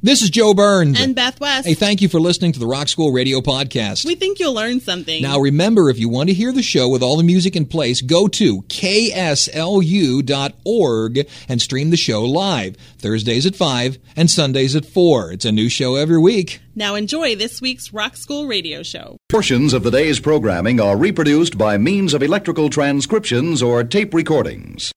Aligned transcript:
This 0.00 0.22
is 0.22 0.30
Joe 0.30 0.54
Burns. 0.54 1.00
And 1.00 1.16
Beth 1.16 1.40
West. 1.40 1.66
Hey, 1.66 1.74
thank 1.74 2.00
you 2.00 2.08
for 2.08 2.20
listening 2.20 2.52
to 2.52 2.60
the 2.60 2.68
Rock 2.68 2.86
School 2.86 3.10
Radio 3.10 3.40
Podcast. 3.40 4.04
We 4.04 4.14
think 4.14 4.38
you'll 4.38 4.54
learn 4.54 4.78
something. 4.78 5.20
Now, 5.20 5.40
remember, 5.40 5.90
if 5.90 5.98
you 5.98 6.08
want 6.08 6.28
to 6.28 6.34
hear 6.34 6.52
the 6.52 6.62
show 6.62 6.88
with 6.88 7.02
all 7.02 7.16
the 7.16 7.24
music 7.24 7.56
in 7.56 7.66
place, 7.66 8.00
go 8.00 8.28
to 8.28 8.62
kslu.org 8.62 9.58
and 11.48 11.60
stream 11.60 11.90
the 11.90 11.96
show 11.96 12.22
live. 12.24 12.76
Thursdays 12.98 13.44
at 13.44 13.56
5 13.56 13.98
and 14.14 14.30
Sundays 14.30 14.76
at 14.76 14.86
4. 14.86 15.32
It's 15.32 15.44
a 15.44 15.50
new 15.50 15.68
show 15.68 15.96
every 15.96 16.18
week. 16.18 16.60
Now 16.76 16.94
enjoy 16.94 17.34
this 17.34 17.60
week's 17.60 17.92
Rock 17.92 18.16
School 18.16 18.46
Radio 18.46 18.84
Show. 18.84 19.16
Portions 19.28 19.72
of 19.72 19.82
the 19.82 19.90
day's 19.90 20.20
programming 20.20 20.80
are 20.80 20.96
reproduced 20.96 21.58
by 21.58 21.76
means 21.76 22.14
of 22.14 22.22
electrical 22.22 22.70
transcriptions 22.70 23.64
or 23.64 23.82
tape 23.82 24.14
recordings. 24.14 24.92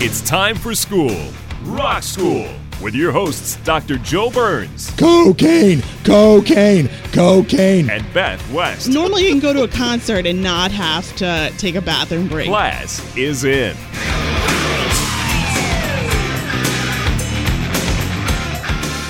It's 0.00 0.22
time 0.22 0.56
for 0.56 0.74
school. 0.74 1.16
Rock 1.64 2.02
School 2.02 2.48
with 2.80 2.94
your 2.94 3.12
hosts, 3.12 3.56
Dr. 3.64 3.98
Joe 3.98 4.30
Burns 4.30 4.90
Cocaine, 4.96 5.82
cocaine, 6.04 6.88
cocaine. 7.12 7.90
and 7.90 8.04
Beth 8.14 8.52
West. 8.52 8.88
Normally, 8.88 9.24
you 9.24 9.30
can 9.30 9.40
go 9.40 9.52
to 9.52 9.64
a 9.64 9.68
concert 9.68 10.26
and 10.26 10.42
not 10.42 10.70
have 10.70 11.14
to 11.16 11.52
take 11.58 11.74
a 11.74 11.82
bathroom 11.82 12.28
break. 12.28 12.48
Class 12.48 13.16
is 13.16 13.44
in. 13.44 13.76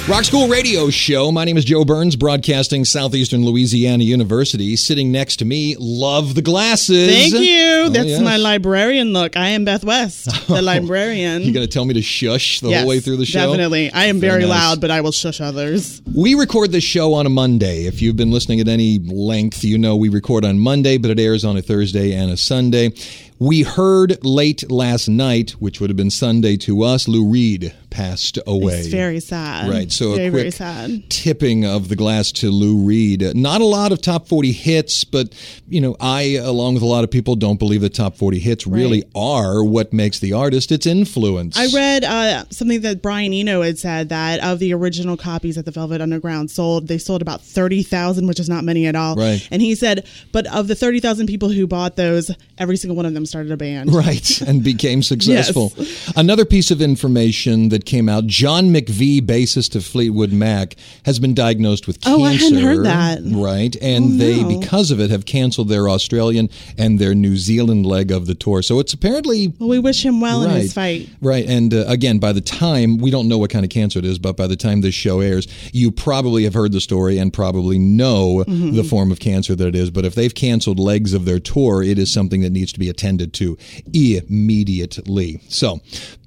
Rock 0.08 0.24
School 0.24 0.48
Radio 0.48 0.88
Show. 0.88 1.30
My 1.30 1.44
name 1.44 1.58
is 1.58 1.66
Joe 1.66 1.84
Burns, 1.84 2.16
broadcasting 2.16 2.86
Southeastern 2.86 3.44
Louisiana 3.44 4.02
University. 4.04 4.74
Sitting 4.74 5.12
next 5.12 5.36
to 5.36 5.44
me, 5.44 5.76
love 5.78 6.34
the 6.34 6.40
glasses. 6.40 7.08
Thank 7.12 7.34
you. 7.34 7.58
Oh, 7.84 7.88
That's 7.90 8.08
yes. 8.08 8.22
my 8.22 8.38
librarian 8.38 9.12
look. 9.12 9.36
I 9.36 9.48
am 9.48 9.66
Beth 9.66 9.84
West, 9.84 10.24
the 10.48 10.62
librarian. 10.62 11.42
You're 11.42 11.52
going 11.52 11.66
to 11.66 11.70
tell 11.72 11.84
me 11.84 11.92
to 11.92 12.00
shush 12.00 12.60
the 12.60 12.70
Yes, 12.70 12.80
whole 12.80 12.88
way 12.88 13.00
through 13.00 13.18
the 13.18 13.26
show? 13.26 13.50
Definitely. 13.50 13.92
I 13.92 14.06
am 14.06 14.18
very, 14.18 14.40
nice. 14.40 14.48
loud, 14.48 14.80
but 14.80 14.90
I 14.90 15.02
will 15.02 15.12
shush 15.12 15.42
others. 15.42 16.00
We 16.14 16.34
record 16.34 16.72
this 16.72 16.84
show 16.84 17.12
on 17.12 17.26
a 17.26 17.30
Monday. 17.30 17.84
If 17.84 18.00
you've 18.00 18.16
been 18.16 18.30
listening 18.30 18.60
at 18.60 18.68
any 18.68 18.98
length, 19.00 19.62
you 19.62 19.76
know 19.76 19.94
we 19.94 20.08
record 20.08 20.42
on 20.42 20.58
Monday, 20.58 20.96
but 20.96 21.10
it 21.10 21.20
airs 21.20 21.44
on 21.44 21.58
a 21.58 21.62
Thursday 21.62 22.14
and 22.14 22.30
a 22.30 22.36
Sunday. 22.38 22.92
We 23.40 23.62
heard 23.62 24.24
late 24.24 24.68
last 24.70 25.08
night, 25.08 25.52
which 25.52 25.80
would 25.80 25.90
have 25.90 25.96
been 25.96 26.10
Sunday 26.10 26.56
to 26.58 26.82
us, 26.82 27.06
Lou 27.06 27.24
Reed 27.24 27.72
passed 27.90 28.38
away. 28.46 28.80
It's 28.80 28.88
very 28.88 29.20
sad. 29.20 29.70
Right. 29.70 29.90
So 29.90 30.14
very, 30.14 30.26
a 30.26 30.30
very 30.30 30.42
quick 30.44 30.54
sad. 30.54 31.08
tipping 31.08 31.64
of 31.64 31.88
the 31.88 31.96
glass 31.96 32.32
to 32.32 32.50
Lou 32.50 32.78
Reed. 32.78 33.36
Not 33.36 33.60
a 33.60 33.64
lot 33.64 33.92
of 33.92 34.02
top 34.02 34.28
40 34.28 34.52
hits, 34.52 35.04
but 35.04 35.34
you 35.68 35.80
know, 35.80 35.96
I 36.00 36.36
along 36.36 36.74
with 36.74 36.82
a 36.82 36.86
lot 36.86 37.04
of 37.04 37.10
people 37.10 37.36
don't 37.36 37.58
believe 37.58 37.80
the 37.80 37.88
top 37.88 38.16
40 38.16 38.38
hits 38.40 38.66
really 38.66 39.04
are 39.14 39.64
what 39.64 39.92
makes 39.92 40.18
the 40.18 40.32
artist. 40.32 40.72
It's 40.72 40.86
influence. 40.86 41.56
I 41.56 41.66
read 41.74 42.04
uh, 42.04 42.44
something 42.50 42.80
that 42.82 43.02
Brian 43.02 43.32
Eno 43.32 43.62
had 43.62 43.78
said 43.78 44.08
that 44.08 44.40
of 44.40 44.58
the 44.58 44.74
original 44.74 45.16
copies 45.16 45.54
that 45.54 45.64
the 45.64 45.70
Velvet 45.70 46.00
Underground 46.00 46.50
sold, 46.50 46.88
they 46.88 46.98
sold 46.98 47.22
about 47.22 47.42
30,000, 47.42 48.26
which 48.26 48.40
is 48.40 48.48
not 48.48 48.64
many 48.64 48.86
at 48.86 48.96
all. 48.96 49.14
Right. 49.14 49.46
And 49.50 49.62
he 49.62 49.74
said, 49.74 50.06
but 50.32 50.46
of 50.52 50.68
the 50.68 50.74
30,000 50.74 51.26
people 51.26 51.50
who 51.50 51.66
bought 51.66 51.96
those, 51.96 52.30
every 52.58 52.76
single 52.76 52.96
one 52.96 53.06
of 53.06 53.14
them 53.14 53.26
started 53.28 53.52
a 53.52 53.56
band. 53.56 53.92
Right, 53.94 54.40
and 54.46 54.62
became 54.64 55.02
successful. 55.02 55.72
Another 56.16 56.44
piece 56.44 56.70
of 56.70 56.80
information 56.82 57.68
that 57.68 57.84
came 57.84 58.08
out 58.08 58.26
John 58.26 58.66
McVie, 58.70 59.20
bassist 59.20 59.74
of 59.76 59.84
Fleetwood 59.84 60.32
Mac, 60.32 60.74
has 61.04 61.18
been 61.18 61.34
diagnosed 61.34 61.86
with 61.86 62.00
cancer. 62.00 62.20
Oh, 62.20 62.24
I 62.24 62.32
hadn't 62.34 62.58
heard 62.62 62.84
that. 62.84 63.20
Right, 63.24 63.74
and 63.82 64.04
Oh, 64.14 64.16
they, 64.16 64.42
no. 64.42 64.58
because 64.60 64.90
of 64.90 65.00
it, 65.00 65.10
have 65.10 65.26
canceled 65.26 65.68
their 65.68 65.88
Australian 65.88 66.48
and 66.76 66.98
their 66.98 67.14
New 67.14 67.36
Zealand 67.36 67.86
leg 67.86 68.10
of 68.10 68.26
the 68.26 68.34
tour. 68.34 68.62
So 68.62 68.78
it's 68.78 68.92
apparently 68.92 69.52
Well, 69.58 69.68
we 69.68 69.78
wish 69.78 70.04
him 70.04 70.20
well 70.20 70.42
in 70.42 70.50
his 70.50 70.72
fight. 70.72 71.08
Right. 71.20 71.46
And 71.46 71.72
uh, 71.74 71.84
again, 71.88 72.18
by 72.18 72.32
the 72.32 72.40
time, 72.40 72.98
we 72.98 73.10
don't 73.10 73.28
know 73.28 73.38
what 73.38 73.50
kind 73.50 73.64
of 73.64 73.70
cancer 73.70 73.98
it 73.98 74.04
is, 74.04 74.18
but 74.18 74.36
by 74.36 74.46
the 74.46 74.56
time 74.56 74.80
this 74.80 74.94
show 74.94 75.20
airs, 75.20 75.46
you 75.72 75.90
probably 75.90 76.44
have 76.44 76.54
heard 76.54 76.72
the 76.72 76.80
story 76.80 77.18
and 77.18 77.32
probably 77.32 77.78
know 77.78 78.44
Mm-hmm. 78.48 78.76
the 78.76 78.84
form 78.84 79.10
of 79.12 79.18
cancer 79.20 79.54
that 79.54 79.66
it 79.66 79.74
is. 79.74 79.90
But 79.90 80.04
if 80.04 80.14
they've 80.14 80.34
canceled 80.34 80.78
legs 80.78 81.12
of 81.12 81.24
their 81.24 81.38
tour, 81.40 81.82
it 81.82 81.98
is 81.98 82.12
something 82.12 82.40
that 82.42 82.50
needs 82.50 82.72
to 82.72 82.78
be 82.78 82.88
attended 82.88 83.17
to 83.26 83.56
immediately. 83.92 85.40
So, 85.48 85.80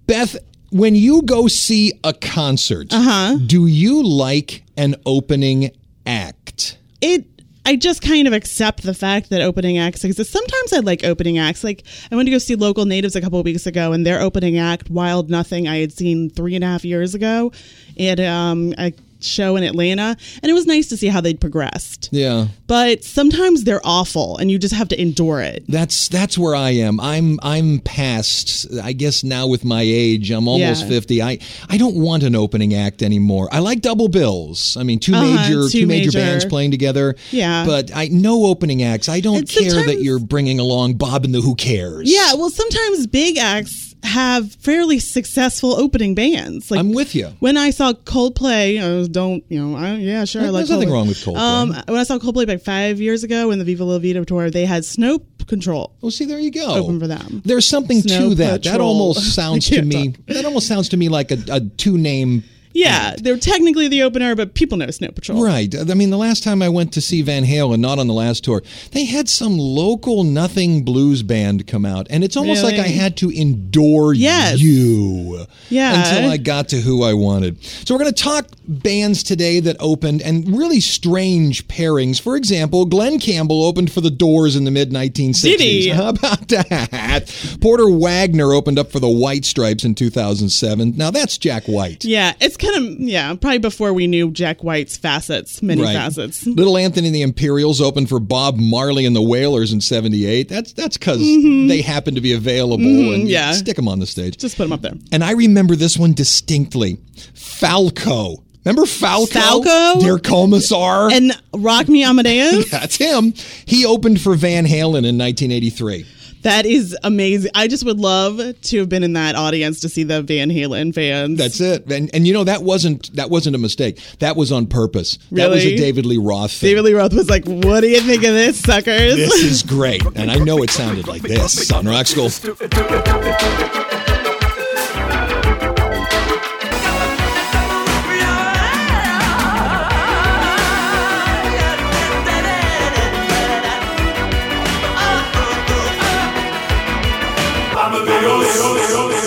Beth, 0.08 0.36
when 0.72 0.96
you 0.96 1.22
go 1.24 1.48
see 1.48 1.94
a 2.04 2.14
concert, 2.14 2.88
Uh-huh. 2.94 3.38
do 3.46 3.68
you 3.68 4.04
like 4.04 4.64
an 4.78 4.96
opening 5.06 5.72
act? 6.06 6.78
It. 7.02 7.26
I 7.64 7.76
just 7.76 8.02
kind 8.02 8.28
of 8.28 8.34
accept 8.34 8.82
the 8.82 8.94
fact 8.96 9.30
that 9.30 9.42
opening 9.42 9.78
acts 9.78 10.04
exist. 10.04 10.32
Sometimes 10.32 10.74
I 10.74 10.80
like 10.80 11.04
opening 11.04 11.38
acts. 11.38 11.64
Like 11.64 11.84
I 12.12 12.16
went 12.16 12.26
to 12.26 12.32
go 12.32 12.40
see 12.40 12.56
Local 12.56 12.86
Natives 12.86 13.16
a 13.16 13.22
couple 13.22 13.38
of 13.38 13.46
weeks 13.46 13.68
ago, 13.68 13.94
and 13.94 14.04
their 14.04 14.20
opening 14.20 14.58
act, 14.58 14.90
Wild 14.90 15.30
Nothing, 15.30 15.68
I 15.68 15.78
had 15.78 15.94
seen 15.94 16.32
three 16.32 16.56
and 16.56 16.64
a 16.64 16.68
half 16.68 16.84
years 16.84 17.14
ago 17.14 17.52
and 18.00 18.20
um, 18.20 18.74
a 18.80 18.92
show 19.24 19.56
in 19.56 19.64
Atlanta, 19.64 20.16
and 20.42 20.50
it 20.50 20.54
was 20.54 20.66
nice 20.66 20.88
to 20.90 20.98
see 20.98 21.08
how 21.08 21.22
they'd 21.22 21.40
progressed. 21.40 22.10
Yeah. 22.12 22.48
But 22.68 23.04
sometimes 23.04 23.64
they're 23.64 23.82
awful, 23.84 24.38
and 24.38 24.50
you 24.52 24.58
just 24.60 24.74
have 24.74 24.88
to 24.90 25.02
endure 25.02 25.42
it. 25.42 25.64
That's 25.68 26.08
that's 26.08 26.38
where 26.38 26.56
I 26.56 26.72
am. 26.72 27.00
I'm 27.00 27.40
I'm 27.44 27.80
past. 27.80 28.68
I 28.82 28.94
guess 28.94 29.24
now 29.24 29.48
with 29.48 29.64
my 29.66 29.82
age, 29.84 30.32
I'm 30.32 30.48
almost 30.48 30.84
Yeah. 30.84 30.90
fifty. 30.90 31.22
I 31.22 31.40
I 31.70 31.78
don't 31.78 31.96
want 31.96 32.24
an 32.24 32.36
opening 32.36 32.74
act 32.74 33.02
anymore. 33.04 33.50
I 33.52 33.60
like 33.60 33.82
double 33.82 34.08
bills. 34.08 34.76
I 34.78 34.84
mean, 34.84 35.00
2 35.00 35.14
Uh-huh, 35.14 35.24
major 35.24 35.64
two 35.70 35.82
two 35.82 35.88
major, 35.88 36.08
major. 36.08 36.20
bands 36.20 36.46
playing 36.46 36.72
together. 36.72 37.16
Yeah. 37.32 37.66
But 37.66 37.92
I 37.94 38.08
no 38.12 38.46
opening 38.46 38.84
acts. 38.84 39.10
I 39.10 39.20
don't 39.20 39.38
And 39.40 39.50
care 39.50 39.86
that 39.86 40.02
you're 40.02 40.20
bringing 40.20 40.60
along 40.60 40.94
Bob 40.96 41.26
and 41.26 41.34
the 41.34 41.42
Who 41.42 41.56
Cares. 41.56 42.12
Yeah, 42.12 42.34
well, 42.36 42.50
sometimes 42.50 43.08
big 43.08 43.38
acts 43.38 43.91
have 44.04 44.52
fairly 44.56 45.00
successful 45.00 45.74
opening 45.74 46.16
bands. 46.16 46.72
Like 46.72 46.80
I'm 46.80 46.94
with 46.94 47.14
you. 47.16 47.28
when 47.40 47.58
I 47.58 47.70
saw 47.70 47.94
Coldplay, 47.94 48.82
I 48.82 48.96
was, 48.96 49.10
don't 49.10 49.44
you 49.50 49.64
know? 49.64 49.78
I, 49.78 49.96
yeah, 49.96 50.26
sure. 50.26 50.42
I 50.42 50.46
like 50.46 50.66
There's 50.66 50.72
nothing 50.72 50.92
wrong 50.92 51.08
with 51.08 51.18
Coldplay. 51.18 51.38
Um, 51.38 51.70
when 51.88 51.98
I 52.00 52.04
saw 52.04 52.18
Coldplay 52.18 52.48
like 52.48 52.62
five 52.64 53.00
years 53.00 53.24
ago 53.24 53.52
in 53.52 53.60
the 53.60 53.66
Viva 53.66 53.84
La 53.84 54.00
Vida 54.00 54.24
tour, 54.26 54.50
they 54.50 54.66
had 54.66 54.86
Snow 54.86 55.20
Patrol. 55.48 55.96
Well, 56.02 56.12
see, 56.12 56.26
there 56.26 56.40
you 56.40 56.52
go. 56.52 56.76
Open 56.76 57.00
for 57.00 57.08
them. 57.08 57.42
There's 57.46 57.68
something 57.68 58.02
Snow 58.02 58.30
to 58.30 58.36
that. 58.36 58.64
That 58.64 58.82
almost 58.82 59.36
sounds 59.36 59.70
to 59.70 59.82
me. 59.82 60.14
talk. 60.14 60.26
That 60.28 60.46
almost 60.46 60.68
sounds 60.68 60.90
to 60.90 60.98
me 60.98 61.10
like 61.10 61.32
a, 61.32 61.38
a 61.50 61.60
two 61.62 61.98
name 61.98 62.44
Yeah, 62.74 63.16
they're 63.18 63.38
technically 63.38 63.88
the 63.88 64.04
opener, 64.04 64.36
but 64.36 64.54
people 64.54 64.78
know 64.78 64.90
Snow 64.92 65.10
Patrol. 65.12 65.44
Right. 65.44 65.74
I 65.78 65.94
mean, 65.94 66.10
the 66.10 66.18
last 66.18 66.44
time 66.44 66.62
I 66.62 66.70
went 66.70 66.94
to 66.94 67.02
see 67.02 67.22
Van 67.22 67.44
Halen, 67.46 67.80
not 67.80 68.00
on 68.00 68.08
the 68.08 68.14
last 68.14 68.44
tour, 68.44 68.62
they 68.92 69.06
had 69.06 69.28
some 69.30 69.58
local 69.58 70.24
nothing 70.24 70.84
blues 70.84 71.24
band 71.24 71.68
come 71.68 71.86
out, 71.86 72.08
and 72.10 72.24
it's 72.24 72.38
almost 72.38 72.64
like 72.64 72.76
I 72.76 72.88
had 72.88 73.18
to 73.18 73.30
endure 73.30 74.14
Yes. 74.14 74.60
you. 74.60 75.46
Yeah. 75.70 76.00
Until 76.00 76.30
I 76.32 76.38
got 76.38 76.70
to 76.70 76.82
who 76.82 77.04
I 77.04 77.14
wanted. 77.14 77.64
So 77.64 77.94
we're 77.94 78.00
going 78.02 78.14
to 78.14 78.24
talk 78.24 78.48
bands 78.68 79.24
today 79.24 79.60
that 79.62 79.76
opened 79.80 80.22
and 80.22 80.58
really 80.58 80.80
strange 80.80 81.68
pairings. 81.68 82.20
For 82.22 82.36
example, 82.36 82.86
Glen 82.86 83.20
Campbell 83.20 83.64
opened 83.64 83.92
for 83.92 84.02
the 84.02 84.12
Doors 84.12 84.56
in 84.56 84.64
the 84.66 84.72
mid 84.72 84.92
1960s. 84.92 85.58
Did? 85.58 85.96
How 85.96 86.10
about 86.10 86.48
that? 86.50 87.58
Porter 87.62 87.90
Wagoner 87.90 88.54
opened 88.54 88.78
up 88.80 88.92
for 88.92 89.00
the 89.00 89.10
White 89.10 89.46
Stripes 89.46 89.84
in 89.84 89.96
2007. 89.96 90.94
Now 90.96 91.12
that's 91.12 91.38
Jack 91.38 91.66
White. 91.66 92.04
Yeah, 92.06 92.34
it's 92.40 92.58
kind 92.62 92.76
of 92.78 93.00
yeah, 93.00 93.34
probably 93.36 93.58
before 93.58 93.92
we 93.94 94.08
knew 94.08 94.32
Jack 94.32 94.64
White's 94.64 94.96
facets, 94.98 95.62
many 95.62 95.82
Right. 95.82 95.94
facets. 95.96 96.46
Little 96.46 96.78
Anthony 96.78 97.08
and 97.08 97.16
the 97.16 97.22
Imperials 97.24 97.82
opened 97.82 98.08
for 98.10 98.20
Bob 98.20 98.58
Marley 98.58 99.06
and 99.06 99.16
the 99.16 99.22
Wailers 99.22 99.74
in 99.74 99.82
'78. 99.82 100.48
That's 100.48 100.74
that's 100.74 100.98
because 100.98 101.20
they 101.20 101.82
happened 101.82 102.16
to 102.18 102.22
be 102.22 102.34
available 102.34 102.86
and 102.86 103.24
Mm-hmm. 103.24 103.28
yeah. 103.28 103.52
stick 103.54 103.76
them 103.76 103.88
on 103.88 104.00
the 104.00 104.06
stage. 104.06 104.38
Just 104.38 104.56
put 104.58 104.64
them 104.64 104.74
up 104.74 104.82
there. 104.82 104.94
And 105.12 105.24
I 105.24 105.32
remember 105.32 105.76
this 105.76 105.98
one 105.98 106.14
distinctly. 106.14 106.98
Falco. 107.34 108.44
Remember 108.64 108.86
Falco? 108.86 109.40
Falco? 109.40 110.02
Der 110.02 110.20
Kommissar. 110.20 111.12
And 111.12 111.32
Rock 111.54 111.90
Me 111.90 112.04
Amadeus. 112.04 112.70
that's 112.72 112.96
him. 112.96 113.34
He 113.66 113.86
opened 113.86 114.22
for 114.22 114.36
Van 114.36 114.66
Halen 114.66 115.04
in 115.06 115.18
1983. 115.18 116.06
That 116.44 116.66
is 116.66 116.98
amazing. 117.04 117.52
I 117.56 117.68
just 117.68 117.86
would 117.86 118.00
love 118.00 118.40
to 118.62 118.80
have 118.80 118.90
been 118.90 119.04
in 119.04 119.14
that 119.14 119.36
audience 119.36 119.82
to 119.82 119.90
see 119.90 120.04
the 120.04 120.22
Van 120.22 120.50
Halen 120.50 120.94
fans. 120.94 121.38
That's 121.38 121.60
it. 121.60 121.92
And 121.92 122.10
and 122.14 122.28
you 122.28 122.34
know 122.34 122.44
that 122.44 122.64
wasn't 122.64 123.16
that 123.16 123.30
wasn't 123.30 123.56
a 123.56 123.60
mistake. 123.60 124.00
That 124.20 124.36
was 124.36 124.52
on 124.52 124.68
purpose. 124.68 125.18
That 125.32 125.50
was 125.50 125.64
a 125.64 125.68
Really? 125.68 125.78
David 125.78 126.06
Lee 126.06 126.18
Roth 126.18 126.52
thing. 126.52 126.70
David 126.70 126.86
Lee 126.86 126.94
Roth 126.94 127.14
was 127.14 127.30
like, 127.30 127.46
"What 127.46 127.82
do 127.82 127.88
you 127.88 128.02
think 128.02 128.24
of 128.24 128.34
this, 128.34 128.60
suckers?" 128.60 129.16
this 129.16 129.44
is 129.44 129.64
great. 129.64 130.04
And 130.16 130.32
I 130.32 130.38
know 130.38 130.64
it 130.64 130.70
sounded 130.72 131.08
like 131.08 131.22
this 131.22 131.72
on 131.72 131.86
Rock 131.86 132.08
School. 132.08 132.30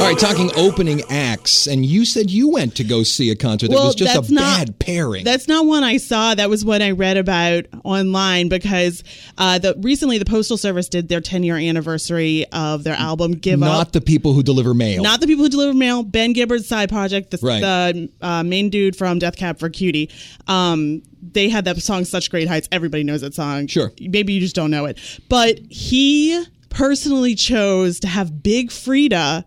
All 0.05 0.11
right, 0.11 0.19
talking 0.19 0.51
opening 0.55 1.01
acts, 1.09 1.67
and 1.67 1.87
you 1.87 2.05
said 2.05 2.31
you 2.31 2.51
went 2.51 2.77
to 2.77 2.85
go 2.85 3.05
see 3.05 3.31
a 3.31 3.37
concert 3.37 3.69
that 3.71 3.77
was 3.77 3.95
just 3.95 4.31
a 4.31 4.35
not- 4.35 4.43
bad 4.43 4.79
pairing. 4.79 5.25
That's 5.25 5.49
not 5.49 5.65
one 5.65 5.83
I 5.83 5.97
saw. 5.97 6.35
That 6.35 6.51
was 6.51 6.63
what 6.63 6.83
I 6.83 6.91
read 6.91 7.17
about 7.17 7.65
online 7.85 8.51
because 8.51 9.03
uh, 9.39 9.59
the 9.59 9.75
recently 9.81 10.19
the 10.19 10.27
Postal 10.27 10.59
Service 10.59 10.91
did 10.91 11.09
their 11.09 11.23
10 11.23 11.43
year 11.43 11.57
anniversary 11.57 12.45
of 12.53 12.85
their 12.85 12.97
album 12.97 13.33
Give 13.33 13.59
not 13.59 13.69
Up. 13.71 13.73
Not 13.79 13.93
the 13.95 14.03
people 14.03 14.35
who 14.35 14.43
deliver 14.43 14.75
mail. 14.75 15.03
Not 15.03 15.21
the 15.23 15.27
people 15.27 15.45
who 15.45 15.49
deliver 15.49 15.73
mail. 15.73 16.03
Ben 16.03 16.35
Gibbard's 16.35 16.69
side 16.69 16.91
project, 16.91 17.31
the, 17.31 17.39
Right. 17.41 17.63
the 17.63 18.11
uh, 18.21 18.43
main 18.43 18.69
dude 18.69 18.97
from 18.97 19.19
Death 19.19 19.37
Cab 19.39 19.59
for 19.59 19.71
Cutie. 19.71 20.11
Um, 20.47 21.03
they 21.23 21.49
had 21.49 21.65
that 21.65 21.81
song 21.81 22.05
"Such 22.05 22.31
Great 22.31 22.47
Heights." 22.47 22.69
Everybody 22.71 23.05
knows 23.05 23.23
that 23.23 23.33
song. 23.33 23.69
Sure. 23.69 23.91
Maybe 23.99 24.35
you 24.35 24.41
just 24.41 24.55
don't 24.55 24.71
know 24.71 24.85
it, 24.85 24.99
but 25.31 25.59
he 25.71 26.45
personally 26.69 27.35
chose 27.35 28.01
to 28.01 28.09
have 28.09 28.43
Big 28.43 28.69
Freedia 28.69 29.45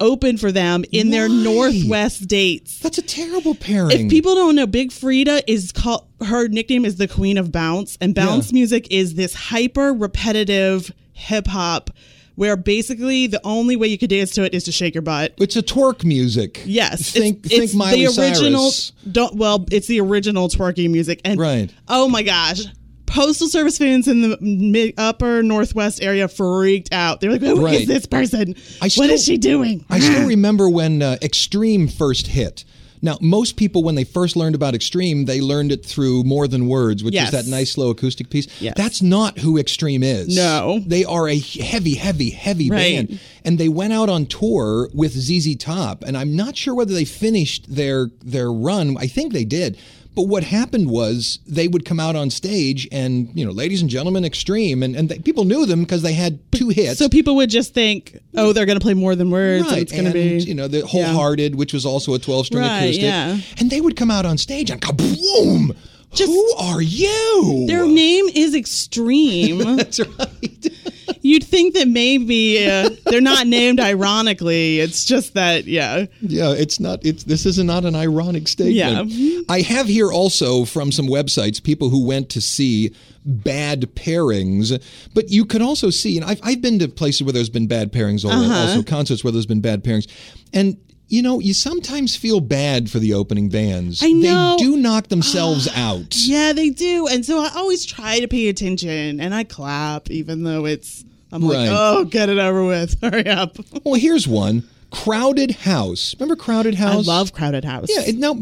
open 0.00 0.36
for 0.38 0.50
them 0.52 0.84
in 0.92 1.10
their 1.10 1.28
Northwest 1.28 2.26
dates. 2.28 2.78
That's 2.80 2.98
a 2.98 3.02
terrible 3.02 3.54
pairing. 3.54 4.06
If 4.06 4.10
people 4.10 4.34
don't 4.34 4.54
know, 4.54 4.66
Big 4.66 4.90
Freedia 4.90 5.42
is 5.46 5.72
called 5.72 6.06
her 6.20 6.48
nickname 6.48 6.84
is 6.84 6.96
the 6.96 7.08
Queen 7.08 7.38
of 7.38 7.52
Bounce, 7.52 7.96
and 8.00 8.14
bounce 8.14 8.48
Yeah. 8.50 8.54
music 8.54 8.88
is 8.90 9.14
this 9.14 9.34
hyper 9.34 9.92
repetitive 9.94 10.92
hip 11.12 11.46
hop 11.46 11.90
where 12.34 12.56
basically 12.56 13.26
the 13.26 13.40
only 13.44 13.74
way 13.74 13.88
you 13.88 13.98
could 13.98 14.10
dance 14.10 14.30
to 14.30 14.44
it 14.44 14.54
is 14.54 14.62
to 14.62 14.70
shake 14.70 14.94
your 14.94 15.02
butt. 15.02 15.34
it's 15.38 15.56
a 15.56 15.62
twerk 15.62 16.04
music. 16.04 16.62
Yes, 16.64 17.10
think 17.10 17.38
it's, 17.44 17.48
think 17.48 17.64
it's 17.64 17.74
Miley 17.74 18.06
the 18.06 18.20
original. 18.20 18.70
Cyrus. 18.70 18.92
Don't 19.10 19.34
well, 19.34 19.66
it's 19.72 19.88
the 19.88 20.00
original 20.00 20.48
twerky 20.48 20.88
music, 20.88 21.20
and 21.24 21.40
Right. 21.40 21.72
Oh 21.88 22.08
my 22.08 22.22
gosh. 22.22 22.60
Postal 23.08 23.48
Service 23.48 23.78
fans 23.78 24.06
in 24.06 24.20
the 24.20 24.94
upper 24.96 25.42
northwest 25.42 26.02
area 26.02 26.28
freaked 26.28 26.92
out. 26.92 27.20
They're 27.20 27.32
like, 27.32 27.40
"Who 27.40 27.54
is 27.66 27.78
Right. 27.78 27.86
this 27.88 28.06
person? 28.06 28.54
I 28.80 28.84
what 28.84 28.92
still- 28.92 29.10
is 29.10 29.24
she 29.24 29.36
doing?" 29.38 29.84
I 29.90 29.98
still 29.98 30.26
remember 30.26 30.68
when 30.68 31.02
uh, 31.02 31.16
Extreme 31.22 31.88
first 31.88 32.28
hit. 32.28 32.64
Now, 33.00 33.16
most 33.20 33.54
people, 33.54 33.84
when 33.84 33.94
they 33.94 34.02
first 34.02 34.34
learned 34.34 34.56
about 34.56 34.74
Extreme, 34.74 35.26
they 35.26 35.40
learned 35.40 35.70
it 35.70 35.86
through 35.86 36.24
More 36.24 36.48
Than 36.48 36.66
Words, 36.66 37.04
which 37.04 37.14
Yes. 37.14 37.26
is 37.26 37.30
that 37.44 37.46
nice, 37.48 37.70
slow 37.70 37.90
acoustic 37.90 38.28
piece. 38.28 38.48
Yes. 38.60 38.74
That's 38.76 39.00
not 39.00 39.38
who 39.38 39.56
Extreme 39.56 40.02
is. 40.02 40.34
No. 40.34 40.80
They 40.84 41.04
are 41.04 41.28
a 41.28 41.38
heavy, 41.38 41.94
heavy, 41.94 42.30
heavy 42.30 42.68
Right. 42.68 42.78
band. 43.08 43.20
And 43.44 43.56
they 43.56 43.68
went 43.68 43.92
out 43.92 44.08
on 44.08 44.26
tour 44.26 44.90
with 44.92 45.12
ZZ 45.12 45.54
Top. 45.54 46.02
And 46.04 46.16
I'm 46.18 46.34
not 46.34 46.56
sure 46.56 46.74
whether 46.74 46.92
they 46.92 47.04
finished 47.04 47.66
their, 47.72 48.10
their 48.24 48.50
run. 48.52 48.96
I 48.98 49.06
think 49.06 49.32
they 49.32 49.44
did. 49.44 49.76
But 50.14 50.22
what 50.22 50.42
happened 50.42 50.90
was 50.90 51.38
they 51.46 51.68
would 51.68 51.84
come 51.84 52.00
out 52.00 52.16
on 52.16 52.30
stage 52.30 52.88
and, 52.90 53.30
you 53.34 53.44
know, 53.44 53.52
ladies 53.52 53.82
and 53.82 53.88
gentlemen, 53.90 54.24
Extreme. 54.24 54.82
And, 54.82 54.96
and 54.96 55.08
they, 55.08 55.18
people 55.20 55.44
knew 55.44 55.64
them 55.64 55.82
because 55.82 56.02
they 56.02 56.12
had 56.12 56.40
two 56.50 56.70
hits. 56.70 56.98
So 56.98 57.08
people 57.08 57.36
would 57.36 57.50
just 57.50 57.72
think, 57.72 58.18
"Oh, 58.34 58.52
they're 58.52 58.66
going 58.66 58.78
to 58.78 58.82
play 58.82 58.94
more 58.94 59.14
than 59.14 59.30
words. 59.30 59.66
Right, 59.70 59.82
it's 59.82 59.92
going 59.92 60.06
to 60.06 60.12
be 60.12 60.38
you 60.38 60.54
know 60.54 60.66
the 60.66 60.84
Hole 60.86 61.04
Hearted, 61.04 61.54
which 61.54 61.72
was 61.72 61.86
also 61.86 62.14
a 62.14 62.18
twelve 62.18 62.46
string 62.46 62.62
Right, 62.64 62.82
acoustic, 62.82 63.02
yeah. 63.04 63.38
and 63.58 63.70
they 63.70 63.80
would 63.80 63.94
come 63.96 64.10
out 64.10 64.26
on 64.26 64.38
stage 64.38 64.70
and 64.70 64.80
kaboom! 64.80 65.76
Just- 66.12 66.30
Who 66.32 66.54
are 66.58 66.80
you? 66.80 67.64
Their 67.68 67.86
name 67.86 68.26
is 68.34 68.54
Extreme. 68.54 69.58
That's 69.76 70.00
right. 70.00 70.66
You'd 71.22 71.44
think 71.44 71.74
that 71.74 71.88
maybe 71.88 72.64
uh, 72.66 72.90
they're 73.06 73.20
not 73.20 73.46
named 73.46 73.80
ironically. 73.80 74.78
It's 74.80 75.04
just 75.04 75.34
that, 75.34 75.66
yeah. 75.66 76.06
yeah, 76.20 76.52
it's 76.52 76.80
not. 76.80 77.04
It's 77.04 77.24
this 77.24 77.44
is 77.44 77.58
not 77.58 77.84
an 77.84 77.94
ironic 77.94 78.46
statement. 78.48 79.10
Yeah. 79.10 79.40
I 79.48 79.60
have 79.62 79.88
here 79.88 80.10
also 80.12 80.64
from 80.64 80.92
some 80.92 81.06
websites 81.06 81.62
people 81.62 81.88
who 81.90 82.06
went 82.06 82.30
to 82.30 82.40
see 82.40 82.94
bad 83.24 83.82
pairings, 83.94 84.80
but 85.12 85.28
you 85.30 85.44
could 85.44 85.60
also 85.60 85.90
see, 85.90 86.16
and 86.16 86.24
I've 86.24 86.40
I've 86.42 86.62
been 86.62 86.78
to 86.78 86.88
places 86.88 87.22
where 87.24 87.32
there's 87.32 87.50
been 87.50 87.66
bad 87.66 87.92
pairings, 87.92 88.24
or 88.24 88.30
Uh-huh. 88.32 88.54
also 88.68 88.82
concerts 88.82 89.22
where 89.24 89.32
there's 89.32 89.46
been 89.46 89.60
bad 89.60 89.82
pairings, 89.84 90.06
and. 90.52 90.76
You 91.08 91.22
know, 91.22 91.40
you 91.40 91.54
sometimes 91.54 92.14
feel 92.16 92.40
bad 92.40 92.90
for 92.90 92.98
the 92.98 93.14
opening 93.14 93.48
bands. 93.48 94.02
I 94.02 94.12
know. 94.12 94.56
They 94.58 94.64
do 94.64 94.76
knock 94.76 95.08
themselves 95.08 95.66
out. 95.74 96.14
Yeah, 96.16 96.52
they 96.52 96.68
do. 96.70 97.06
And 97.06 97.24
so 97.24 97.38
I 97.40 97.50
always 97.56 97.86
try 97.86 98.20
to 98.20 98.28
pay 98.28 98.48
attention 98.48 99.18
and 99.20 99.34
I 99.34 99.44
clap, 99.44 100.10
even 100.10 100.44
though 100.44 100.66
it's, 100.66 101.04
I'm 101.32 101.42
Right. 101.42 101.68
like, 101.68 101.70
oh, 101.72 102.04
get 102.04 102.28
it 102.28 102.38
over 102.38 102.64
with. 102.64 103.00
Hurry 103.02 103.26
up. 103.26 103.56
Well, 103.84 103.94
here's 103.94 104.28
one. 104.28 104.68
Crowded 104.90 105.50
House. 105.52 106.14
Remember 106.18 106.36
Crowded 106.36 106.74
House? 106.74 107.06
I 107.08 107.12
love 107.12 107.32
Crowded 107.32 107.64
House. 107.64 107.88
Yeah, 107.88 108.10
now 108.14 108.36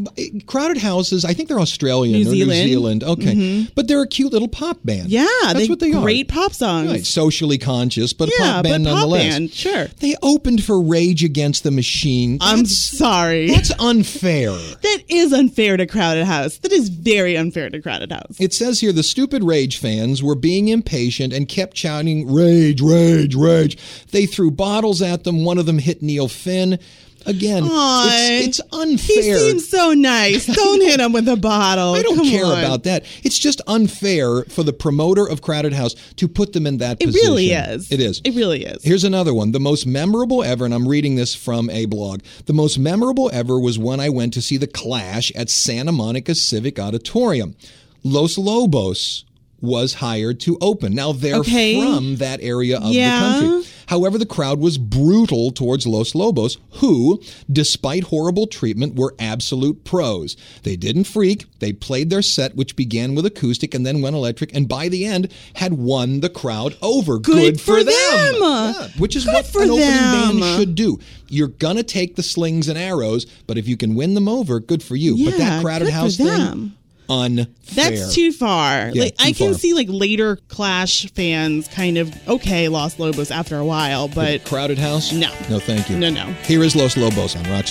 Crowded 0.45 0.77
Houses. 0.77 1.25
I 1.25 1.33
think 1.33 1.49
they're 1.49 1.59
Australian 1.59 2.21
New 2.21 2.29
or 2.29 2.33
New 2.33 2.51
Zealand. 2.51 3.01
Mm-hmm. 3.01 3.11
Okay, 3.11 3.67
but 3.75 3.87
they're 3.87 4.01
a 4.01 4.07
cute 4.07 4.31
little 4.31 4.47
pop 4.47 4.77
band. 4.83 5.09
Yeah, 5.09 5.25
that's 5.43 5.59
they 5.59 5.67
what 5.67 5.79
they 5.79 5.91
are. 5.93 6.01
great 6.01 6.27
pop 6.29 6.53
songs. 6.53 6.89
Right, 6.91 7.05
socially 7.05 7.57
conscious, 7.57 8.13
but 8.13 8.29
a 8.29 8.31
Yeah, 8.39 8.53
pop 8.53 8.63
band 8.63 8.83
but 8.85 8.89
pop 8.91 8.99
nonetheless. 8.99 9.33
band, 9.33 9.51
sure. 9.53 9.87
They 9.99 10.15
opened 10.23 10.63
for 10.63 10.81
Rage 10.81 11.23
Against 11.23 11.63
the 11.63 11.71
Machine. 11.71 12.37
I'm 12.41 12.65
sorry. 12.65 13.47
that's 13.51 13.71
unfair. 13.79 14.51
that 14.81 15.03
is 15.09 15.33
unfair 15.33 15.77
to 15.77 15.85
Crowded 15.85 16.25
House. 16.25 16.57
That 16.59 16.71
is 16.71 16.89
very 16.89 17.35
unfair 17.37 17.69
to 17.69 17.81
Crowded 17.81 18.11
House. 18.11 18.37
It 18.39 18.53
says 18.53 18.79
here 18.79 18.91
the 18.93 19.03
stupid 19.03 19.43
Rage 19.43 19.77
fans 19.79 20.23
were 20.23 20.35
being 20.35 20.69
impatient 20.69 21.33
and 21.33 21.47
kept 21.47 21.75
shouting, 21.77 22.31
Rage, 22.31 22.81
Rage, 22.81 23.35
Rage. 23.35 23.77
They 24.11 24.25
threw 24.25 24.51
bottles 24.51 25.01
at 25.01 25.23
them. 25.23 25.43
One 25.43 25.57
of 25.57 25.65
them 25.65 25.79
hit 25.79 26.01
Neil 26.01 26.27
Finn. 26.37 26.79
Again, 27.25 27.63
it's, 27.67 28.59
it's 28.59 28.73
unfair. 28.73 29.33
He 29.37 29.49
seems 29.49 29.67
so 29.67 29.91
nice. 29.93 30.45
Don't 30.55 30.79
hit 30.81 31.01
him 31.01 31.11
with 31.11 31.27
a 31.27 31.35
bottle. 31.35 31.93
I 31.95 32.01
don't 32.01 32.15
Come 32.15 32.29
care 32.29 32.45
on. 32.45 32.57
about 32.57 32.83
that. 32.83 33.05
It's 33.21 33.37
just 33.37 33.59
unfair 33.67 34.43
for 34.45 34.63
the 34.63 34.71
promoter 34.71 35.27
of 35.27 35.41
Crowded 35.41 35.73
House 35.73 35.93
to 36.17 36.29
put 36.29 36.53
them 36.53 36.65
in 36.65 36.77
that 36.77 37.01
It 37.01 37.07
position. 37.07 37.27
really 37.29 37.51
is. 37.51 37.91
It 37.91 37.99
is. 37.99 38.21
It 38.23 38.33
really 38.35 38.63
is. 38.63 38.81
Here's 38.81 39.03
another 39.03 39.33
one. 39.33 39.51
The 39.51 39.59
most 39.59 39.85
memorable 39.85 40.41
ever, 40.41 40.63
and 40.63 40.73
I'm 40.73 40.87
reading 40.87 41.15
this 41.15 41.35
from 41.35 41.69
a 41.69 41.85
blog. 41.85 42.21
The 42.45 42.53
most 42.53 42.79
memorable 42.79 43.29
ever 43.33 43.59
was 43.59 43.77
when 43.77 43.99
I 43.99 44.07
went 44.07 44.33
to 44.35 44.41
see 44.41 44.55
The 44.55 44.67
Clash 44.67 45.29
at 45.35 45.49
Santa 45.49 45.91
Monica 45.91 46.33
Civic 46.33 46.79
Auditorium. 46.79 47.57
Los 48.05 48.37
Lobos 48.37 49.25
was 49.59 49.95
hired 49.95 50.39
to 50.41 50.57
open. 50.61 50.93
Now 50.95 51.11
they're 51.11 51.37
Okay. 51.37 51.81
from 51.81 52.17
that 52.17 52.39
area 52.41 52.77
of 52.79 52.93
Yeah. 52.93 53.19
the 53.19 53.45
country. 53.47 53.71
However, 53.87 54.17
the 54.17 54.25
crowd 54.25 54.59
was 54.59 54.77
brutal 54.77 55.51
towards 55.51 55.87
Los 55.87 56.13
Lobos, 56.13 56.57
who, 56.73 57.21
despite 57.51 58.05
horrible 58.05 58.47
treatment, 58.47 58.95
were 58.95 59.15
absolute 59.19 59.83
pros. 59.83 60.35
They 60.63 60.75
didn't 60.75 61.05
freak. 61.05 61.45
They 61.59 61.73
played 61.73 62.09
their 62.09 62.21
set, 62.21 62.55
which 62.55 62.75
began 62.75 63.15
with 63.15 63.25
acoustic 63.25 63.73
and 63.73 63.85
then 63.85 64.01
went 64.01 64.15
electric, 64.15 64.53
and 64.55 64.67
by 64.67 64.89
the 64.89 65.05
end 65.05 65.31
had 65.55 65.73
won 65.73 66.19
the 66.19 66.29
crowd 66.29 66.75
over. 66.81 67.17
Good 67.19 67.59
for 67.59 67.83
them. 67.83 67.93
Yeah, 67.95 68.87
which 68.97 69.15
is 69.15 69.25
Good 69.25 69.33
what 69.33 69.45
for 69.47 69.63
an 69.63 69.69
opening 69.71 69.87
them. 69.89 70.39
band 70.39 70.59
should 70.59 70.75
do. 70.75 70.99
You're 71.29 71.47
gonna 71.47 71.83
take 71.83 72.15
the 72.15 72.23
slings 72.23 72.67
and 72.67 72.77
arrows, 72.77 73.25
but 73.47 73.57
if 73.57 73.67
you 73.67 73.75
can 73.77 73.95
win 73.95 74.13
them 74.13 74.27
over, 74.27 74.59
good 74.59 74.83
for 74.83 74.95
you. 74.95 75.25
but 75.25 75.37
that 75.37 75.61
crowded 75.61 75.85
good 75.85 75.93
house 75.93 76.17
thing, 76.17 76.73
unfair. 77.09 77.47
That's 77.73 78.15
too 78.15 78.31
far. 78.31 78.89
Yeah, 78.89 79.03
like 79.03 79.17
too 79.17 79.25
I 79.25 79.31
can 79.31 79.51
far. 79.53 79.59
see 79.59 79.73
like 79.73 79.87
later 79.89 80.37
Clash 80.47 81.11
fans 81.11 81.67
kind 81.67 81.97
of 81.97 82.27
okay 82.27 82.67
Los 82.69 82.99
Lobos 82.99 83.31
after 83.31 83.57
a 83.57 83.65
while, 83.65 84.07
but 84.07 84.43
crowded 84.45 84.77
house. 84.77 85.11
No. 85.11 85.31
no, 85.49 85.59
thank 85.59 85.89
you. 85.89 85.97
No, 85.97 86.09
no. 86.09 86.25
Here 86.43 86.63
is 86.63 86.75
Los 86.75 86.97
Lobos 86.97 87.35
on 87.35 87.43
Rock 87.49 87.65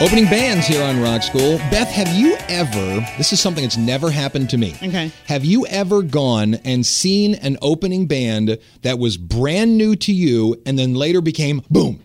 Opening 0.00 0.26
bands 0.26 0.64
here 0.68 0.80
on 0.80 1.00
Rock 1.00 1.24
School. 1.24 1.58
Beth, 1.72 1.88
have 1.90 2.06
you 2.16 2.36
ever, 2.48 3.04
this 3.16 3.32
is 3.32 3.40
something 3.40 3.64
that's 3.64 3.76
never 3.76 4.12
happened 4.12 4.48
to 4.50 4.56
me. 4.56 4.76
Okay. 4.80 5.10
Have 5.26 5.44
you 5.44 5.66
ever 5.66 6.02
gone 6.02 6.54
and 6.54 6.86
seen 6.86 7.34
an 7.34 7.58
opening 7.62 8.06
band 8.06 8.58
that 8.82 9.00
was 9.00 9.16
brand 9.16 9.76
new 9.76 9.96
to 9.96 10.12
you 10.12 10.54
and 10.64 10.78
then 10.78 10.94
later 10.94 11.20
became, 11.20 11.62
boom, 11.68 12.00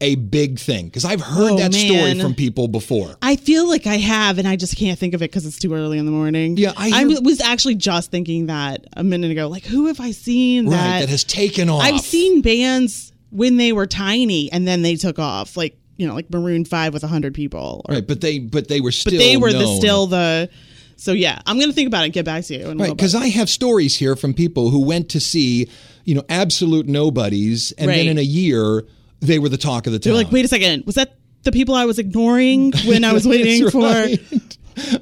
a 0.00 0.14
big 0.14 0.58
thing? 0.58 0.86
Because 0.86 1.04
I've 1.04 1.20
heard 1.20 1.52
Oh, 1.52 1.56
that 1.58 1.74
story 1.74 2.18
from 2.18 2.32
people 2.34 2.68
before. 2.68 3.16
I 3.20 3.36
feel 3.36 3.68
like 3.68 3.86
I 3.86 3.96
have, 3.98 4.38
and 4.38 4.48
I 4.48 4.56
just 4.56 4.74
can't 4.78 4.98
think 4.98 5.12
of 5.12 5.20
it 5.20 5.30
because 5.30 5.44
it's 5.44 5.58
too 5.58 5.74
early 5.74 5.98
in 5.98 6.06
the 6.06 6.12
morning. 6.12 6.56
Yeah, 6.56 6.72
I 6.74 6.88
hear- 7.04 7.20
was 7.20 7.42
actually 7.42 7.74
just 7.74 8.10
thinking 8.10 8.46
that 8.46 8.86
a 8.96 9.04
minute 9.04 9.30
ago. 9.30 9.48
Like, 9.48 9.66
who 9.66 9.88
have 9.88 10.00
I 10.00 10.12
seen 10.12 10.64
Right, 10.70 10.70
that? 10.78 11.00
that 11.00 11.08
has 11.10 11.22
taken 11.22 11.68
off. 11.68 11.82
I've 11.82 12.00
seen 12.00 12.40
bands 12.40 13.12
when 13.28 13.58
they 13.58 13.74
were 13.74 13.86
tiny 13.86 14.50
and 14.50 14.66
then 14.66 14.80
they 14.80 14.96
took 14.96 15.18
off, 15.18 15.54
like 15.54 15.76
you 15.96 16.06
know, 16.06 16.14
like 16.14 16.30
Maroon 16.30 16.64
Five 16.64 16.92
with 16.92 17.02
hundred 17.02 17.34
people. 17.34 17.82
Or, 17.88 17.94
Right, 17.96 18.06
but 18.06 18.20
they 18.20 18.38
but 18.38 18.68
they 18.68 18.80
were 18.80 18.92
still 18.92 19.12
but 19.12 19.18
they 19.18 19.36
were 19.36 19.52
the 19.52 19.66
still 19.76 20.06
the 20.06 20.50
So 20.96 21.12
yeah, 21.12 21.40
I'm 21.46 21.58
gonna 21.58 21.72
think 21.72 21.88
about 21.88 22.02
it 22.02 22.06
and 22.06 22.12
get 22.12 22.24
back 22.24 22.44
to 22.44 22.56
you. 22.56 22.72
Right, 22.72 22.90
because. 22.90 23.14
I 23.14 23.28
have 23.28 23.48
stories 23.48 23.96
here 23.96 24.16
from 24.16 24.34
people 24.34 24.70
who 24.70 24.84
went 24.84 25.08
to 25.10 25.20
see, 25.20 25.68
you 26.04 26.14
know, 26.14 26.22
absolute 26.28 26.86
nobodies, 26.86 27.72
and 27.72 27.90
then 27.90 28.06
in 28.08 28.18
a 28.18 28.22
year 28.22 28.84
they 29.20 29.38
were 29.38 29.48
the 29.48 29.56
talk 29.56 29.86
of 29.86 29.92
the 29.92 29.98
town. 29.98 30.12
they're 30.12 30.22
like, 30.22 30.32
wait 30.32 30.44
a 30.44 30.48
second, 30.48 30.84
was 30.84 30.96
that 30.96 31.16
the 31.42 31.52
people 31.52 31.74
I 31.74 31.86
was 31.86 31.98
ignoring 31.98 32.72
when 32.84 33.04
I 33.04 33.12
was 33.12 33.26
waiting 33.28 33.70
for? 33.70 33.80
right. 33.80 34.20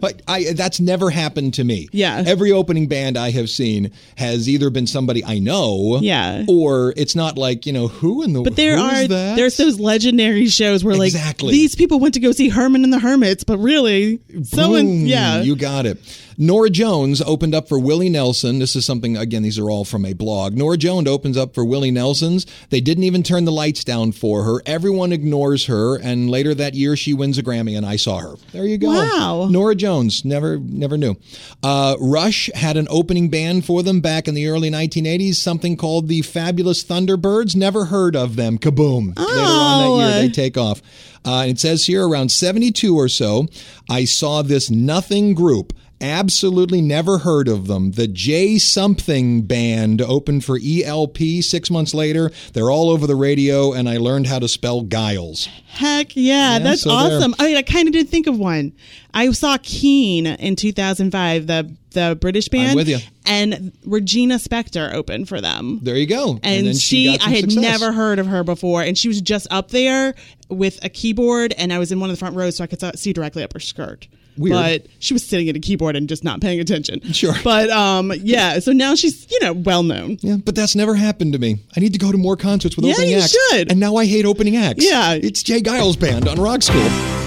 But 0.01 0.23
I, 0.29 0.53
that's 0.53 0.81
never 0.81 1.11
happened 1.11 1.55
to 1.55 1.65
me. 1.65 1.89
Yeah. 1.93 2.23
Every 2.27 2.53
opening 2.53 2.87
band 2.89 3.17
I 3.19 3.31
have 3.31 3.51
seen 3.51 3.91
has 4.17 4.49
either 4.49 4.71
been 4.71 4.87
somebody 4.87 5.25
I 5.25 5.39
know, 5.39 5.99
Yeah. 6.01 6.45
or 6.49 6.95
it's 6.97 7.15
not 7.17 7.37
like 7.39 7.67
you 7.67 7.73
know 7.73 7.89
who 7.89 8.23
in 8.23 8.33
the. 8.33 8.41
World 8.41 8.45
But 8.45 8.57
there 8.57 8.79
are 8.79 9.07
that? 9.09 9.37
there's 9.37 9.57
those 9.57 9.81
legendary 9.81 10.47
shows 10.47 10.85
where 10.85 10.95
like 10.97 11.13
these 11.41 11.75
people 11.75 11.99
went 12.01 12.15
to 12.15 12.21
go 12.21 12.33
see 12.33 12.49
Herman 12.49 12.85
and 12.85 12.93
the 12.93 12.99
Hermits, 13.01 13.45
but 13.45 13.59
really 13.59 14.21
someone 14.43 14.87
Boom, 14.87 15.07
yeah 15.07 15.43
You 15.43 15.57
got 15.57 15.87
it. 15.87 15.99
Norah 16.37 16.71
Jones 16.71 17.23
opened 17.23 17.55
up 17.55 17.69
for 17.69 17.79
Willie 17.79 18.09
Nelson. 18.09 18.59
This 18.59 18.77
is 18.77 18.85
something, 18.85 19.17
again, 19.17 19.43
these 19.43 19.59
are 19.59 19.71
all 19.71 19.85
from 19.85 20.05
a 20.05 20.13
blog. 20.13 20.55
Norah 20.57 20.77
Jones 20.77 21.09
opens 21.09 21.37
up 21.37 21.55
for 21.55 21.65
Willie 21.65 21.91
Nelson's. 21.91 22.47
They 22.71 22.81
didn't 22.81 23.05
even 23.05 23.23
turn 23.23 23.45
the 23.45 23.53
lights 23.53 23.85
down 23.85 24.13
for 24.13 24.45
her. 24.45 24.63
Everyone 24.67 25.13
ignores 25.13 25.67
her. 25.67 25.97
And 25.97 26.31
later 26.31 26.55
that 26.55 26.75
year, 26.75 26.97
she 26.97 27.15
wins 27.15 27.39
a 27.39 27.43
Grammy, 27.43 27.77
and 27.77 27.87
I 27.87 27.97
saw 27.97 28.19
her. 28.19 28.35
There 28.53 28.67
you 28.67 28.79
go. 28.79 28.89
Wow. 28.89 29.49
Norah 29.51 29.75
Jones. 29.75 30.25
Never, 30.25 30.59
never 30.59 30.97
knew. 30.97 31.17
Uh, 31.63 31.97
Rush 32.01 32.51
had 32.55 32.77
an 32.77 32.87
opening 32.91 33.29
band 33.29 33.65
for 33.65 33.83
them 33.83 34.01
back 34.01 34.29
in 34.29 34.35
the 34.35 34.49
early 34.49 34.71
1980s, 34.71 35.37
something 35.37 35.77
called 35.77 36.09
the 36.09 36.23
Fabulous 36.23 36.85
Thunderbirds. 36.85 37.55
Never 37.57 37.87
heard 37.87 38.17
of 38.17 38.37
them. 38.37 38.59
Kaboom. 38.59 39.19
Later 39.19 39.31
on 39.31 39.99
that 39.99 40.13
year, 40.13 40.23
they 40.23 40.29
take 40.29 40.57
off. 40.57 40.83
Uh, 41.25 41.47
it 41.49 41.59
says 41.59 41.87
here 41.87 42.07
around 42.07 42.31
72 42.31 42.95
or 42.95 43.09
so, 43.09 43.47
I 43.89 44.05
saw 44.05 44.43
this 44.43 44.71
nothing 44.71 45.35
group. 45.35 45.73
Absolutely 46.01 46.83
never 46.83 47.19
heard 47.19 47.49
of 47.49 47.67
them. 47.67 47.93
The 47.93 48.09
J 48.09 48.59
Something 48.59 49.43
Band 49.43 50.03
opened 50.03 50.45
for 50.45 50.59
ELP 50.63 51.19
six 51.41 51.71
months 51.71 51.95
later. 51.95 52.31
They're 52.53 52.71
all 52.71 52.91
over 52.91 53.07
the 53.07 53.17
radio, 53.17 53.73
and 53.73 53.89
I 53.89 53.97
learned 53.97 54.27
how 54.27 54.39
to 54.39 54.49
spell 54.49 54.83
Geils. 54.85 55.47
heck 55.67 56.15
yeah, 56.15 56.59
that's 56.59 56.83
so 56.83 56.91
awesome. 56.91 57.35
Oh, 57.39 57.45
I 57.45 57.49
mean, 57.49 57.57
I 57.57 57.63
kind 57.63 57.89
of 57.89 57.93
did 57.93 58.09
think 58.09 58.27
of 58.27 58.39
one. 58.39 58.73
I 59.15 59.31
saw 59.31 59.57
Keane 59.63 60.27
in 60.27 60.57
2005, 60.57 61.47
the 61.47 61.75
the 61.95 62.19
British 62.21 62.49
band, 62.49 62.71
I'm 62.71 62.77
with 62.77 62.89
you. 62.89 62.99
and 63.25 63.73
Regina 63.87 64.35
Spektor 64.37 64.93
opened 64.93 65.29
for 65.29 65.41
them. 65.41 65.79
There 65.83 65.97
you 65.97 66.07
go. 66.07 66.41
and, 66.43 66.67
then 66.67 66.75
she, 66.75 67.17
some 67.17 67.29
I 67.29 67.35
had 67.37 67.51
success. 67.53 67.63
never 67.63 67.93
heard 67.93 68.19
of 68.19 68.27
her 68.27 68.43
before, 68.45 68.83
and 68.83 68.99
she 68.99 69.09
was 69.09 69.21
just 69.21 69.47
up 69.51 69.71
there 69.71 70.15
with 70.49 70.85
a 70.85 70.89
keyboard, 70.89 71.55
and 71.57 71.73
I 71.73 71.79
was 71.79 71.93
in 71.93 72.01
one 72.01 72.11
of 72.11 72.17
the 72.17 72.19
front 72.19 72.37
rows, 72.37 72.57
so 72.57 72.65
I 72.65 72.67
could 72.67 72.99
see 72.99 73.13
directly 73.13 73.43
up 73.45 73.53
her 73.53 73.61
skirt. 73.61 74.09
Weird. 74.37 74.83
But 74.83 74.87
she 74.99 75.15
was 75.15 75.25
sitting 75.25 75.49
at 75.49 75.57
a 75.57 75.61
keyboard 75.61 75.97
and 75.97 76.09
just 76.09 76.25
not 76.25 76.41
paying 76.41 76.61
attention. 76.61 77.01
Sure. 77.13 77.35
But 77.45 77.71
um, 77.71 78.13
yeah. 78.23 78.59
So 78.59 78.73
now 78.73 78.95
she's 78.95 79.31
you 79.31 79.39
know 79.41 79.53
well 79.53 79.83
known. 79.83 80.19
Yeah, 80.21 80.37
but 80.37 80.55
that's 80.55 80.75
never 80.75 80.95
happened 80.95 81.33
to 81.35 81.39
me. 81.39 81.59
I 81.77 81.81
need 81.81 81.93
to 81.93 81.99
go 81.99 82.11
to 82.13 82.19
more 82.19 82.37
concerts 82.37 82.77
with 82.77 82.85
Yeah, 82.87 82.93
opening 82.95 83.11
you 83.11 83.17
acts. 83.19 83.37
should. 83.51 83.71
And 83.71 83.79
now 83.81 83.97
I 83.97 84.07
hate 84.07 84.25
opening 84.25 84.57
acts. 84.57 84.85
Yeah. 84.85 85.13
It's 85.15 85.43
J. 85.43 85.61
Geils 85.61 85.99
Band 85.99 86.29
on 86.29 86.41
Rock 86.41 86.63
School. 86.63 87.24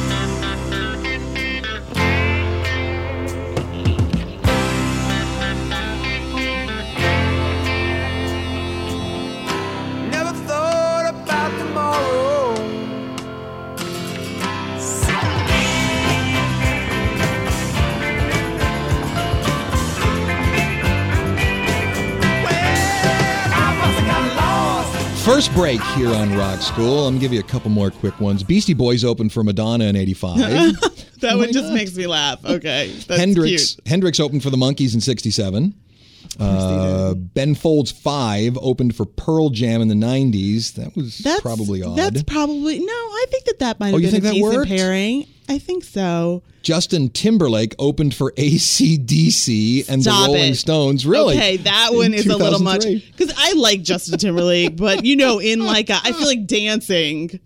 Break 25.58 25.82
here 25.96 26.10
on 26.14 26.38
Rock 26.38 26.62
School. 26.62 27.08
I'm 27.08 27.14
going 27.14 27.16
to 27.16 27.20
give 27.20 27.34
you 27.34 27.40
a 27.40 27.44
couple 27.44 27.72
more 27.72 27.90
quick 27.90 28.20
ones. 28.20 28.44
Beastie 28.44 28.76
Boys 28.76 29.04
opened 29.04 29.34
for 29.34 29.44
Madonna 29.44 29.86
in 29.86 29.96
85. 29.96 30.38
That 31.20 31.32
Why 31.34 31.46
one 31.46 31.52
just 31.52 31.70
not? 31.70 31.74
makes 31.74 31.96
me 31.96 32.06
laugh. 32.06 32.46
Okay, 32.46 32.92
that's 33.08 33.20
Hendrix 33.20 33.74
cute. 33.74 33.88
Hendrix 33.88 34.20
opened 34.20 34.44
for 34.44 34.52
the 34.52 34.56
Monkees 34.58 34.94
in 34.94 35.02
67. 35.02 35.74
Uh, 36.40 37.16
ben 37.16 37.56
Folds 37.56 37.90
5 37.92 38.56
opened 38.62 38.96
for 38.96 39.04
Pearl 39.06 39.50
Jam 39.50 39.82
in 39.82 39.88
the 39.88 39.96
90s. 39.96 40.76
That 40.76 40.96
was 40.96 41.18
That's 41.18 41.42
probably 41.42 41.82
odd. 41.82 41.98
That's 41.98 42.22
probably 42.22 42.78
no. 42.78 42.86
I 42.94 43.26
think 43.32 43.46
that 43.46 43.58
that 43.58 43.80
might 43.80 43.88
have 43.88 43.96
Oh, 43.96 43.98
you 43.98 44.12
been 44.12 44.26
a 44.28 44.32
decent 44.32 44.44
worked? 44.58 44.70
pairing. 44.70 45.26
I 45.50 45.60
think 45.60 45.84
so. 45.84 46.44
Justin 46.62 47.10
Timberlake 47.10 47.74
opened 47.80 48.14
for 48.14 48.34
ACDC 48.34 49.88
and 49.88 50.02
Stop 50.02 50.28
the 50.28 50.34
Rolling 50.34 50.52
it. 50.52 50.56
Stones. 50.56 51.06
Really? 51.06 51.36
Okay, 51.38 51.58
that 51.58 51.92
one 51.94 52.14
is 52.14 52.28
a 52.28 52.36
little 52.36 52.60
much 52.60 52.84
because 52.84 53.34
I 53.38 53.54
like 53.54 53.82
Justin 53.84 54.18
Timberlake, 54.18 54.76
but 54.76 55.06
you 55.06 55.16
know, 55.16 55.40
in 55.40 55.66
like 55.66 55.90
a, 55.90 55.96
I 56.04 56.12
feel 56.12 56.28
like 56.28 56.46
dancing, 56.46 57.40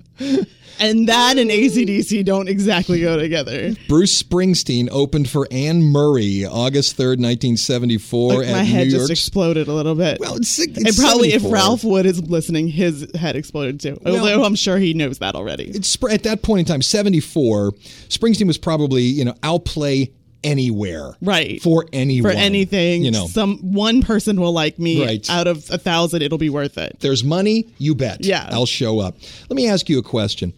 and 0.79 1.07
that 1.07 1.37
and 1.37 1.49
ACDC 1.51 2.25
don't 2.25 2.47
exactly 2.49 3.01
go 3.01 3.17
together. 3.17 3.73
Bruce 3.87 4.21
Springsteen 4.21 4.87
opened 4.91 5.29
for 5.29 5.47
Anne 5.51 5.83
Murray 5.83 6.45
August 6.45 6.97
3rd, 6.97 7.19
1974 7.19 8.33
Like, 8.33 8.47
my 8.49 8.63
head 8.63 8.77
New 8.85 8.91
just 8.91 8.95
York's. 8.97 9.09
exploded 9.11 9.67
a 9.67 9.73
little 9.73 9.95
bit. 9.95 10.19
well, 10.19 10.35
it's, 10.37 10.57
it's 10.59 10.77
and 10.77 10.95
probably 10.95 11.33
if 11.33 11.43
Ralph 11.45 11.83
Wood 11.83 12.05
is 12.05 12.21
listening, 12.29 12.67
his 12.67 13.07
head 13.15 13.35
exploded 13.35 13.79
too. 13.79 13.99
Although 14.05 14.43
I'm 14.43 14.55
sure 14.55 14.77
he 14.77 14.93
knows 14.93 15.19
that 15.19 15.35
already. 15.35 15.65
it's 15.65 15.97
at 16.09 16.23
that 16.23 16.41
point 16.41 16.61
in 16.61 16.65
time, 16.65 16.81
74, 16.81 17.71
Springsteen 18.09 18.47
was 18.47 18.57
probably, 18.57 19.03
you 19.03 19.25
know, 19.25 19.35
I'll 19.43 19.59
play 19.59 20.11
anywhere. 20.43 21.13
Right. 21.21 21.61
For 21.61 21.85
anyone. 21.93 22.31
For 22.31 22.37
anything, 22.37 23.03
You 23.03 23.11
know, 23.11 23.27
some 23.27 23.57
one 23.59 24.01
person 24.01 24.39
will 24.39 24.53
like 24.53 24.79
me. 24.79 25.03
Right. 25.05 25.29
Out 25.29 25.47
of 25.47 25.69
a 25.69 25.77
thousand, 25.77 26.21
it'll 26.21 26.37
be 26.37 26.49
worth 26.49 26.77
it. 26.77 26.97
there's 26.99 27.23
money, 27.23 27.67
you 27.77 27.95
bet. 27.95 28.23
Yeah. 28.25 28.49
I'll 28.51 28.65
show 28.65 28.99
up. 28.99 29.15
Let 29.49 29.55
me 29.55 29.67
ask 29.67 29.89
you 29.89 29.99
a 29.99 30.03
question. 30.03 30.53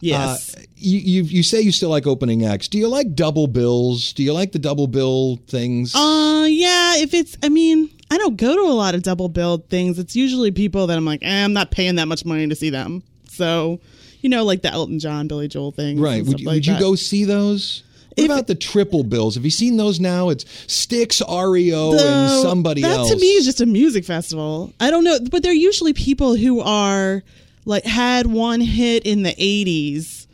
Yes. 0.00 0.56
Uh, 0.56 0.62
you, 0.76 0.98
you 0.98 1.22
you 1.22 1.42
say 1.44 1.60
you 1.60 1.70
still 1.70 1.88
like 1.90 2.08
opening 2.08 2.44
acts. 2.44 2.66
Do 2.66 2.76
you 2.76 2.88
like 2.88 3.14
double 3.14 3.46
bills? 3.46 4.12
Do 4.12 4.24
you 4.24 4.32
like 4.32 4.50
the 4.50 4.58
double 4.58 4.88
bill 4.88 5.38
things? 5.46 5.94
Uh, 5.94 6.44
yeah. 6.48 6.96
If 6.96 7.14
it's, 7.14 7.38
I 7.42 7.48
mean, 7.48 7.88
I 8.10 8.18
don't 8.18 8.36
go 8.36 8.56
to 8.56 8.62
a 8.62 8.74
lot 8.74 8.96
of 8.96 9.04
double 9.04 9.28
billed 9.28 9.68
things. 9.70 10.00
It's 10.00 10.16
usually 10.16 10.50
people 10.50 10.88
that 10.88 10.96
I'm 10.98 11.04
like, 11.04 11.20
eh, 11.22 11.44
I'm 11.44 11.52
not 11.52 11.70
paying 11.70 11.94
that 11.96 12.08
much 12.08 12.24
money 12.24 12.48
to 12.48 12.54
see 12.56 12.68
them. 12.70 13.04
So, 13.28 13.78
you 14.22 14.28
know, 14.28 14.44
like 14.44 14.62
the 14.62 14.72
Elton 14.72 14.98
John, 14.98 15.28
Billy 15.28 15.46
Joel 15.46 15.70
thing. 15.70 16.00
right. 16.00 16.24
Would, 16.26 16.40
you, 16.40 16.46
would 16.48 16.66
you 16.66 16.78
go 16.80 16.96
see 16.96 17.24
those? 17.24 17.84
What 18.16 18.24
If- 18.24 18.30
about 18.30 18.46
the 18.46 18.54
triple 18.54 19.04
bills? 19.04 19.34
Have 19.36 19.44
you 19.44 19.50
seen 19.50 19.76
those 19.76 20.00
now? 20.00 20.28
It's 20.28 20.44
Styx, 20.66 21.20
REO, 21.28 21.92
and 21.92 22.30
So, 22.30 22.42
somebody 22.42 22.82
that 22.82 22.90
else. 22.98 23.10
to 23.10 23.16
me 23.16 23.26
is 23.28 23.44
just 23.44 23.60
a 23.60 23.66
music 23.66 24.04
festival. 24.04 24.72
I 24.80 24.90
don't 24.90 25.04
know, 25.04 25.18
but 25.30 25.42
they're 25.42 25.52
usually 25.52 25.92
people 25.92 26.34
who 26.36 26.60
are 26.60 27.22
like 27.64 27.84
had 27.84 28.26
one 28.26 28.60
hit 28.60 29.04
in 29.04 29.22
the 29.22 29.34
80s 29.38 30.26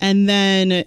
and 0.00 0.28
then 0.28 0.84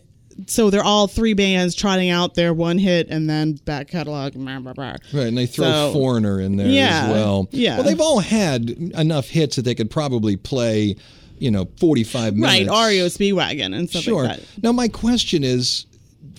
so 0.47 0.69
they're 0.69 0.83
all 0.83 1.07
three 1.07 1.33
bands 1.33 1.75
trotting 1.75 2.09
out 2.09 2.33
their 2.35 2.53
one 2.53 2.77
hit 2.77 3.09
and 3.09 3.29
then 3.29 3.59
back 3.65 3.89
catalog. 3.89 4.33
Blah, 4.35 4.59
blah, 4.59 4.71
blah. 4.71 4.95
Right, 5.11 5.27
and 5.27 5.37
they 5.37 5.45
throw 5.45 5.65
So- 5.65 5.93
Foreigner 5.93 6.39
in 6.39 6.55
there 6.55 6.69
Yeah, 6.69 7.03
as 7.07 7.11
well. 7.11 7.49
yeah. 7.51 7.75
Well, 7.75 7.85
they've 7.85 7.99
all 7.99 8.19
had 8.19 8.69
enough 8.97 9.27
hits 9.27 9.57
that 9.57 9.65
they 9.65 9.75
could 9.75 9.89
probably 9.91 10.37
play, 10.37 10.95
you 11.39 11.51
know, 11.51 11.67
45 11.77 12.37
minutes. 12.37 12.69
Right. 12.69 12.87
REO 12.87 13.07
Speedwagon 13.07 13.75
and 13.75 13.89
stuff 13.89 14.03
Sure. 14.03 14.23
like 14.23 14.37
that. 14.37 14.45
Now, 14.63 14.71
my 14.71 14.87
question 14.87 15.43
is 15.43 15.85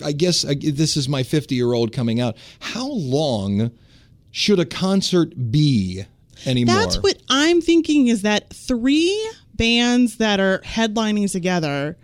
I 0.03 0.11
guess 0.11 0.45
I, 0.45 0.55
this 0.55 0.97
is 0.97 1.07
my 1.09 1.23
50 1.23 1.55
year 1.55 1.73
old 1.73 1.93
coming 1.93 2.19
out. 2.19 2.37
How 2.59 2.87
long 2.87 3.71
should 4.31 4.59
a 4.59 4.65
concert 4.65 5.51
be 5.51 6.05
anymore? 6.45 6.75
That's 6.75 6.97
what 6.97 7.21
I'm 7.29 7.61
thinking 7.61 8.07
is 8.07 8.21
that 8.23 8.51
three 8.53 9.31
bands 9.55 10.17
that 10.17 10.39
are 10.39 10.59
headlining 10.59 11.31
together. 11.31 11.97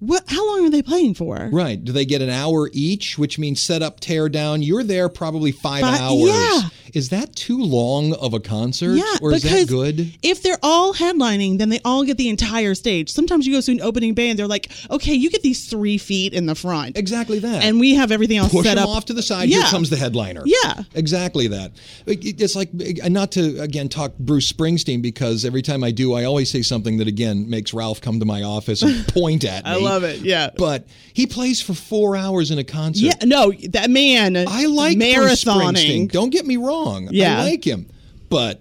What? 0.00 0.24
How 0.28 0.46
long 0.46 0.66
are 0.66 0.70
they 0.70 0.82
playing 0.82 1.14
for? 1.14 1.48
Right. 1.50 1.82
Do 1.82 1.90
they 1.92 2.04
get 2.04 2.20
an 2.22 2.28
hour 2.30 2.68
each, 2.72 3.16
which 3.18 3.38
means 3.38 3.62
set 3.62 3.80
up, 3.82 3.98
tear 4.00 4.28
down? 4.28 4.62
You're 4.62 4.84
there 4.84 5.08
probably 5.08 5.52
five 5.52 5.82
Fi- 5.82 5.98
hours. 5.98 6.28
yeah. 6.28 6.60
Is 6.94 7.10
that 7.10 7.34
too 7.36 7.62
long 7.62 8.14
of 8.14 8.32
a 8.32 8.40
concert? 8.40 8.94
Yeah, 8.94 9.16
or 9.20 9.32
is 9.34 9.42
that 9.42 9.68
good? 9.68 10.14
if 10.22 10.42
they're 10.42 10.58
all 10.62 10.94
headlining, 10.94 11.58
then 11.58 11.68
they 11.68 11.80
all 11.84 12.04
get 12.04 12.16
the 12.16 12.28
entire 12.30 12.74
stage. 12.74 13.10
Sometimes 13.10 13.46
you 13.46 13.52
go 13.52 13.60
to 13.60 13.72
an 13.72 13.82
opening 13.82 14.14
band, 14.14 14.38
they're 14.38 14.46
like, 14.46 14.70
"Okay, 14.90 15.12
you 15.12 15.28
get 15.28 15.42
these 15.42 15.66
three 15.66 15.98
feet 15.98 16.32
in 16.32 16.46
the 16.46 16.54
front, 16.54 16.96
Exactly 16.96 17.38
that. 17.40 17.64
and 17.64 17.80
we 17.80 17.94
have 17.96 18.12
everything 18.12 18.38
else 18.38 18.50
push 18.52 18.64
set 18.64 18.76
them 18.76 18.84
up 18.84 18.88
off 18.88 19.04
to 19.06 19.12
the 19.12 19.22
side. 19.22 19.48
Yeah. 19.50 19.62
Here 19.62 19.70
comes 19.70 19.90
the 19.90 19.96
headliner. 19.96 20.42
Yeah. 20.46 20.84
exactly 20.94 21.48
that. 21.48 21.72
It's 22.06 22.56
like 22.56 22.70
uh, 23.04 23.08
not 23.10 23.32
to 23.32 23.60
again 23.60 23.88
talk 23.90 24.16
Bruce 24.18 24.50
Springsteen 24.50 25.02
because 25.02 25.44
every 25.44 25.62
time 25.62 25.84
I 25.84 25.90
do, 25.90 26.14
I 26.14 26.24
always 26.24 26.50
say 26.50 26.62
something 26.62 26.96
that 26.98 27.08
again 27.08 27.50
makes 27.50 27.74
Ralph 27.74 28.00
come 28.00 28.20
to 28.20 28.26
my 28.26 28.42
office 28.42 28.80
and 28.82 29.06
point 29.08 29.44
at 29.44 29.64
me. 29.66 29.85
I 29.86 29.90
love 29.90 30.04
it. 30.04 30.20
Yeah, 30.20 30.50
But 30.56 30.86
he 31.14 31.26
plays 31.26 31.60
for 31.62 31.74
four 31.74 32.16
hours 32.16 32.50
in 32.50 32.58
a 32.58 32.64
concert. 32.64 33.04
yeah. 33.04 33.14
No, 33.24 33.52
that 33.70 33.90
man. 33.90 34.36
I 34.36 34.66
like 34.66 34.98
marathoning. 34.98 36.10
Don't 36.10 36.30
get 36.30 36.46
me 36.46 36.56
wrong. 36.56 37.08
Yeah. 37.10 37.40
I 37.40 37.44
like 37.44 37.64
him, 37.66 37.86
but 38.28 38.60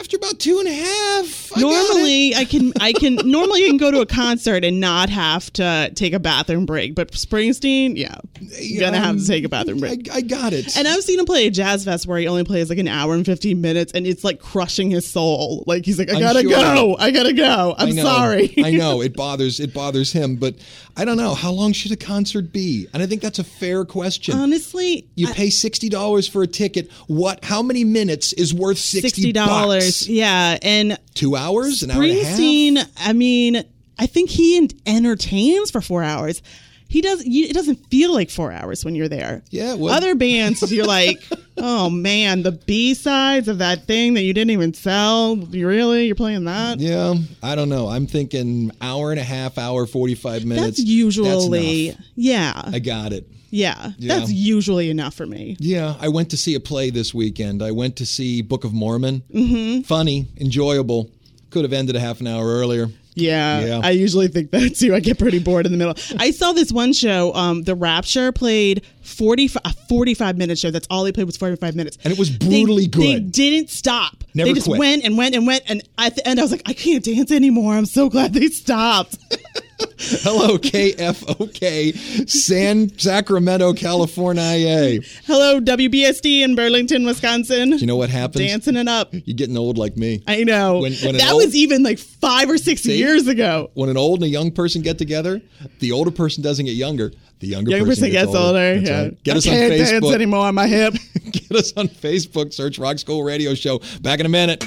After 0.00 0.16
about 0.16 0.38
two 0.38 0.58
and 0.58 0.68
a 0.68 0.72
half. 0.72 1.52
I. 1.56 1.60
Normally, 1.60 2.34
I 2.34 2.44
can 2.44 2.72
I 2.80 2.92
can 2.92 3.16
normally 3.24 3.64
I 3.64 3.68
can 3.68 3.76
go 3.76 3.90
to 3.90 4.00
a 4.00 4.06
concert 4.06 4.64
and 4.64 4.80
not 4.80 5.08
have 5.08 5.52
to 5.54 5.90
take 5.94 6.12
a 6.12 6.18
bathroom 6.18 6.66
break. 6.66 6.94
But 6.94 7.12
Springsteen, 7.12 7.96
yeah, 7.96 8.16
you're 8.58 8.80
gonna 8.80 8.98
have 8.98 9.18
to 9.18 9.26
take 9.26 9.44
a 9.44 9.48
bathroom 9.48 9.76
um, 9.76 9.80
break. 9.80 10.10
I, 10.10 10.16
I 10.16 10.20
got 10.22 10.52
it. 10.52 10.76
And 10.76 10.88
I've 10.88 11.02
seen 11.02 11.18
him 11.20 11.26
play 11.26 11.46
a 11.46 11.50
jazz 11.50 11.84
fest 11.84 12.06
where 12.06 12.18
he 12.18 12.26
only 12.26 12.44
plays 12.44 12.68
like 12.68 12.78
an 12.78 12.88
hour 12.88 13.14
and 13.14 13.24
15 13.24 13.60
minutes, 13.60 13.92
and 13.92 14.06
it's 14.06 14.24
like 14.24 14.40
crushing 14.40 14.90
his 14.90 15.06
soul. 15.06 15.62
Like 15.66 15.84
he's 15.84 15.98
like, 15.98 16.10
I 16.10 16.14
I'm 16.14 16.20
gotta 16.20 16.40
sure. 16.42 16.50
go, 16.50 16.96
I 16.98 17.10
gotta 17.10 17.32
go. 17.32 17.74
I'm 17.78 17.88
I 17.88 17.90
know, 17.92 18.02
sorry. 18.02 18.54
I 18.62 18.70
know 18.72 19.02
it 19.02 19.14
bothers 19.14 19.60
it 19.60 19.72
bothers 19.72 20.12
him, 20.12 20.36
but 20.36 20.56
I 20.96 21.04
don't 21.04 21.16
know 21.16 21.34
how 21.34 21.52
long 21.52 21.72
should 21.72 21.92
a 21.92 21.96
concert 21.96 22.52
be, 22.52 22.88
and 22.92 23.02
I 23.02 23.06
think 23.06 23.22
that's 23.22 23.38
a 23.38 23.44
fair 23.44 23.84
question. 23.84 24.36
Honestly, 24.36 25.08
you 25.14 25.28
I- 25.28 25.32
pay 25.32 25.50
sixty 25.50 25.88
dollars 25.88 26.26
for 26.26 26.42
a 26.42 26.46
ticket. 26.46 26.90
What? 27.06 27.44
How 27.44 27.62
many 27.62 27.84
minutes 27.84 28.32
is 28.32 28.52
worth 28.52 28.78
sixty 28.78 29.08
sixty 29.08 29.32
dollars. 29.32 29.76
Bucks? 29.86 30.08
Yeah, 30.08 30.58
and 30.62 30.98
Two 31.14 31.36
hours? 31.36 31.82
An 31.82 31.90
hour 31.90 32.02
and 32.02 32.12
a 32.12 32.24
half? 32.24 32.38
Springsteen. 32.38 32.88
I 32.98 33.12
mean, 33.12 33.64
I 33.98 34.06
think 34.06 34.30
he 34.30 34.70
entertains 34.86 35.70
for 35.70 35.80
four 35.80 36.02
hours. 36.02 36.42
He 36.88 37.00
does. 37.00 37.24
You, 37.26 37.46
it 37.46 37.52
doesn't 37.52 37.90
feel 37.90 38.12
like 38.14 38.30
four 38.30 38.52
hours 38.52 38.84
when 38.84 38.94
you're 38.94 39.08
there. 39.08 39.42
Yeah, 39.50 39.74
well- 39.74 39.92
Other 39.92 40.14
bands, 40.14 40.70
you're 40.70 40.86
like, 40.86 41.20
oh 41.56 41.90
man, 41.90 42.42
the 42.44 42.52
B 42.52 42.94
sides 42.94 43.48
of 43.48 43.58
that 43.58 43.86
thing 43.86 44.14
that 44.14 44.22
you 44.22 44.32
didn't 44.32 44.52
even 44.52 44.72
sell. 44.72 45.36
You 45.36 45.66
really? 45.66 46.06
You're 46.06 46.14
playing 46.14 46.44
that? 46.44 46.78
Yeah, 46.78 47.14
I 47.42 47.56
don't 47.56 47.68
know. 47.68 47.88
I'm 47.88 48.06
thinking 48.06 48.70
hour 48.80 49.10
and 49.10 49.18
a 49.18 49.24
half, 49.24 49.58
hour 49.58 49.84
forty 49.86 50.14
five 50.14 50.44
minutes. 50.44 50.76
That's 50.78 50.78
usually, 50.88 51.90
That's 51.90 52.00
yeah, 52.14 52.52
I 52.64 52.78
got 52.78 53.12
it. 53.12 53.26
Yeah, 53.56 53.92
Yeah. 53.98 54.18
That's 54.18 54.30
usually 54.32 54.90
enough 54.90 55.14
for 55.14 55.26
me. 55.26 55.56
Yeah, 55.58 55.94
I 56.00 56.08
went 56.08 56.30
to 56.30 56.36
see 56.36 56.54
a 56.54 56.60
play 56.60 56.90
this 56.90 57.14
weekend. 57.14 57.62
I 57.62 57.70
went 57.72 57.96
to 57.96 58.06
see 58.06 58.42
Book 58.42 58.64
of 58.64 58.72
Mormon. 58.72 59.22
Mm-hmm. 59.34 59.82
Funny, 59.82 60.26
enjoyable. 60.38 61.10
Could 61.50 61.64
have 61.64 61.72
ended 61.72 61.96
a 61.96 62.00
half 62.00 62.20
an 62.20 62.26
hour 62.26 62.44
earlier. 62.46 62.88
Yeah, 63.18 63.60
Yeah. 63.64 63.80
I 63.82 63.92
usually 63.92 64.28
think 64.28 64.50
that 64.50 64.76
too. 64.76 64.94
I 64.94 65.00
get 65.00 65.18
pretty 65.18 65.38
bored 65.38 65.64
in 65.64 65.72
the 65.72 65.78
middle. 65.78 65.94
I 66.18 66.32
saw 66.32 66.52
this 66.52 66.70
one 66.70 66.92
show, 66.92 67.32
um, 67.34 67.62
The 67.62 67.74
Rapture, 67.74 68.30
played 68.30 68.84
40, 69.04 69.50
a 69.64 69.72
45 69.88 70.36
minute 70.36 70.58
show. 70.58 70.70
That's 70.70 70.86
all 70.90 71.02
they 71.04 71.12
played 71.12 71.24
was 71.26 71.38
45 71.38 71.74
minutes. 71.74 71.96
And 72.04 72.12
it 72.12 72.18
was 72.18 72.28
brutally 72.28 72.82
They 72.82 72.88
good. 72.88 73.02
They 73.02 73.20
didn't 73.30 73.70
stop. 73.70 74.22
Never 74.34 74.48
they 74.48 74.52
just 74.54 74.66
quit. 74.66 74.78
went 74.78 75.04
and 75.04 75.16
went 75.16 75.34
and 75.34 75.46
went. 75.46 75.62
And 75.66 75.82
at 75.96 76.14
the 76.14 76.28
end, 76.28 76.38
I 76.38 76.42
was 76.42 76.52
like, 76.52 76.62
I 76.66 76.74
can't 76.74 77.02
dance 77.02 77.32
anymore. 77.32 77.72
I'm 77.74 77.86
so 77.86 78.10
glad 78.10 78.34
they 78.34 78.48
stopped. 78.48 79.16
Hello, 79.78 80.56
KFOK, 80.58 82.28
San 82.28 82.96
Sacramento, 82.98 83.72
California. 83.74 85.00
Hello, 85.26 85.60
WBSD 85.60 86.42
in 86.42 86.54
Burlington, 86.54 87.04
Wisconsin. 87.04 87.72
You 87.78 87.86
know 87.86 87.96
what 87.96 88.08
happens? 88.10 88.46
Dancing 88.46 88.76
it 88.76 88.88
up. 88.88 89.10
You're 89.12 89.36
getting 89.36 89.56
old 89.56 89.76
like 89.78 89.96
me. 89.96 90.22
I 90.26 90.44
know. 90.44 90.78
When- 90.80 90.94
when 90.94 91.16
that 91.18 91.32
old- 91.32 91.44
was 91.44 91.54
even 91.54 91.82
like 91.82 91.98
five 91.98 92.48
or 92.50 92.58
six 92.58 92.82
See? 92.82 92.96
years 92.96 93.26
ago. 93.26 93.70
When 93.74 93.88
an 93.90 93.96
old 93.96 94.20
and 94.20 94.24
a 94.24 94.28
young 94.30 94.50
person 94.50 94.82
get 94.82 94.98
together, 94.98 95.42
the 95.80 95.92
older 95.92 96.10
person 96.10 96.42
doesn't 96.42 96.64
get 96.64 96.74
younger. 96.74 97.12
The 97.40 97.48
younger, 97.48 97.70
Younger 97.72 97.86
person 97.86 98.10
gets 98.10 98.34
older. 98.34 98.76
That's 98.76 98.88
yeah. 98.88 99.02
right. 99.02 99.24
Get 99.24 99.34
I 99.34 99.38
us 99.38 99.46
on 99.46 99.52
can't 99.52 99.72
dance 99.76 99.90
Facebook. 99.90 100.14
anymore 100.14 100.46
on 100.46 100.54
my 100.54 100.66
hip. 100.66 100.94
Get 101.32 101.50
us 101.52 101.72
on 101.76 101.88
Facebook. 101.88 102.54
Search 102.54 102.78
Rock 102.78 102.98
School 102.98 103.22
Radio 103.22 103.52
Show. 103.54 103.80
Back 104.00 104.20
in 104.20 104.26
a 104.26 104.30
minute. 104.30 104.64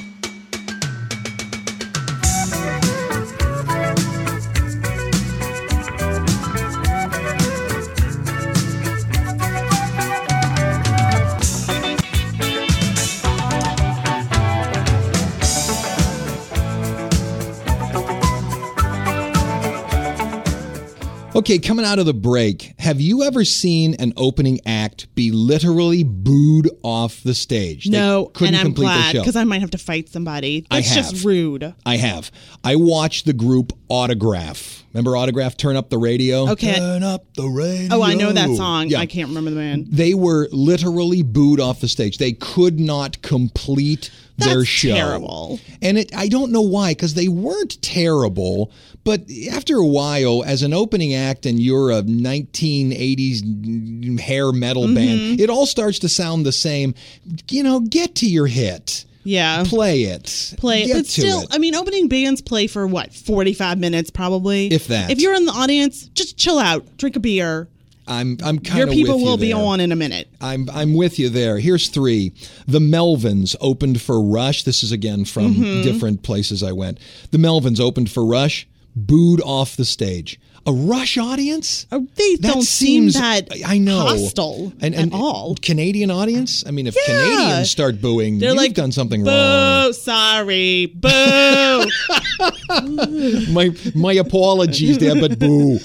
Okay, 21.39 21.57
coming 21.57 21.85
out 21.85 21.99
of 21.99 22.05
the 22.05 22.13
break, 22.13 22.73
have 22.79 22.99
you 22.99 23.23
ever 23.23 23.45
seen 23.45 23.93
an 23.93 24.11
opening 24.17 24.59
act 24.65 25.07
be 25.15 25.31
literally 25.31 26.03
booed 26.03 26.69
off 26.83 27.23
the 27.23 27.33
stage? 27.33 27.85
They 27.85 27.91
No, 27.91 28.25
couldn't 28.33 28.55
and 28.55 28.59
I'm 28.59 28.65
complete 28.65 28.83
glad 28.87 29.05
the 29.05 29.11
show. 29.13 29.19
because 29.21 29.37
I 29.37 29.45
might 29.45 29.61
have 29.61 29.71
to 29.71 29.77
fight 29.77 30.09
somebody. 30.09 30.67
I 30.69 30.81
That's 30.81 30.93
just 30.93 31.23
rude. 31.23 31.73
I 31.85 31.95
have. 31.95 32.29
I 32.61 32.75
watched 32.75 33.25
the 33.25 33.31
group 33.31 33.71
Autograph. 33.87 34.83
Remember 34.93 35.15
Autograph? 35.15 35.55
Turn 35.57 35.75
up 35.75 35.89
the 35.89 35.97
radio. 35.99 36.49
Okay. 36.51 36.75
Turn 36.75 37.03
up 37.03 37.25
the 37.35 37.47
radio. 37.47 37.97
Oh, 37.97 38.01
I 38.01 38.15
know 38.15 38.31
that 38.31 38.55
song. 38.55 38.87
Yeah. 38.87 38.99
I 38.99 39.05
can't 39.05 39.29
remember 39.29 39.51
the 39.51 39.57
band. 39.57 39.87
They 39.91 40.13
were 40.13 40.47
literally 40.51 41.21
booed 41.23 41.59
off 41.59 41.81
the 41.81 41.87
stage. 41.87 42.17
They 42.17 42.33
could 42.33 42.79
not 42.79 43.21
complete 43.21 44.09
their 44.37 44.63
show. 44.65 44.95
terrible. 44.95 45.59
And 45.81 45.97
it, 45.97 46.15
I 46.15 46.27
don't 46.29 46.51
know 46.51 46.61
why, 46.61 46.91
because 46.91 47.13
they 47.13 47.27
weren't 47.27 47.81
terrible. 47.81 48.71
But 49.03 49.23
after 49.51 49.75
a 49.77 49.85
while, 49.85 50.43
as 50.45 50.63
an 50.63 50.73
opening 50.73 51.13
act, 51.13 51.45
and 51.45 51.59
you're 51.59 51.91
a 51.91 52.01
1980s 52.01 54.19
hair 54.19 54.51
metal 54.51 54.83
Mm-hmm. 54.85 54.95
band, 54.95 55.41
it 55.41 55.49
all 55.49 55.65
starts 55.65 55.99
to 55.99 56.09
sound 56.09 56.45
the 56.45 56.51
same. 56.51 56.93
You 57.49 57.63
know, 57.63 57.79
get 57.81 58.15
to 58.15 58.27
your 58.27 58.47
hit. 58.47 59.05
Yeah. 59.23 59.63
Play 59.67 60.03
it. 60.03 60.53
Play 60.57 60.83
it. 60.83 60.87
Get 60.87 60.95
But 60.97 61.05
still, 61.07 61.41
it. 61.41 61.47
I 61.51 61.57
mean, 61.57 61.75
opening 61.75 62.07
bands 62.07 62.41
play 62.41 62.67
for 62.67 62.87
what, 62.87 63.13
45 63.13 63.77
minutes 63.77 64.09
probably? 64.09 64.67
If 64.67 64.87
that. 64.87 65.11
If 65.11 65.19
you're 65.19 65.33
in 65.35 65.45
the 65.45 65.51
audience, 65.51 66.07
just 66.07 66.37
chill 66.37 66.57
out, 66.59 66.97
drink 66.97 67.15
a 67.15 67.19
beer. 67.19 67.67
I'm 68.07 68.37
I'm 68.43 68.57
kind 68.57 68.81
of 68.81 68.87
Your 68.87 68.87
people 68.87 69.19
will 69.23 69.37
be 69.37 69.53
on 69.53 69.79
in 69.79 69.91
a 69.91 69.95
minute. 69.95 70.29
I'm 70.41 70.67
I'm 70.71 70.95
with 70.95 71.19
you 71.19 71.29
there. 71.29 71.59
Here's 71.59 71.89
three. 71.89 72.33
The 72.67 72.79
Melvins 72.79 73.55
opened 73.61 74.01
for 74.01 74.19
Rush. 74.19 74.63
This 74.63 74.81
is 74.81 74.91
again 74.91 75.25
from 75.25 75.53
Mm-hmm. 75.53 75.83
different 75.83 76.23
places 76.23 76.63
I 76.63 76.71
went. 76.71 76.97
The 77.29 77.37
Melvins 77.37 77.79
opened 77.79 78.09
for 78.09 78.25
Rush, 78.25 78.67
booed 78.95 79.41
off 79.41 79.75
the 79.75 79.85
stage. 79.85 80.39
A 80.69 80.71
Rush 80.71 81.17
audience? 81.17 81.87
Oh, 81.91 82.05
They 82.15 82.35
That 82.35 82.53
don't 82.53 82.61
seem 82.61 83.09
that 83.11 83.47
I 83.65 83.79
know 83.79 84.01
hostile 84.01 84.71
and, 84.79 84.93
and 84.93 85.11
at 85.11 85.19
all. 85.19 85.55
Canadian 85.59 86.11
audience? 86.11 86.63
I 86.67 86.69
mean, 86.71 86.85
if 86.85 86.95
Yeah. 86.95 87.05
Canadians 87.07 87.71
start 87.71 87.99
booing, 87.99 88.37
They're 88.37 88.49
you've 88.49 88.57
like, 88.57 88.73
done 88.75 88.91
something 88.91 89.21
wrong. 89.21 89.33
boo, 89.33 89.83
wrong. 89.85 89.93
sorry, 89.93 90.85
boo. 90.85 91.85
My 93.51 93.71
my 93.95 94.13
apologies, 94.13 94.97
there, 94.99 95.15
but 95.19 95.39
boo. 95.39 95.79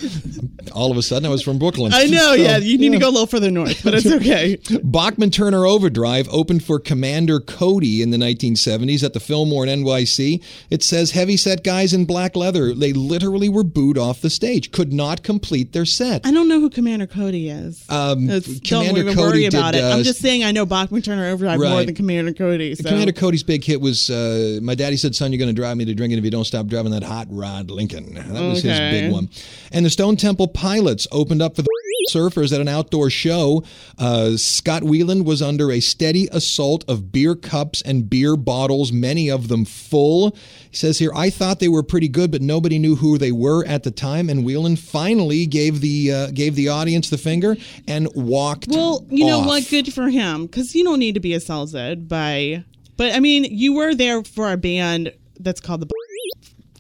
All 0.73 0.91
of 0.91 0.97
a 0.97 1.03
sudden, 1.03 1.27
I 1.27 1.29
was 1.31 1.43
from 1.43 1.59
Brooklyn. 1.59 1.93
I 1.95 2.07
know, 2.07 2.19
So, 2.19 2.33
yeah. 2.35 2.59
You 2.59 2.79
need 2.79 2.93
to 2.93 2.99
go 2.99 3.09
a 3.09 3.11
little 3.11 3.27
further 3.27 3.51
north, 3.51 3.83
but 3.85 3.95
it's 3.95 4.07
okay. 4.21 4.59
Bachman 4.83 5.31
Turner 5.31 5.65
Overdrive 5.67 6.29
opened 6.31 6.65
for 6.65 6.79
Commander 6.79 7.41
Cody 7.41 8.03
in 8.03 8.11
the 8.11 8.17
1970s 8.19 9.03
at 9.03 9.13
the 9.15 9.21
Fillmore 9.21 9.67
in 9.67 9.85
NYC. 9.85 10.43
It 10.71 10.83
says 10.83 11.13
heavyset 11.13 11.65
guys 11.65 11.93
in 11.95 12.05
black 12.05 12.37
leather. 12.37 12.75
They 12.75 12.93
literally 12.93 13.49
were 13.49 13.65
booed 13.65 13.99
off 13.99 14.21
the 14.21 14.31
stage, 14.31 14.71
could 14.75 14.93
not 14.93 15.23
complete 15.23 15.73
their 15.73 15.85
set. 15.85 16.27
I 16.27 16.33
don't 16.33 16.49
know 16.49 16.59
who 16.59 16.69
Commander 16.69 17.07
Cody 17.07 17.49
is. 17.49 17.89
Um, 17.89 18.27
Commander 18.27 18.51
don't 18.61 18.97
even 18.99 19.15
Cody 19.15 19.21
worry 19.21 19.45
about 19.47 19.73
did, 19.73 19.85
it. 19.85 19.85
I'm 19.85 20.01
uh, 20.01 20.03
just 20.03 20.19
saying 20.19 20.43
I 20.43 20.51
know 20.51 20.67
Bachman 20.67 21.01
Turner 21.01 21.29
Overdrive 21.29 21.61
more 21.61 21.85
than 21.85 21.95
Commander 21.95 22.33
Cody. 22.33 22.75
So. 22.75 22.89
Commander 22.89 23.13
Cody's 23.13 23.45
big 23.45 23.63
hit 23.63 23.81
was 23.81 24.11
uh, 24.11 24.59
My 24.63 24.75
Daddy 24.75 24.97
Said, 24.97 25.15
Son, 25.15 25.31
you're 25.31 25.39
going 25.39 25.49
to 25.49 25.55
drive 25.55 25.77
me 25.77 25.85
to 25.85 25.95
drinking 25.95 26.19
if 26.19 26.25
you 26.25 26.31
don't 26.33 26.45
stop 26.45 26.67
driving 26.67 26.91
that 26.91 27.05
hot 27.05 27.29
rod 27.31 27.71
Lincoln. 27.71 28.15
That 28.15 28.41
was 28.41 28.63
his 28.63 28.79
big 28.81 29.13
one. 29.13 29.31
And 29.71 29.87
the 29.87 29.91
Stone 29.91 30.17
Temple 30.17 30.49
Pilots 30.49 31.07
opened 31.13 31.41
up 31.41 31.55
for 31.55 31.63
the 31.63 31.69
surfers 32.11 32.53
at 32.53 32.61
an 32.61 32.69
outdoor 32.69 33.11
show. 33.11 33.65
Uh, 33.99 34.37
Scott 34.37 34.83
Weiland 34.83 35.25
was 35.25 35.43
under 35.43 35.71
a 35.71 35.81
steady 35.81 36.29
assault 36.33 36.85
of 36.89 37.13
beer 37.13 37.35
cups 37.35 37.83
and 37.83 38.09
beer 38.09 38.37
bottles, 38.37 38.93
many 38.93 39.31
of 39.31 39.49
them 39.49 39.65
full. 39.65 40.37
He 40.71 40.77
says 40.77 40.99
here, 40.99 41.13
I 41.15 41.31
thought 41.31 41.61
they 41.61 41.69
were 41.69 41.83
pretty 41.83 42.09
good, 42.09 42.31
but 42.31 42.43
nobody 42.43 42.79
knew 42.79 42.97
who 42.97 43.19
they 43.19 43.33
were 43.33 43.65
at 43.65 43.83
the 43.85 43.91
time. 43.91 44.29
And 44.29 44.45
Weiland 44.45 44.79
finally 44.79 45.47
gave 45.47 45.81
the 45.81 46.13
uh, 46.13 46.31
gave 46.31 46.55
the 46.57 46.69
audience 46.69 47.11
the 47.11 47.19
finger 47.19 47.57
and 47.87 48.09
walked. 48.15 48.69
Well, 48.69 49.05
you 49.09 49.27
know 49.27 49.41
off. 49.41 49.47
what? 49.47 49.69
Good 49.69 49.93
for 49.93 50.09
him 50.09 50.47
because 50.47 50.75
you 50.75 50.85
don't 50.85 50.99
need 50.99 51.15
to 51.15 51.21
be 51.21 51.35
assaulted 51.35 52.09
by. 52.09 52.65
But 52.97 53.15
I 53.15 53.21
mean, 53.21 53.45
you 53.45 53.75
were 53.75 53.95
there 53.95 54.23
for 54.23 54.53
a 54.53 54.57
band 54.57 55.13
that's 55.39 55.61
called 55.61 55.81
the. 55.81 55.89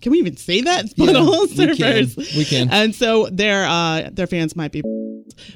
Can 0.01 0.13
we 0.13 0.19
even 0.19 0.37
say 0.37 0.61
that? 0.61 0.87
Yeah, 0.97 1.07
Butthole 1.13 1.49
we 1.57 1.77
can. 1.77 2.05
Surfers. 2.05 2.37
We 2.37 2.45
can. 2.45 2.71
And 2.71 2.95
so 2.95 3.27
their 3.31 3.65
uh 3.65 4.11
their 4.13 4.27
fans 4.27 4.55
might 4.55 4.73
be. 4.73 4.83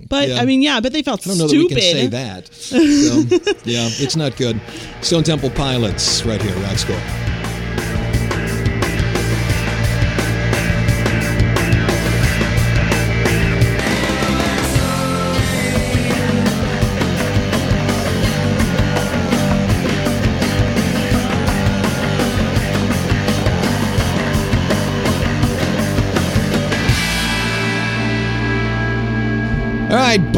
But 0.08 0.28
Yeah. 0.28 0.36
I 0.40 0.44
mean, 0.44 0.62
yeah, 0.62 0.80
but 0.80 0.92
they 0.92 1.02
felt 1.02 1.26
I 1.26 1.30
don't 1.30 1.38
know 1.38 1.46
stupid. 1.48 1.70
that 1.70 1.74
we 1.76 1.80
can 1.80 1.96
say 1.96 2.06
that. 2.08 2.52
So, 2.52 2.80
yeah, 3.64 3.88
it's 4.04 4.16
not 4.16 4.36
good. 4.36 4.60
Stone 5.02 5.24
Temple 5.24 5.50
Pilots, 5.50 6.24
right 6.24 6.40
here, 6.40 6.54
Rock 6.56 6.78
School. 6.78 6.98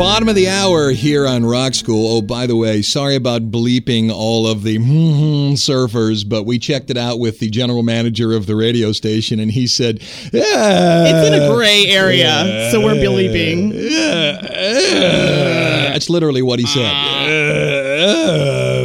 Bottom 0.01 0.31
of 0.31 0.35
the 0.35 0.49
hour 0.49 0.93
here 0.93 1.27
on 1.27 1.45
Rock 1.45 1.75
School. 1.75 2.17
Oh, 2.17 2.23
by 2.23 2.47
the 2.47 2.57
way, 2.57 2.81
sorry 2.81 3.17
about 3.17 3.51
bleeping 3.51 4.11
all 4.11 4.47
of 4.47 4.63
the 4.63 4.79
mm-hmm 4.79 5.53
surfers, 5.57 6.27
but 6.27 6.45
we 6.45 6.59
checked 6.59 6.89
it 6.91 6.97
out 6.97 7.19
with 7.19 7.39
the 7.39 7.51
general 7.51 7.83
manager 7.83 8.33
of 8.33 8.47
the 8.47 8.57
radio 8.57 8.93
station, 8.93 9.39
and 9.41 9.51
he 9.51 9.67
said, 9.67 10.01
yeah, 10.33 11.05
It's 11.07 11.29
in 11.29 11.35
a 11.35 11.55
gray 11.55 11.87
area, 11.89 12.71
so 12.71 12.81
we're 12.81 12.95
bleeping. 12.95 13.73
That's 15.93 16.09
literally 16.09 16.41
what 16.41 16.61
he 16.61 16.67
said. 16.67 16.87
Ah. 16.87 17.27
Hope 18.01 18.80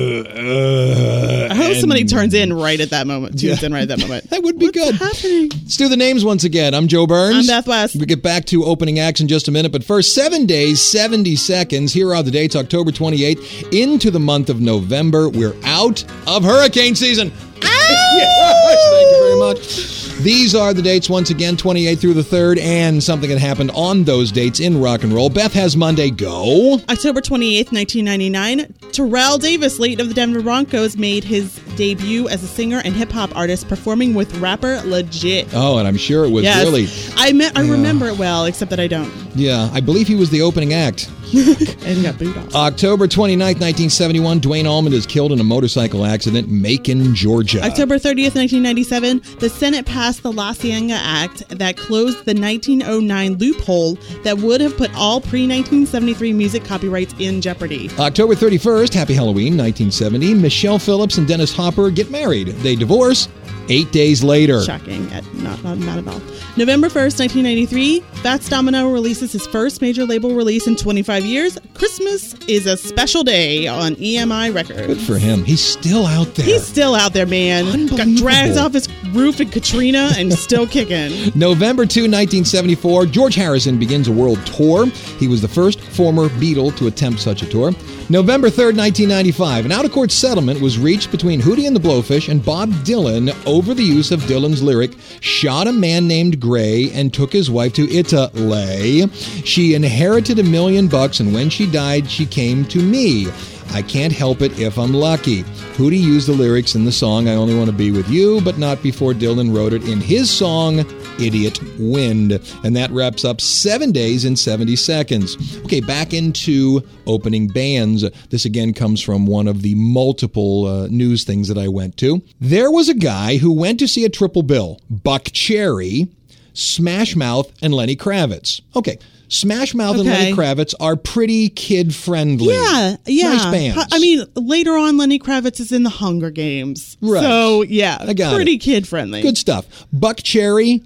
somebody 1.86 2.06
turns 2.06 2.34
in 2.34 2.52
right 2.52 2.80
at 2.80 2.90
that 2.90 3.06
moment. 3.06 3.40
Tunes 3.40 3.62
in 3.64 3.72
right 3.72 3.84
at 3.84 3.88
that 3.90 4.00
moment. 4.00 4.30
That 4.36 4.42
would 4.44 4.58
be 4.60 4.66
What's 4.68 4.78
good. 4.78 4.96
happening? 4.96 5.50
Let's 5.50 5.78
do 5.78 5.88
the 5.88 5.96
names 5.96 6.26
once 6.26 6.44
again. 6.44 6.74
I'm 6.74 6.88
Joe 6.88 7.06
Burns. 7.08 7.36
I'm 7.36 7.48
Beth 7.48 7.68
West. 7.68 7.96
We 7.96 8.06
get 8.06 8.22
back 8.24 8.46
to 8.46 8.66
opening 8.66 9.00
acts 9.00 9.22
in 9.22 9.28
just 9.28 9.48
a 9.48 9.52
minute, 9.52 9.72
but 9.72 9.84
first, 9.84 10.14
seven 10.16 10.46
days, 10.46 10.82
70 10.82 11.36
seconds. 11.36 11.94
Here 11.94 12.14
are 12.14 12.24
the 12.24 12.32
dates 12.32 12.56
October 12.56 12.92
28th 12.92 13.72
into 13.72 14.10
the 14.12 14.20
month 14.20 14.50
of 14.50 14.60
November. 14.60 15.30
We're 15.30 15.56
out 15.64 16.04
of 16.28 16.44
hurricane 16.44 16.96
season. 16.96 17.32
yes, 17.62 18.90
thank 18.92 19.12
you 19.12 19.20
very 19.20 19.40
much. 19.40 20.06
These 20.24 20.56
are 20.56 20.74
the 20.74 20.82
dates 20.82 21.10
once 21.10 21.30
again, 21.30 21.56
28th 21.56 22.00
through 22.00 22.14
the 22.16 22.22
3rd, 22.22 22.60
and 22.60 23.04
something 23.04 23.30
that 23.30 23.40
happened 23.40 23.72
on 23.72 24.04
those 24.06 24.32
dates 24.32 24.60
in 24.60 24.82
rock 24.82 25.04
and 25.04 25.14
roll. 25.14 25.30
Beth 25.30 25.54
has 25.54 25.76
Monday. 25.78 26.10
Go. 26.10 26.76
October 26.90 27.22
28th, 27.22 27.72
1999, 27.74 28.74
Terrell 28.96 29.38
Davis, 29.38 29.78
late 29.78 30.00
of 30.00 30.08
the 30.08 30.14
Denver 30.14 30.42
Broncos, 30.42 30.96
made 30.96 31.26
his 31.26 31.54
debut 31.76 32.30
as 32.30 32.44
a 32.44 32.48
singer 32.48 32.82
and 32.86 32.96
hip 32.96 33.12
hop 33.12 33.36
artist 33.36 33.68
performing 33.68 34.14
with 34.14 34.34
rapper 34.38 34.82
Legit. 34.86 35.50
Oh, 35.54 35.78
and 35.78 35.86
I'm 35.86 35.98
sure 35.98 36.24
it 36.24 36.30
was 36.30 36.46
yes. 36.46 36.64
really. 36.64 36.88
I 37.18 37.34
me- 37.34 37.50
I 37.54 37.68
remember 37.68 38.08
it 38.08 38.18
well, 38.18 38.46
except 38.46 38.70
that 38.70 38.80
I 38.80 38.88
don't. 38.88 39.12
Yeah, 39.36 39.70
I 39.74 39.82
believe 39.82 40.08
he 40.08 40.16
was 40.16 40.30
the 40.30 40.42
opening 40.42 40.74
act. 40.74 41.10
And 41.86 42.02
got 42.02 42.18
booed 42.18 42.36
off. 42.38 42.56
October 42.56 43.08
29th, 43.08 43.60
1971, 43.62 44.40
Duane 44.40 44.66
Allman 44.66 44.94
is 44.94 45.06
killed 45.06 45.32
in 45.32 45.40
a 45.40 45.44
motorcycle 45.44 46.06
accident, 46.06 46.50
Macon, 46.50 47.14
Georgia. 47.14 47.62
October 47.62 47.96
30th, 47.96 48.36
1997, 48.36 49.22
the 49.40 49.50
Senate 49.50 49.86
passed 49.86 50.24
the 50.24 50.32
La 50.32 50.54
Cienega 50.54 50.94
Act 50.94 51.48
that 51.50 51.78
closed 51.78 52.26
the 52.26 52.34
1909 52.34 53.38
loophole 53.38 53.96
that 54.24 54.38
would 54.38 54.62
have 54.62 54.76
put 54.78 54.90
all 54.96 55.20
pre 55.20 55.42
1973 55.42 56.34
music 56.34 56.64
copyrights 56.64 57.14
in 57.20 57.42
jeopardy. 57.42 57.90
October 58.00 58.34
31st, 58.34 58.85
Happy 58.94 59.14
Halloween, 59.14 59.58
1970, 59.58 60.34
Michelle 60.34 60.80
Phillips 60.80 61.18
and 61.18 61.28
Dennis 61.28 61.54
Hopper 61.54 61.90
get 61.90 62.12
married. 62.12 62.48
They 62.48 62.76
divorce 62.76 63.28
eight 63.70 63.92
days 63.92 64.24
later. 64.24 64.62
Shocking. 64.64 65.12
Uh, 65.12 65.22
not, 65.36 65.64
not, 65.64 65.78
not 65.78 65.98
at 65.98 66.08
all. 66.08 66.22
November 66.58 66.88
1st, 66.88 67.20
1993, 67.20 68.00
Fats 68.22 68.48
Domino 68.48 68.90
releases 68.90 69.32
his 69.32 69.46
first 69.48 69.82
major 69.82 70.06
label 70.06 70.34
release 70.34 70.68
in 70.68 70.76
25 70.76 71.26
years. 71.26 71.58
Christmas 71.74 72.34
is 72.48 72.66
a 72.66 72.78
special 72.78 73.24
day 73.24 73.68
on 73.68 73.96
EMI 73.96 74.54
Records. 74.54 74.88
Good 74.88 75.02
for 75.02 75.18
him. 75.18 75.44
He's 75.44 75.62
still 75.62 76.06
out 76.06 76.34
there. 76.36 76.46
He's 76.46 76.66
still 76.66 76.96
out 76.96 77.14
there, 77.14 77.26
man. 77.26 77.88
Got 77.88 78.16
dragged 78.16 78.58
off 78.58 78.74
his 78.74 78.88
roof 79.12 79.42
in 79.42 79.50
Katrina 79.50 80.12
and 80.18 80.32
still 80.32 80.66
kicking. 80.66 81.32
November 81.36 81.86
2, 81.86 82.02
1974, 82.04 83.06
George 83.08 83.36
Harrison 83.36 83.78
begins 83.78 84.08
a 84.08 84.12
world 84.12 84.44
tour. 84.46 84.86
He 85.20 85.28
was 85.28 85.42
the 85.42 85.48
first 85.48 85.82
former 85.82 86.30
Beatle 86.30 86.76
to 86.78 86.88
attempt 86.88 87.20
such 87.20 87.42
a 87.42 87.46
tour. 87.48 87.72
November 88.10 88.50
3rd, 88.50 88.78
1995, 88.78 89.66
an 89.66 89.72
out 89.72 89.84
of 89.84 89.92
court 89.92 90.12
settlement 90.12 90.62
was 90.62 90.78
reached 90.78 91.12
between 91.12 91.42
Hootie 91.42 91.66
and 91.68 91.76
the 91.76 91.80
Blowfish 91.80 92.30
and 92.30 92.44
Bob 92.46 92.70
Dylan 92.86 93.34
over 93.56 93.74
the 93.74 93.84
use 93.84 94.12
of 94.12 94.20
Dylan's 94.24 94.62
lyric, 94.62 94.92
Shot 95.22 95.66
a 95.66 95.72
man 95.72 96.10
named 96.10 96.42
Gray 96.42 96.92
and 96.92 97.14
took 97.14 97.32
his 97.32 97.50
wife 97.50 97.72
to 97.76 97.90
Italy. 97.90 99.08
She 99.46 99.76
inherited 99.76 100.40
a 100.40 100.44
million 100.44 100.90
bucks, 100.90 101.22
and 101.22 101.34
when 101.34 101.50
she 101.50 101.66
died, 101.66 102.12
she 102.12 102.26
came 102.26 102.66
to 102.66 102.82
me. 102.82 103.28
I 103.72 103.82
can't 103.82 104.12
help 104.12 104.42
it 104.42 104.60
if 104.60 104.78
I'm 104.78 104.94
lucky. 104.94 105.44
Hootie 105.78 106.02
used 106.02 106.28
the 106.28 106.34
lyrics 106.34 106.76
in 106.76 106.84
the 106.84 106.92
song 106.92 107.30
I 107.30 107.36
Only 107.36 107.56
Want 107.56 107.70
to 107.70 107.76
Be 107.76 107.92
With 107.92 108.10
You, 108.10 108.42
but 108.42 108.58
not 108.58 108.84
before 108.84 109.14
Dylan 109.14 109.56
wrote 109.56 109.72
it 109.72 109.88
in 109.88 110.02
his 110.02 110.30
song 110.30 110.84
Idiot 111.20 111.60
Wind. 111.80 112.40
And 112.64 112.76
that 112.76 112.92
wraps 112.92 113.26
up 113.26 113.42
seven 113.42 113.92
days 113.92 114.26
and 114.26 114.38
70 114.38 114.76
seconds. 114.76 115.58
Okay, 115.66 115.82
back 115.82 116.14
into 116.14 116.82
opening 117.08 117.48
bands. 117.48 118.04
This 118.30 118.46
again 118.46 118.74
comes 118.74 119.02
from 119.02 119.26
one 119.26 119.48
of 119.48 119.62
the 119.62 119.76
multiple 119.76 120.66
uh, 120.66 120.88
news 120.88 121.24
things 121.24 121.48
that 121.48 121.58
I 121.58 121.68
went 121.68 121.98
to. 121.98 122.22
There 122.40 122.72
was 122.72 122.90
a 122.90 122.94
guy 122.94 123.38
who 123.38 123.54
went 123.54 123.80
to 123.80 123.88
see 123.88 124.06
a 124.06 124.10
triple 124.10 124.44
bill 124.44 124.80
Buckcherry, 124.92 126.10
Smash 126.54 127.16
Mouth, 127.16 127.52
and 127.62 127.74
Lenny 127.74 127.96
Kravitz. 127.96 128.62
Okay. 128.76 128.98
Smash 129.28 129.74
Mouth 129.74 129.96
and 129.98 130.06
Lenny 130.06 130.34
Kravitz 130.34 130.74
are 130.80 130.96
pretty 130.96 131.50
kid 131.50 131.96
friendly. 131.96 132.54
Yeah, 132.54 132.96
yeah. 133.06 133.30
Nice 133.34 133.46
bands. 133.46 133.86
I 133.92 134.00
mean, 134.00 134.24
later 134.36 134.78
on, 134.78 134.98
Lenny 134.98 135.18
Kravitz 135.20 135.60
is 135.60 135.72
in 135.72 135.84
the 135.84 135.90
Hunger 135.90 136.30
Games. 136.30 136.96
Right. 137.02 137.22
So, 137.22 137.64
yeah, 137.64 137.98
pretty 138.06 138.58
kid 138.60 138.88
friendly. 138.88 139.22
Good 139.22 139.38
stuff. 139.38 139.66
Buckcherry, 139.94 140.86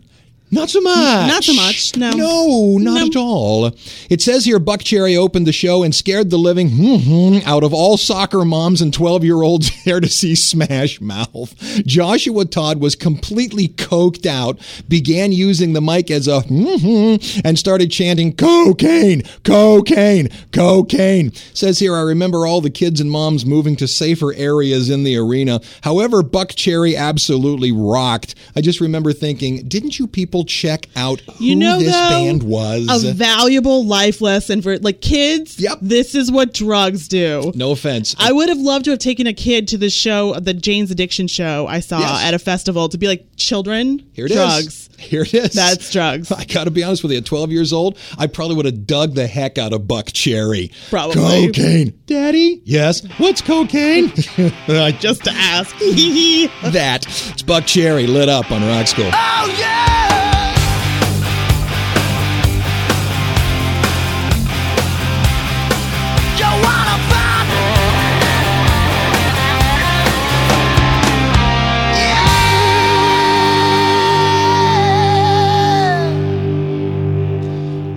not 0.51 0.69
so 0.69 0.81
much. 0.81 1.27
Not 1.27 1.43
so 1.43 1.53
much, 1.53 1.95
no. 1.95 2.11
No, 2.11 2.77
not 2.77 2.99
No. 2.99 3.05
at 3.07 3.15
all. 3.15 3.71
It 4.09 4.21
says 4.21 4.45
here 4.45 4.59
Buckcherry 4.59 5.15
opened 5.17 5.45
the 5.45 5.51
show 5.53 5.83
and 5.83 5.93
scared 5.93 6.29
the 6.29 6.37
living 6.37 6.69
mhm, 6.69 7.43
out 7.45 7.63
of 7.63 7.73
all 7.73 7.97
soccer 7.97 8.43
moms 8.43 8.81
and 8.81 8.93
12 8.93 9.23
year 9.23 9.41
olds 9.41 9.71
there 9.85 9.99
to 9.99 10.07
see 10.09 10.35
Smash 10.35 10.99
Mouth. 11.01 11.55
Joshua 11.85 12.45
Todd 12.45 12.79
was 12.79 12.95
completely 12.95 13.67
coked 13.67 14.25
out, 14.25 14.59
began 14.87 15.31
using 15.31 15.73
the 15.73 15.81
mic 15.81 16.09
as 16.09 16.27
a 16.27 16.41
mhm, 16.41 17.41
and 17.43 17.57
started 17.59 17.91
chanting 17.91 18.33
cocaine, 18.35 19.23
cocaine, 19.43 20.29
cocaine. 20.51 21.31
Says 21.53 21.79
here, 21.79 21.95
I 21.95 22.01
remember 22.01 22.45
all 22.47 22.61
the 22.61 22.69
kids 22.69 22.99
and 22.99 23.11
moms 23.11 23.45
moving 23.45 23.75
to 23.77 23.87
safer 23.87 24.33
areas 24.33 24.89
in 24.89 25.03
the 25.03 25.17
arena. 25.17 25.61
However, 25.81 26.21
Buckcherry 26.23 26.97
absolutely 26.97 27.71
rocked. 27.71 28.35
I 28.55 28.61
just 28.61 28.81
remember 28.81 29.13
thinking, 29.13 29.67
didn't 29.67 29.99
you 29.99 30.07
people 30.07 30.38
check 30.45 30.87
out 30.95 31.21
who 31.21 31.45
You 31.45 31.55
know, 31.55 31.79
this 31.79 31.91
though, 31.91 32.09
band 32.09 32.43
was? 32.43 33.03
a 33.03 33.13
valuable 33.13 33.85
life 33.85 34.21
lesson 34.21 34.61
for 34.61 34.77
like 34.79 35.01
kids. 35.01 35.59
Yep. 35.59 35.79
This 35.81 36.15
is 36.15 36.31
what 36.31 36.53
drugs 36.53 37.07
do. 37.07 37.51
no 37.55 37.71
offense. 37.71 38.15
I 38.19 38.31
would 38.31 38.49
have 38.49 38.57
loved 38.59 38.85
to 38.85 38.91
have 38.91 38.99
taken 38.99 39.27
a 39.27 39.33
kid 39.33 39.67
to 39.69 39.77
the 39.77 39.89
show, 39.89 40.33
the 40.39 40.53
Jane's 40.53 40.91
Addiction 40.91 41.27
show 41.27 41.67
I 41.67 41.79
saw 41.79 41.99
Yes. 41.99 42.23
at 42.25 42.33
a 42.33 42.39
festival 42.39 42.89
to 42.89 42.97
be 42.97 43.07
like, 43.07 43.25
children, 43.35 44.05
here 44.13 44.25
it 44.25 44.31
is. 44.31 44.37
drugs. 44.37 44.89
Here 44.99 45.21
it 45.21 45.33
is. 45.33 45.53
That's 45.53 45.91
drugs. 45.91 46.29
I 46.31 46.43
got 46.45 46.65
to 46.65 46.71
be 46.71 46.83
honest 46.83 47.03
with 47.03 47.11
you. 47.13 47.19
At 47.19 47.25
12 47.25 47.51
years 47.51 47.71
old, 47.71 47.97
I 48.17 48.27
probably 48.27 48.57
would 48.57 48.65
have 48.65 48.85
dug 48.85 49.15
the 49.15 49.27
heck 49.27 49.57
out 49.57 49.71
of 49.71 49.83
Buckcherry. 49.83 50.73
Probably. 50.89 51.47
Cocaine. 51.47 51.93
Daddy? 52.05 52.61
Yes. 52.65 53.05
What's 53.17 53.41
cocaine? 53.41 54.09
Just 54.09 54.29
Just 55.09 55.23
to 55.23 55.31
ask. 55.31 55.75
that. 55.79 57.05
It's 57.07 57.41
Buckcherry 57.43 58.07
lit 58.07 58.29
up 58.29 58.51
on 58.51 58.61
Rock 58.61 58.87
School. 58.87 59.09
Oh 59.13 59.55
yeah! 59.59 59.98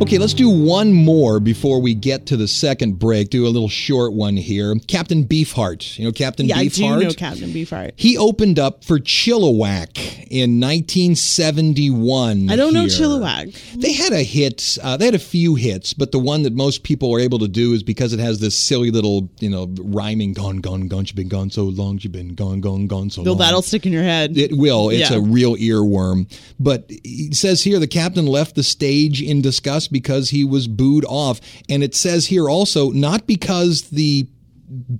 Okay, 0.02 0.18
let's 0.18 0.34
do 0.34 0.50
one 0.50 0.92
more 0.92 1.38
before 1.38 1.80
we 1.80 1.94
get 1.94 2.26
to 2.26 2.36
the 2.36 2.48
second 2.48 2.98
break. 2.98 3.30
Do 3.30 3.46
a 3.46 3.48
little 3.48 3.68
short 3.68 4.12
one 4.12 4.36
here. 4.36 4.74
Captain 4.88 5.24
Beefheart. 5.24 5.96
You 5.96 6.06
know 6.06 6.12
Captain 6.12 6.46
yeah, 6.46 6.56
I 6.58 6.66
Beefheart? 6.66 6.98
do 6.98 7.04
know 7.04 7.12
Captain 7.12 7.50
Beefheart. 7.50 7.92
He 7.94 8.18
opened 8.18 8.58
up 8.58 8.82
for 8.82 8.98
Chilliwack 8.98 10.26
in 10.28 10.58
1971. 10.58 12.50
I 12.50 12.56
don't 12.56 12.74
know 12.74 12.80
here. 12.80 12.88
Chilliwack. 12.88 13.54
They 13.80 13.92
had 13.92 14.12
a 14.12 14.24
hit. 14.24 14.76
Uh, 14.82 14.96
they 14.96 15.04
had 15.04 15.14
a 15.14 15.20
few 15.20 15.54
hits, 15.54 15.92
but 15.92 16.10
the 16.10 16.18
one 16.18 16.42
that 16.42 16.52
most 16.52 16.82
people 16.82 17.14
are 17.14 17.20
able 17.20 17.38
to 17.38 17.46
do 17.48 17.72
is 17.72 17.84
because 17.84 18.12
it 18.12 18.18
has 18.18 18.40
this 18.40 18.58
silly 18.58 18.90
little, 18.90 19.30
you 19.38 19.50
know, 19.50 19.72
rhyming 19.78 20.32
"gone, 20.32 20.56
gone, 20.56 20.88
gone." 20.88 21.04
You've 21.06 21.14
been 21.14 21.28
gone 21.28 21.50
so 21.50 21.62
long. 21.64 22.00
You've 22.02 22.12
been 22.12 22.34
gone, 22.34 22.60
gone, 22.60 22.88
gone 22.88 23.08
so 23.10 23.22
Bill, 23.22 23.34
long. 23.34 23.38
that'll 23.40 23.62
stick 23.62 23.86
in 23.86 23.92
your 23.92 24.02
head. 24.02 24.36
It 24.36 24.56
will. 24.56 24.90
It's 24.90 25.10
Yeah. 25.12 25.18
a 25.18 25.20
real 25.20 25.54
earworm. 25.56 26.26
But 26.58 26.86
it 26.88 27.36
says 27.36 27.62
here 27.62 27.78
the 27.78 27.86
captain 27.86 28.26
left 28.26 28.56
the 28.56 28.64
stage 28.64 29.22
in 29.22 29.42
disgust 29.42 29.91
because 29.92 30.30
he 30.30 30.42
was 30.44 30.66
booed 30.66 31.04
off, 31.06 31.40
and 31.68 31.82
it 31.84 31.94
says 31.94 32.26
here 32.26 32.48
also 32.48 32.90
not 32.90 33.26
because 33.26 33.82
the 33.90 34.26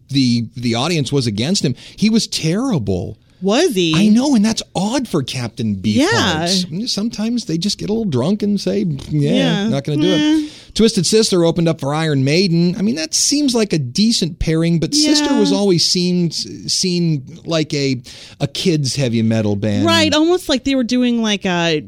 the 0.09 0.47
the 0.55 0.75
audience 0.75 1.11
was 1.13 1.27
against 1.27 1.65
him. 1.65 1.75
He 1.97 2.11
was 2.11 2.27
terrible. 2.27 3.19
Was 3.41 3.75
he? 3.75 3.93
I 3.97 4.07
know, 4.09 4.37
and 4.37 4.45
that's 4.45 4.63
odd 4.77 5.09
for 5.09 5.25
Captain 5.25 5.75
Beefheart. 5.75 6.71
Yeah. 6.71 6.87
Sometimes 6.87 7.47
they 7.47 7.59
just 7.59 7.77
get 7.77 7.91
a 7.91 7.93
little 7.93 8.05
drunk 8.09 8.45
and 8.45 8.61
say, 8.61 8.85
"Yeah, 9.09 9.31
Yeah. 9.31 9.69
not 9.69 9.83
going 9.83 9.99
to 10.01 10.07
do 10.07 10.11
Yeah. 10.13 10.47
it." 10.47 10.53
Twisted 10.75 11.05
Sister 11.07 11.45
opened 11.45 11.69
up 11.69 11.81
for 11.81 11.93
Iron 11.93 12.23
Maiden. 12.23 12.77
I 12.79 12.83
mean, 12.83 12.95
that 12.95 13.13
seems 13.15 13.53
like 13.55 13.73
a 13.73 13.79
decent 13.79 14.39
pairing, 14.39 14.79
but 14.79 14.95
Sister 14.95 15.37
was 15.39 15.53
always 15.53 15.85
seen 15.85 16.31
seen 16.31 17.41
like 17.45 17.75
a 17.75 18.01
a 18.41 18.47
kids 18.47 18.95
heavy 18.95 19.23
metal 19.23 19.57
band, 19.57 19.87
Right, 19.87 20.15
almost 20.15 20.49
like 20.49 20.63
they 20.65 20.75
were 20.77 20.85
doing 20.85 21.21
like 21.21 21.45
a 21.45 21.83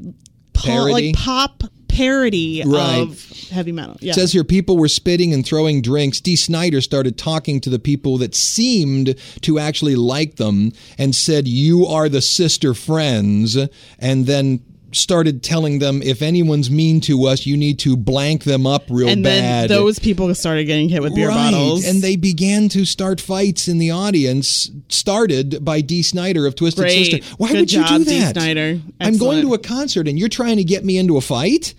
Parody? 0.55 0.93
like 0.93 1.15
pop 1.15 1.63
parody 1.95 2.63
Right. 2.67 2.99
of 3.01 3.25
heavy 3.51 3.73
metal. 3.73 3.97
Yeah. 4.01 4.11
It 4.13 4.15
says 4.15 4.33
here 4.33 4.45
people 4.45 4.77
were 4.77 4.89
spitting 4.89 5.33
and 5.33 5.45
throwing 5.47 5.81
drinks. 5.83 6.21
Dee 6.21 6.37
Snider 6.37 6.81
started 6.81 7.17
talking 7.17 7.61
to 7.63 7.71
the 7.71 7.79
people 7.79 8.19
that 8.19 8.35
seemed 8.35 9.15
to 9.43 9.59
actually 9.59 9.97
like 9.97 10.37
them 10.37 10.73
and 10.99 11.15
said, 11.15 11.47
You 11.47 11.87
are 11.87 12.09
the 12.09 12.21
sister 12.23 12.75
friends. 12.75 13.57
And 13.99 14.27
then 14.27 14.61
started 14.93 15.43
telling 15.43 15.81
them, 15.81 16.03
If 16.03 16.23
anyone's 16.23 16.71
mean 16.71 17.01
to 17.03 17.25
us, 17.27 17.47
you 17.47 17.57
need 17.57 17.79
to 17.81 17.97
blank 17.97 18.45
them 18.45 18.67
up 18.67 18.85
real 18.89 19.09
and 19.09 19.23
bad. 19.25 19.69
then 19.69 19.77
those 19.79 19.99
people 19.99 20.33
started 20.35 20.65
getting 20.67 20.89
hit 20.89 21.03
with 21.03 21.15
beer 21.15 21.29
right. 21.29 21.51
bottles. 21.51 21.85
And 21.87 22.01
they 22.03 22.17
began 22.17 22.69
to 22.71 22.85
start 22.85 23.21
fights 23.21 23.67
in 23.69 23.79
the 23.79 23.91
audience, 23.91 24.71
started 24.89 25.65
by 25.65 25.81
Dee 25.81 26.03
Snider 26.03 26.47
of 26.47 26.55
Twisted 26.55 26.83
Great. 26.85 27.11
Sister. 27.11 27.35
Why 27.39 27.49
Good 27.49 27.61
would 27.61 27.73
you 27.73 27.81
job, 27.85 27.99
do 27.99 28.05
Dee 28.05 28.21
that? 28.21 28.35
Snider. 28.37 28.81
I'm 29.01 29.17
going 29.19 29.43
to 29.43 29.55
a 29.55 29.59
concert 29.59 30.07
and 30.09 30.19
you're 30.19 30.29
trying 30.29 30.57
to 30.59 30.65
get 30.65 30.85
me 30.85 30.97
into 30.99 31.17
a 31.17 31.21
fight? 31.21 31.75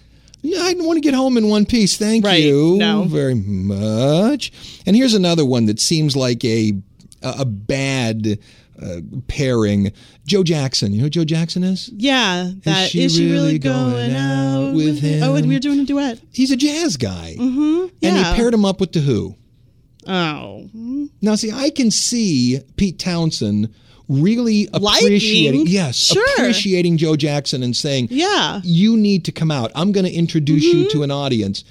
Yeah, 0.47 0.61
I 0.63 0.73
want 0.77 0.97
to 0.97 1.01
get 1.01 1.13
home 1.13 1.37
in 1.37 1.47
one 1.49 1.65
piece. 1.65 1.97
Thank 1.97 2.25
Right. 2.25 2.43
you 2.43 2.75
No. 2.77 3.03
very 3.03 3.35
much. 3.35 4.51
And 4.85 4.95
here's 4.95 5.13
another 5.13 5.45
one 5.45 5.65
that 5.65 5.79
seems 5.79 6.15
like 6.15 6.43
a 6.45 6.73
a 7.21 7.45
bad 7.45 8.37
uh, 8.81 8.99
pairing. 9.27 9.91
Joe 10.27 10.43
Jackson. 10.43 10.91
You 10.91 10.97
know 10.99 11.03
who 11.05 11.09
Joe 11.09 11.23
Jackson 11.25 11.63
is? 11.63 11.89
yeah, 11.95 12.51
That, 12.63 12.85
is, 12.85 12.89
she 12.91 13.01
is 13.03 13.15
she 13.15 13.25
really 13.25 13.35
really 13.35 13.59
going 13.59 13.91
going, 13.91 14.15
out 14.15 14.73
with 14.73 15.03
Oh, 15.23 15.35
and 15.35 15.47
we 15.47 15.55
were 15.55 15.59
doing 15.59 15.79
a 15.79 15.85
duet. 15.85 16.19
He's 16.31 16.51
a 16.51 16.55
jazz 16.57 16.97
guy. 16.97 17.35
Mm-hmm. 17.39 17.87
And 18.03 18.17
he 18.17 18.23
paired 18.35 18.53
him 18.53 18.65
up 18.65 18.79
with 18.79 18.91
The 18.91 18.99
Who. 18.99 19.35
Oh, 20.07 20.69
Now, 21.21 21.35
see, 21.35 21.51
I 21.51 21.69
can 21.71 21.89
see 21.89 22.59
Pete 22.75 22.99
Townshend 22.99 23.73
really 24.07 24.67
Liking? 24.67 25.07
appreciating, 25.07 25.67
yes, 25.67 25.95
Sure. 25.95 26.23
appreciating 26.35 26.97
Joe 26.97 27.15
Jackson 27.15 27.63
and 27.63 27.75
saying, 27.75 28.07
Yeah. 28.11 28.61
you 28.63 28.97
need 28.97 29.25
to 29.25 29.31
come 29.31 29.51
out. 29.51 29.71
I'm 29.75 29.91
going 29.91 30.05
to 30.05 30.13
introduce 30.13 30.63
you 30.63 30.81
mm-hmm. 30.81 30.89
to 30.97 31.03
an 31.03 31.11
audience." 31.11 31.63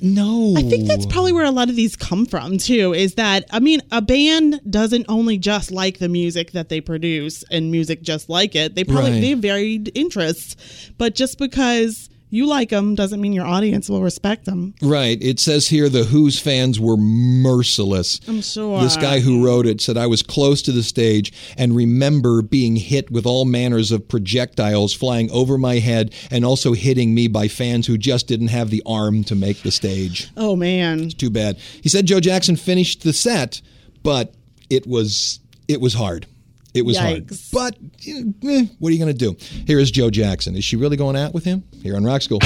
No, 0.00 0.54
I 0.56 0.62
think 0.62 0.86
that's 0.86 1.06
probably 1.06 1.32
where 1.32 1.44
a 1.44 1.50
lot 1.50 1.68
of 1.68 1.74
these 1.74 1.96
come 1.96 2.24
from 2.24 2.56
too. 2.58 2.94
Is 2.94 3.14
that 3.14 3.44
I 3.50 3.58
mean, 3.58 3.80
a 3.90 4.00
band 4.00 4.60
doesn't 4.70 5.06
only 5.08 5.38
just 5.38 5.72
like 5.72 5.98
the 5.98 6.08
music 6.08 6.52
that 6.52 6.68
they 6.68 6.80
produce 6.80 7.42
and 7.50 7.72
music 7.72 8.02
just 8.02 8.28
like 8.28 8.54
it. 8.54 8.76
They 8.76 8.84
probably 8.84 9.10
Right. 9.12 9.20
they 9.20 9.30
have 9.30 9.40
varied 9.40 9.90
interests, 9.96 10.90
but 10.98 11.16
just 11.16 11.36
because 11.38 12.08
you 12.30 12.46
like 12.46 12.70
them 12.70 12.94
doesn't 12.94 13.20
mean 13.20 13.32
your 13.32 13.46
audience 13.46 13.88
will 13.88 14.02
respect 14.02 14.44
them. 14.44 14.74
right. 14.82 15.18
It 15.22 15.40
says 15.40 15.68
here 15.68 15.88
the 15.88 16.04
Who's 16.04 16.38
fans 16.38 16.78
were 16.78 16.96
merciless. 16.96 18.20
I'm 18.28 18.40
sure. 18.42 18.80
This 18.80 18.96
guy 18.96 19.20
who 19.20 19.44
wrote 19.44 19.66
it 19.66 19.80
said, 19.80 19.96
I 19.96 20.06
was 20.06 20.22
close 20.22 20.62
to 20.62 20.72
the 20.72 20.82
stage 20.82 21.32
and 21.56 21.74
remember 21.74 22.42
being 22.42 22.76
hit 22.76 23.10
with 23.10 23.26
all 23.26 23.44
manners 23.44 23.90
of 23.90 24.08
projectiles 24.08 24.92
flying 24.94 25.30
over 25.30 25.56
my 25.58 25.76
head 25.78 26.14
and 26.30 26.44
also 26.44 26.72
hitting 26.72 27.14
me 27.14 27.28
by 27.28 27.48
fans 27.48 27.86
who 27.86 27.96
just 27.98 28.26
didn't 28.26 28.48
have 28.48 28.70
the 28.70 28.82
arm 28.86 29.24
to 29.24 29.34
make 29.34 29.62
the 29.62 29.70
stage. 29.70 30.30
Oh 30.36 30.56
man. 30.56 31.10
Too 31.10 31.30
bad. 31.30 31.56
He 31.82 31.88
said 31.88 32.06
Joe 32.06 32.20
Jackson 32.20 32.56
finished 32.56 33.02
the 33.02 33.12
set, 33.12 33.60
but 34.02 34.34
it 34.70 34.86
was 34.86 35.40
it 35.66 35.80
was 35.80 35.94
hard. 35.94 36.26
It 36.74 36.82
was 36.84 36.96
hard. 36.98 37.26
Yikes. 37.26 37.50
But 37.52 37.76
eh, 38.06 38.66
what 38.78 38.90
are 38.90 38.92
you 38.92 38.98
going 38.98 39.16
to 39.16 39.18
do? 39.18 39.36
Here 39.66 39.78
is 39.78 39.90
Joe 39.90 40.10
Jackson. 40.10 40.54
Is 40.56 40.64
she 40.64 40.76
really 40.76 40.96
going 40.96 41.16
out 41.16 41.34
with 41.34 41.44
him? 41.44 41.64
Here 41.82 41.96
on 41.96 42.04
Rock 42.04 42.22
School. 42.22 42.38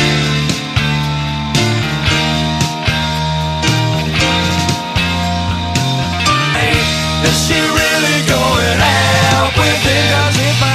Is 7.25 7.39
she 7.47 7.55
really 7.55 8.27
going 8.29 8.81
out 8.81 9.53
with 9.57 9.87
it? 9.87 10.72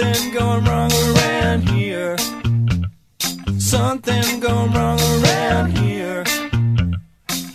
Something 0.00 0.32
going 0.32 0.64
wrong 0.64 0.90
around 0.92 1.68
here. 1.68 2.16
Something 3.58 4.40
going 4.40 4.72
wrong 4.72 4.98
around 4.98 5.76
here. 5.76 6.24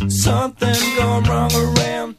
Something 0.07 0.75
going 0.95 1.23
wrong 1.23 1.51
around 1.55 2.15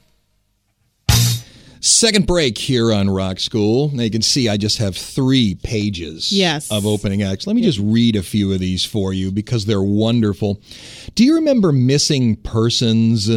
Second 1.80 2.26
break 2.26 2.58
here 2.58 2.92
on 2.92 3.08
Rock 3.08 3.38
School. 3.38 3.90
Now 3.94 4.02
you 4.02 4.10
can 4.10 4.20
see 4.20 4.48
I 4.48 4.56
just 4.56 4.78
have 4.78 4.96
three 4.96 5.54
pages 5.62 6.32
Yes. 6.32 6.72
of 6.72 6.84
opening 6.86 7.22
acts. 7.22 7.46
Let 7.46 7.54
me 7.54 7.62
just 7.62 7.78
read 7.78 8.16
a 8.16 8.22
few 8.24 8.52
of 8.52 8.58
these 8.58 8.84
for 8.84 9.12
you 9.12 9.30
because 9.30 9.64
they're 9.64 9.80
wonderful. 9.80 10.60
Do 11.14 11.24
you 11.24 11.36
remember 11.36 11.70
Missing 11.70 12.36
Persons? 12.38 13.30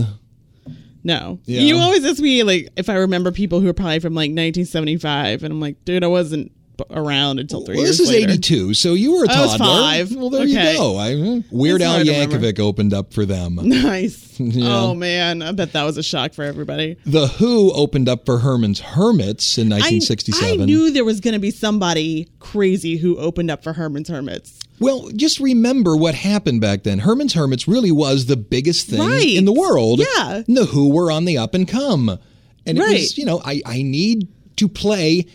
No. 1.04 1.38
Yeah. 1.46 1.62
You 1.62 1.78
always 1.78 2.04
ask 2.04 2.20
me 2.20 2.42
like 2.42 2.70
if 2.76 2.90
I 2.90 2.96
remember 2.96 3.32
people 3.32 3.60
who 3.60 3.70
are 3.70 3.74
probably 3.74 4.00
from 4.00 4.16
like 4.16 4.30
1975, 4.32 5.44
and 5.44 5.54
I'm 5.54 5.62
like, 5.62 5.86
dude, 5.86 6.04
I 6.04 6.08
wasn't 6.08 6.52
b- 6.52 6.54
around 6.90 7.40
until 7.40 7.66
three 7.66 7.76
Well, 7.76 7.86
years 7.86 7.98
this 7.98 8.08
is 8.08 8.14
later. 8.14 8.32
82, 8.32 8.74
so 8.74 8.94
you 8.94 9.14
were 9.14 9.26
a 9.26 9.28
oh, 9.30 9.34
I 9.34 9.42
was 9.42 9.56
five. 9.58 10.16
Well, 10.16 10.30
there 10.30 10.42
Okay. 10.42 10.72
you 10.74 10.78
go. 10.78 10.98
I, 10.98 11.14
uh, 11.14 11.42
Weird 11.52 11.82
Al 11.82 12.00
remember. 12.00 12.38
Yankovic 12.38 12.60
opened 12.60 12.94
up 12.94 13.14
for 13.14 13.26
them. 13.26 13.56
Nice. 13.64 14.28
Yeah. 14.40 14.68
Oh 14.84 14.94
man, 14.94 15.42
I 15.42 15.52
bet 15.52 15.74
that 15.74 15.84
was 15.84 15.98
a 15.98 16.04
shock 16.04 16.34
for 16.34 16.44
everybody. 16.46 16.96
The 17.06 17.28
Who 17.28 17.74
opened 17.74 18.08
up 18.08 18.26
for 18.26 18.38
Herman's 18.40 18.80
Hermits 18.80 19.58
in 19.58 19.68
1967. 19.68 20.62
I 20.62 20.64
knew 20.66 20.92
there 20.92 21.04
was 21.04 21.20
going 21.20 21.34
to 21.34 21.42
be 21.42 21.52
somebody 21.52 22.30
crazy 22.40 22.96
who 22.96 23.18
opened 23.18 23.52
up 23.52 23.64
for 23.64 23.74
Herman's 23.74 24.08
Hermits. 24.08 24.58
Well, 24.80 25.10
just 25.14 25.42
remember 25.42 25.98
what 25.98 26.16
happened 26.16 26.62
back 26.62 26.84
then. 26.84 27.00
Herman's 27.00 27.34
Hermits 27.34 27.68
really 27.68 27.92
was 27.92 28.28
the 28.28 28.38
biggest 28.38 28.88
thing 28.88 29.02
Right. 29.02 29.36
in 29.36 29.44
the 29.44 29.52
world. 29.52 30.00
Yeah. 30.00 30.44
And 30.48 30.56
the 30.56 30.66
Who 30.68 30.90
were 30.94 31.12
on 31.12 31.26
the 31.26 31.38
up 31.38 31.54
and 31.54 31.68
come. 31.68 32.18
And 32.66 32.78
it 32.78 32.82
was, 32.82 33.18
you 33.18 33.26
know, 33.26 33.42
I, 33.44 33.62
I 33.66 33.82
need 33.82 34.30
to 34.56 34.70
play 34.70 35.26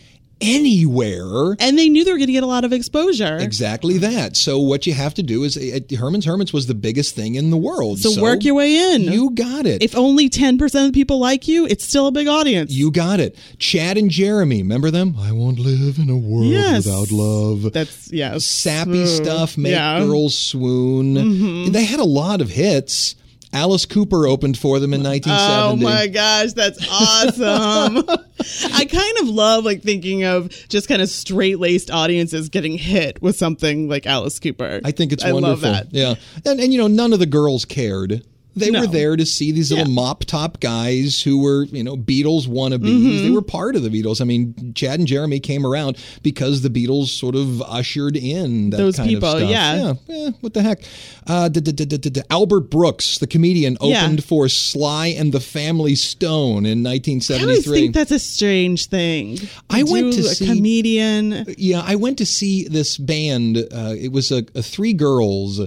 anywhere. 0.45 1.55
And 1.59 1.77
they 1.77 1.89
knew 1.89 2.03
they 2.03 2.11
were 2.11 2.17
going 2.17 2.27
to 2.27 2.33
get 2.33 2.43
a 2.43 2.47
lot 2.47 2.63
of 2.65 2.73
exposure. 2.73 3.37
Exactly 3.37 3.97
that. 3.99 4.35
So 4.35 4.59
what 4.59 4.85
you 4.87 4.93
have 4.93 5.13
to 5.15 5.23
do 5.23 5.43
is 5.43 5.57
uh, 5.57 5.79
Herman's 5.97 6.25
Hermits 6.25 6.53
was 6.53 6.67
the 6.67 6.73
biggest 6.75 7.15
thing 7.15 7.35
in 7.35 7.49
the 7.49 7.57
world. 7.57 7.99
So, 7.99 8.21
work 8.21 8.43
your 8.43 8.55
way 8.55 8.93
in. 8.95 9.01
You 9.03 9.31
got 9.31 9.65
it. 9.65 9.81
if 9.83 9.95
only 9.95 10.29
10% 10.29 10.63
of 10.63 10.71
the 10.71 10.91
people 10.91 11.19
like 11.19 11.47
you, 11.47 11.65
it's 11.65 11.85
still 11.85 12.07
a 12.07 12.11
big 12.11 12.27
audience. 12.27 12.71
you 12.71 12.91
got 12.91 13.19
it. 13.19 13.37
Chad 13.59 13.97
and 13.97 14.09
Jeremy, 14.09 14.61
remember 14.63 14.91
them? 14.91 15.15
I 15.19 15.31
won't 15.31 15.59
live 15.59 15.97
in 15.97 16.09
a 16.09 16.17
world 16.17 16.47
Yes. 16.51 16.85
without 16.85 17.11
love. 17.11 17.71
That's, 17.73 18.11
yeah. 18.11 18.37
sappy 18.37 19.05
Mm, 19.05 19.07
stuff, 19.07 19.57
make 19.57 19.71
yeah. 19.73 19.99
Mm-hmm. 19.99 20.07
girls 20.09 20.37
swoon. 20.37 21.71
They 21.71 21.83
had 21.85 21.99
a 21.99 22.05
lot 22.05 22.41
of 22.41 22.49
hits. 22.49 23.15
Alice 23.55 23.85
Cooper 23.85 24.27
opened 24.27 24.57
for 24.57 24.79
them 24.79 24.93
in 24.93 25.01
1970. 25.01 25.55
Oh 25.55 25.85
1970. 25.85 25.85
my 25.85 26.07
gosh, 26.07 26.53
that's 26.53 26.87
awesome. 26.91 28.73
I 28.73 28.85
kind 28.85 29.17
of 29.19 29.29
love 29.29 29.63
like 29.63 29.81
thinking 29.81 30.25
of 30.25 30.49
just 30.67 30.87
kind 30.89 31.01
of 31.01 31.09
straight 31.09 31.57
laced 31.57 31.89
audiences 31.89 32.49
getting 32.49 32.77
hit 32.77 33.21
with 33.21 33.37
something 33.37 33.87
like 33.87 34.05
Alice 34.05 34.39
Cooper. 34.39 34.81
I 34.83 34.91
think 34.91 35.13
it's 35.13 35.23
I 35.23 35.31
wonderful. 35.31 35.71
love 35.71 35.89
that. 35.91 35.93
Yeah. 35.93 36.15
And, 36.45 36.59
and, 36.59 36.73
you 36.73 36.79
know, 36.79 36.87
none 36.87 37.13
of 37.13 37.19
the 37.19 37.25
girls 37.25 37.63
cared. 37.65 38.25
They 38.55 38.71
No. 38.71 38.81
were 38.81 38.87
there 38.87 39.15
to 39.17 39.25
see 39.25 39.51
these 39.51 39.69
little 39.71 39.87
Yeah. 39.87 39.93
mop 39.93 40.23
top 40.25 40.59
guys 40.59 41.21
who 41.21 41.37
were, 41.39 41.65
you 41.65 41.83
know, 41.83 41.97
Beatles 41.97 42.47
wannabes. 42.47 42.85
Mm-hmm. 42.87 43.23
They 43.23 43.29
were 43.29 43.41
part 43.41 43.75
of 43.75 43.83
the 43.83 43.89
Beatles. 43.89 44.21
I 44.21 44.23
mean, 44.23 44.71
Chad 44.75 44.99
and 44.99 45.07
Jeremy 45.07 45.39
came 45.39 45.65
around 45.65 45.97
because 46.23 46.61
the 46.61 46.69
Beatles 46.69 47.07
sort 47.09 47.35
of 47.35 47.61
ushered 47.63 48.15
in 48.15 48.69
that 48.69 48.77
Those 48.77 48.95
kind 48.95 49.09
people, 49.09 49.27
of 49.29 49.39
stuff. 49.39 49.49
yeah. 49.49 49.93
yeah. 50.07 50.29
What 50.41 50.53
the 50.53 50.61
heck? 50.61 50.81
Uh, 51.27 51.49
d- 51.49 51.59
d- 51.59 51.71
d- 51.71 51.85
d- 51.85 51.97
d- 51.97 52.09
d- 52.09 52.21
Albert 52.29 52.69
Brooks, 52.69 53.17
the 53.17 53.27
comedian, 53.27 53.77
Yeah. 53.81 54.03
opened 54.03 54.23
for 54.23 54.47
Sly 54.47 55.07
and 55.07 55.33
the 55.33 55.39
Family 55.41 55.95
Stone 55.95 56.65
in 56.65 56.85
I 56.85 56.91
always 56.91 57.07
1973. 57.09 57.77
think 57.81 57.93
that's 57.93 58.11
a 58.11 58.19
strange 58.19 58.85
thing. 58.85 59.39
I 59.69 59.83
went 59.83 60.13
do 60.13 60.21
to 60.21 60.27
a 60.29 60.35
see- 60.35 60.45
comedian. 60.45 61.45
Yeah, 61.57 61.81
I 61.85 61.95
went 61.95 62.17
to 62.19 62.25
see 62.25 62.67
this 62.67 62.97
band. 62.97 63.57
Uh, 63.57 63.95
it 63.99 64.11
was 64.11 64.31
a, 64.31 64.45
a 64.55 64.61
three 64.61 64.93
girls. 64.93 65.61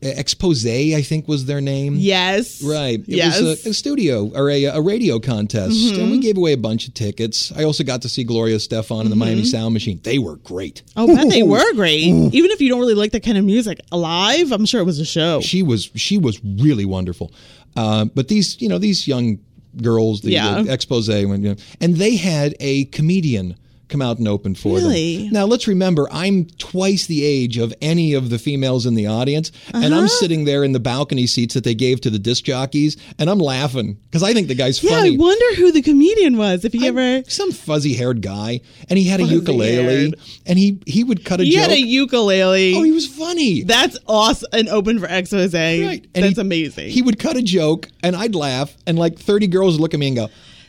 Expose, 0.00 0.64
I 0.66 1.02
think, 1.02 1.26
was 1.26 1.46
their 1.46 1.60
name. 1.60 1.96
Yes. 1.96 2.62
Right. 2.62 3.00
It 3.00 3.08
yes. 3.08 3.40
was 3.40 3.66
a, 3.66 3.70
a 3.70 3.74
studio 3.74 4.30
or 4.34 4.48
a, 4.48 4.64
a 4.66 4.80
radio 4.80 5.18
contest, 5.18 5.72
Mm-hmm. 5.76 6.00
and 6.00 6.10
we 6.12 6.20
gave 6.20 6.36
away 6.36 6.52
a 6.52 6.56
bunch 6.56 6.86
of 6.86 6.94
tickets. 6.94 7.52
I 7.56 7.64
also 7.64 7.82
got 7.82 8.02
to 8.02 8.08
see 8.08 8.22
Gloria 8.24 8.56
Estefan 8.56 9.00
and 9.02 9.10
the 9.10 9.16
Miami 9.16 9.44
Sound 9.44 9.74
Machine. 9.74 9.98
They 10.04 10.18
were 10.18 10.36
great. 10.36 10.82
oh, 10.96 11.28
they 11.28 11.42
were 11.42 11.72
great. 11.74 12.04
Even 12.06 12.50
if 12.52 12.60
you 12.60 12.68
don't 12.68 12.78
really 12.80 12.94
like 12.94 13.10
that 13.12 13.24
kind 13.24 13.38
of 13.38 13.44
music, 13.44 13.80
live, 13.90 14.52
I'm 14.52 14.66
sure 14.66 14.80
it 14.80 14.84
was 14.84 15.00
a 15.00 15.04
show. 15.04 15.40
She 15.40 15.62
was 15.62 15.90
she 15.96 16.16
was 16.16 16.40
really 16.44 16.84
wonderful. 16.84 17.32
Uh, 17.76 18.04
but 18.06 18.28
these 18.28 18.60
you 18.62 18.68
know 18.68 18.78
these 18.78 19.08
young 19.08 19.38
girls, 19.82 20.20
the 20.22 20.30
Yeah. 20.32 20.58
uh, 20.58 20.64
expose, 20.68 21.08
when, 21.08 21.42
you 21.42 21.50
know, 21.50 21.56
and 21.80 21.96
they 21.96 22.16
had 22.16 22.54
a 22.60 22.84
comedian 22.86 23.56
come 23.88 24.02
out 24.02 24.18
and 24.18 24.28
open 24.28 24.54
for 24.54 24.76
Really? 24.76 25.24
them. 25.24 25.32
Now 25.32 25.44
let's 25.46 25.66
remember, 25.66 26.08
I'm 26.10 26.44
twice 26.58 27.06
the 27.06 27.24
age 27.24 27.56
of 27.58 27.72
any 27.80 28.14
of 28.14 28.30
the 28.30 28.38
females 28.38 28.86
in 28.86 28.94
the 28.94 29.06
audience, 29.06 29.50
and 29.72 29.86
I'm 29.94 30.04
uh-huh. 30.04 30.08
sitting 30.08 30.44
there 30.44 30.64
in 30.64 30.72
the 30.72 30.80
balcony 30.80 31.26
seats 31.26 31.54
that 31.54 31.64
they 31.64 31.74
gave 31.74 32.00
to 32.02 32.10
the 32.10 32.18
disc 32.18 32.44
jockeys, 32.44 32.96
and 33.18 33.28
I'm 33.30 33.38
laughing 33.38 33.98
because 34.04 34.22
I 34.22 34.32
think 34.32 34.48
the 34.48 34.54
guy's 34.54 34.82
Yeah, 34.82 34.90
funny. 34.90 35.14
I 35.14 35.16
wonder 35.18 35.54
who 35.56 35.72
the 35.72 35.82
comedian 35.82 36.36
was. 36.36 36.64
If 36.64 36.72
he 36.72 36.84
I- 36.84 36.88
ever 36.88 37.22
some 37.28 37.52
fuzzy 37.52 37.94
haired 37.94 38.22
guy, 38.22 38.60
and 38.88 38.98
he 38.98 39.04
had 39.04 39.20
a 39.20 39.24
Fuzzy-haired. 39.24 39.42
ukulele, 39.42 40.14
and 40.46 40.58
he 40.58 40.78
he 40.86 41.04
would 41.04 41.24
cut 41.24 41.40
a 41.40 41.44
he 41.44 41.52
joke. 41.52 41.60
had 41.62 41.70
a 41.72 41.80
ukulele. 41.80 42.74
oh, 42.74 42.82
he 42.82 42.92
was 42.92 43.06
funny. 43.06 43.62
That's 43.62 43.98
awesome. 44.06 44.48
And 44.52 44.68
open 44.68 44.98
for 44.98 45.06
expose. 45.06 45.54
Right. 45.54 46.06
And 46.14 46.24
That's 46.24 46.36
he- 46.36 46.40
amazing. 46.40 46.90
He 46.90 47.02
would 47.02 47.18
cut 47.18 47.36
a 47.36 47.42
joke, 47.42 47.88
and 48.02 48.14
I'd 48.16 48.34
laugh, 48.34 48.76
and 48.86 48.98
like 48.98 49.18
30 49.18 49.46
girls 49.46 49.74
would 49.74 49.80
look 49.80 49.94
at 49.94 50.00
me 50.00 50.08
and 50.08 50.16
go, 50.16 50.28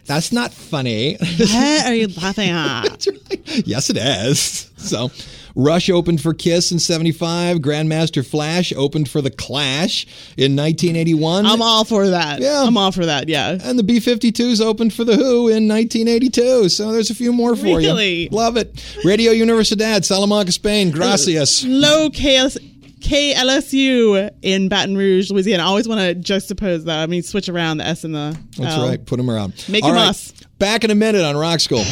That's 0.10 0.32
not 0.32 0.52
funny. 0.52 1.18
what 1.20 1.86
are 1.86 1.94
you 1.94 2.08
laughing 2.22 2.50
at? 2.50 3.06
Right. 3.08 3.68
Yes, 3.68 3.92
it 3.92 3.98
is. 3.98 4.72
So, 4.78 5.12
Rush 5.56 5.88
opened 5.90 6.20
for 6.22 6.34
Kiss 6.34 6.72
in 6.72 6.80
75. 6.80 7.58
Grandmaster 7.58 8.26
Flash 8.26 8.74
opened 8.76 9.08
for 9.08 9.22
The 9.22 9.30
Clash 9.30 10.06
in 10.36 10.56
1981. 10.56 11.46
I'm 11.46 11.62
all 11.62 11.84
for 11.86 12.08
that. 12.10 12.40
Yeah. 12.42 12.64
I'm 12.64 12.76
all 12.76 12.92
for 12.92 13.06
that. 13.06 13.30
Yeah. 13.30 13.58
and 13.64 13.78
the 13.78 13.84
B 13.84 14.00
52s 14.00 14.60
opened 14.62 14.96
for 14.96 15.04
The 15.04 15.16
Who 15.16 15.48
in 15.48 15.68
1982. 15.68 16.70
So, 16.70 16.92
there's 16.92 17.12
a 17.12 17.16
few 17.16 17.32
more 17.32 17.56
for 17.56 17.78
Really? 17.78 18.24
you. 18.24 18.30
Love 18.32 18.58
it. 18.58 18.84
Radio 19.06 19.32
Universidad, 19.32 20.04
Salamanca, 20.06 20.52
Spain. 20.52 20.90
Gracias. 20.90 21.64
Low 21.66 22.10
KS, 22.10 22.58
KLSU 23.00 24.30
in 24.42 24.70
Baton 24.70 24.98
Rouge, 24.98 25.32
Louisiana. 25.32 25.64
I 25.64 25.66
always 25.68 25.88
want 25.88 26.02
to 26.02 26.16
juxtapose 26.16 26.86
that. 26.86 27.00
I 27.00 27.08
mean, 27.08 27.24
switch 27.24 27.50
around 27.50 27.78
the 27.78 27.88
S 27.88 28.04
and 28.04 28.14
the 28.14 28.38
That's 28.58 28.76
L. 28.76 28.88
right. 28.88 29.04
Put 29.04 29.18
them 29.18 29.30
around. 29.30 29.66
Make 29.70 29.84
them 29.84 29.94
right. 29.94 30.10
us. 30.10 30.32
Back 30.60 30.84
in 30.84 30.92
a 30.92 30.96
minute 30.96 31.24
on 31.24 31.38
Rock 31.38 31.60
School. 31.60 31.86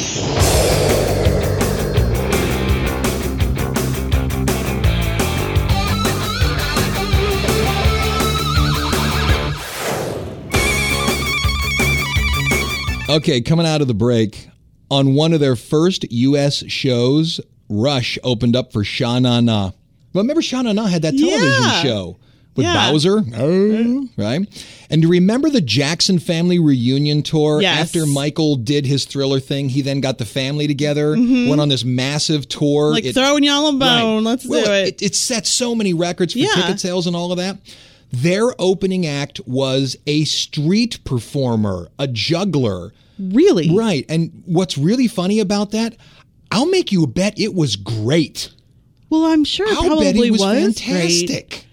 Okay, 13.09 13.39
coming 13.39 13.65
out 13.65 13.79
of 13.79 13.87
the 13.87 13.93
break, 13.93 14.49
on 14.91 15.13
one 15.13 15.31
of 15.31 15.39
their 15.39 15.55
first 15.55 16.11
U.S. 16.11 16.65
shows, 16.67 17.39
Rush 17.69 18.19
opened 18.21 18.53
up 18.53 18.73
for 18.73 18.83
Sha 18.83 19.19
Na 19.19 19.39
Na. 19.39 19.71
Remember 20.21 20.41
Sha 20.41 20.61
Na 20.61 20.73
Na 20.73 20.85
had 20.85 21.01
that 21.03 21.17
television 21.17 21.63
Yeah. 21.63 21.81
show 21.83 22.17
with 22.55 22.65
Yeah. 22.65 22.91
Bowser? 22.91 23.23
Oh, 23.37 24.07
right? 24.17 24.47
And 24.89 25.01
do 25.01 25.07
you 25.07 25.11
remember 25.11 25.49
the 25.49 25.61
Jackson 25.61 26.17
family 26.19 26.57
reunion 26.59 27.21
tour? 27.21 27.61
Yes. 27.61 27.79
After 27.81 28.05
Michael 28.05 28.55
did 28.55 28.85
his 28.85 29.05
thriller 29.05 29.39
thing, 29.39 29.69
he 29.69 29.81
then 29.81 30.01
got 30.01 30.17
the 30.17 30.25
family 30.25 30.65
together, 30.67 31.11
went 31.11 31.59
on 31.61 31.69
this 31.69 31.83
massive 31.85 32.47
tour. 32.47 32.85
Mm-hmm. 32.85 32.93
Like 32.93 33.05
It- 33.05 33.13
throwing 33.13 33.43
y'all 33.43 33.67
a 33.67 33.73
bone. 33.73 34.23
Right. 34.25 34.31
Let's 34.31 34.45
Well, 34.45 34.65
do 34.65 34.71
it. 34.71 35.01
It 35.01 35.15
set 35.15 35.45
so 35.45 35.75
many 35.75 35.93
records 35.93 36.33
for 36.33 36.39
Yeah. 36.39 36.47
ticket 36.55 36.79
sales 36.79 37.05
and 37.07 37.15
all 37.15 37.31
of 37.31 37.37
that. 37.37 37.57
Their 38.11 38.53
opening 38.59 39.05
act 39.05 39.41
was 39.45 39.97
a 40.07 40.23
street 40.23 40.99
performer, 41.03 41.89
a 41.99 42.07
juggler. 42.07 42.93
Really? 43.19 43.69
Right. 43.75 44.05
And 44.07 44.31
what's 44.45 44.77
really 44.77 45.07
funny 45.07 45.39
about 45.39 45.71
that, 45.71 45.95
I'll 46.49 46.67
make 46.69 46.91
you 46.91 47.03
a 47.03 47.07
bet 47.07 47.37
it 47.37 47.53
was 47.53 47.75
great. 47.75 48.49
Well, 49.09 49.25
I'm 49.25 49.43
sure 49.43 49.67
it 49.67 49.73
I'll 49.77 49.85
probably 49.87 50.31
was, 50.31 50.41
great. 50.41 50.61
fantastic. 50.77 51.63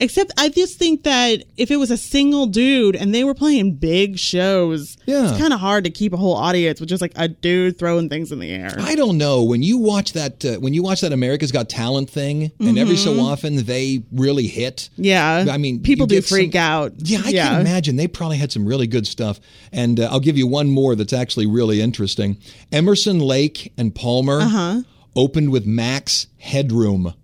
Except 0.00 0.32
I 0.36 0.48
just 0.48 0.80
think 0.80 1.04
that 1.04 1.44
if 1.56 1.70
it 1.70 1.76
was 1.76 1.92
a 1.92 1.96
single 1.96 2.46
dude 2.46 2.96
and 2.96 3.14
they 3.14 3.22
were 3.22 3.34
playing 3.34 3.74
big 3.76 4.18
shows, 4.18 4.96
Yeah. 5.06 5.28
it's 5.30 5.38
kind 5.38 5.52
of 5.52 5.60
hard 5.60 5.84
to 5.84 5.90
keep 5.90 6.12
a 6.12 6.16
whole 6.16 6.34
audience 6.34 6.80
with 6.80 6.88
just 6.88 7.00
like 7.00 7.12
a 7.14 7.28
dude 7.28 7.78
throwing 7.78 8.08
things 8.08 8.32
in 8.32 8.40
the 8.40 8.50
air. 8.50 8.74
I 8.80 8.96
don't 8.96 9.16
know 9.16 9.44
when 9.44 9.62
you 9.62 9.78
watch 9.78 10.12
that 10.14 10.44
uh, 10.44 10.54
when 10.56 10.74
you 10.74 10.82
watch 10.82 11.02
that 11.02 11.12
America's 11.12 11.52
Got 11.52 11.68
Talent 11.68 12.10
thing, 12.10 12.50
and 12.58 12.76
every 12.80 12.96
so 12.96 13.20
often 13.20 13.64
they 13.64 14.02
really 14.10 14.48
hit. 14.48 14.88
Mm-hmm. 14.94 15.04
yeah. 15.04 15.44
I 15.48 15.56
mean, 15.56 15.80
people 15.80 16.08
do 16.08 16.16
get 16.16 16.24
some- 16.24 16.36
freak 16.36 16.56
out. 16.56 16.94
Yeah, 16.96 17.20
I 17.24 17.30
can 17.30 17.60
imagine 17.60 17.94
they 17.94 18.08
probably 18.08 18.38
had 18.38 18.50
some 18.50 18.66
really 18.66 18.88
good 18.88 19.06
stuff. 19.06 19.38
And 19.70 20.00
uh, 20.00 20.08
I'll 20.10 20.18
give 20.20 20.36
you 20.36 20.48
one 20.48 20.68
more 20.68 20.96
that's 20.96 21.12
actually 21.12 21.46
really 21.46 21.80
interesting. 21.80 22.38
Emerson 22.72 23.20
Lake 23.20 23.72
and 23.78 23.94
Palmer 23.94 24.40
Uh-huh. 24.40 24.82
Opened 25.14 25.50
with 25.50 25.66
Max 25.66 26.26
Headroom. 26.38 27.14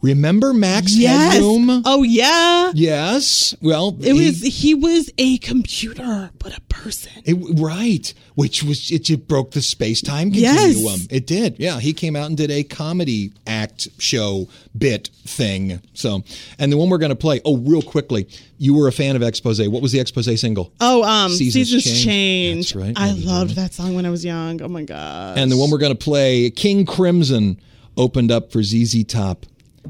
Remember 0.00 0.54
Max 0.54 0.96
Yes. 0.96 1.32
Headroom? 1.34 1.82
Oh 1.84 2.04
yeah. 2.04 2.70
Yes. 2.74 3.54
Well, 3.60 3.96
It 4.00 4.14
he- 4.14 4.26
was 4.26 4.42
he 4.42 4.74
was 4.74 5.10
a 5.18 5.38
computer, 5.38 6.30
but 6.38 6.56
a 6.56 6.60
person. 6.68 7.10
It, 7.24 7.34
right, 7.60 8.14
which 8.36 8.62
was 8.62 8.92
it, 8.92 9.10
it 9.10 9.26
broke 9.26 9.50
the 9.50 9.60
space 9.62 10.00
time 10.00 10.30
continuum. 10.30 10.76
Yes. 10.76 11.06
It 11.10 11.26
did. 11.26 11.56
Yeah, 11.58 11.80
he 11.80 11.92
came 11.92 12.14
out 12.14 12.26
and 12.26 12.36
did 12.36 12.50
a 12.50 12.62
comedy 12.62 13.32
act 13.46 13.88
show 13.98 14.48
bit 14.76 15.10
thing. 15.26 15.80
So, 15.94 16.22
and 16.60 16.70
the 16.72 16.76
one 16.76 16.88
we're 16.90 16.98
going 16.98 17.10
to 17.10 17.16
play. 17.16 17.40
Oh, 17.44 17.56
real 17.56 17.82
quickly, 17.82 18.28
you 18.56 18.74
were 18.74 18.86
a 18.86 18.92
fan 18.92 19.16
of 19.16 19.22
Expose. 19.22 19.60
What 19.68 19.82
was 19.82 19.90
the 19.90 19.98
Expose 19.98 20.40
single? 20.40 20.72
Oh, 20.80 21.02
um, 21.02 21.32
Seasons 21.32 21.70
Seasons, 21.70 22.04
Change. 22.04 22.72
Change. 22.72 22.74
Right. 22.76 22.94
I 22.96 23.10
loved 23.14 23.56
that 23.56 23.74
song 23.74 23.94
when 23.96 24.06
I 24.06 24.10
was 24.10 24.24
young. 24.24 24.62
Oh 24.62 24.68
my 24.68 24.84
god. 24.84 25.38
And 25.38 25.50
the 25.50 25.56
one 25.56 25.70
we're 25.72 25.78
going 25.78 25.96
to 25.96 26.04
play, 26.04 26.50
King 26.50 26.86
Crimson, 26.86 27.60
opened 27.96 28.30
up 28.30 28.52
for 28.52 28.62
ZZ 28.62 29.02
Top 29.02 29.44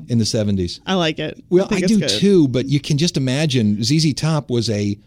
in 0.08 0.18
the 0.18 0.26
seventies. 0.26 0.80
I 0.86 0.94
like 0.94 1.18
it. 1.18 1.42
Well, 1.50 1.68
I, 1.70 1.76
it's 1.78 1.86
do 1.88 2.00
good. 2.00 2.08
too, 2.10 2.48
but 2.48 2.66
you 2.66 2.80
can 2.80 2.98
just 2.98 3.16
imagine 3.16 3.82
ZZ 3.82 4.14
Top 4.14 4.50
was 4.50 4.68
a 4.70 4.98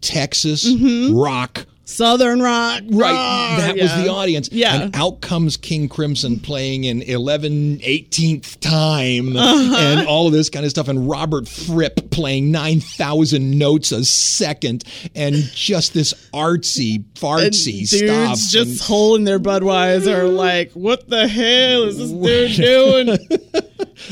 Texas 0.00 0.68
rock 1.10 1.66
Southern 1.86 2.40
rock. 2.40 2.82
Right. 2.90 3.12
rock, 3.12 3.58
that 3.58 3.76
was 3.76 3.94
the 3.96 4.08
audience. 4.10 4.48
Yeah. 4.50 4.74
And 4.84 4.96
out 4.96 5.20
comes 5.20 5.58
King 5.58 5.86
Crimson 5.90 6.40
playing 6.40 6.84
in 6.84 7.02
11 7.02 7.78
18th 7.80 8.58
time 8.60 9.36
Uh-huh. 9.36 9.76
and 9.78 10.08
all 10.08 10.26
of 10.26 10.32
this 10.32 10.48
kind 10.48 10.64
of 10.64 10.70
stuff. 10.70 10.88
And 10.88 11.06
Robert 11.10 11.46
Fripp 11.46 12.10
playing 12.10 12.50
9,000 12.50 13.58
notes 13.58 13.92
a 13.92 14.02
second 14.06 14.84
and 15.14 15.34
just 15.34 15.92
this 15.92 16.14
artsy, 16.32 16.94
And 16.96 17.14
fartsy 17.14 17.86
dudes 17.86 18.48
stuff. 18.48 18.50
just 18.50 18.82
holding 18.88 19.24
their 19.26 19.38
Budweiser, 19.38 20.34
like, 20.34 20.72
what 20.72 21.10
the 21.10 21.28
hell 21.28 21.82
is 21.82 21.98
this 21.98 22.10
dude 22.10 22.56
doing? 22.56 23.18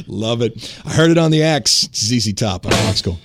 Love 0.07 0.43
it. 0.43 0.81
I 0.85 0.93
heard 0.93 1.11
it 1.11 1.19
on 1.19 1.31
the 1.31 1.43
X. 1.43 1.85
It's 1.85 1.99
ZZ 2.01 2.33
Top 2.35 2.65
Rock 2.65 2.97
School. 2.97 3.19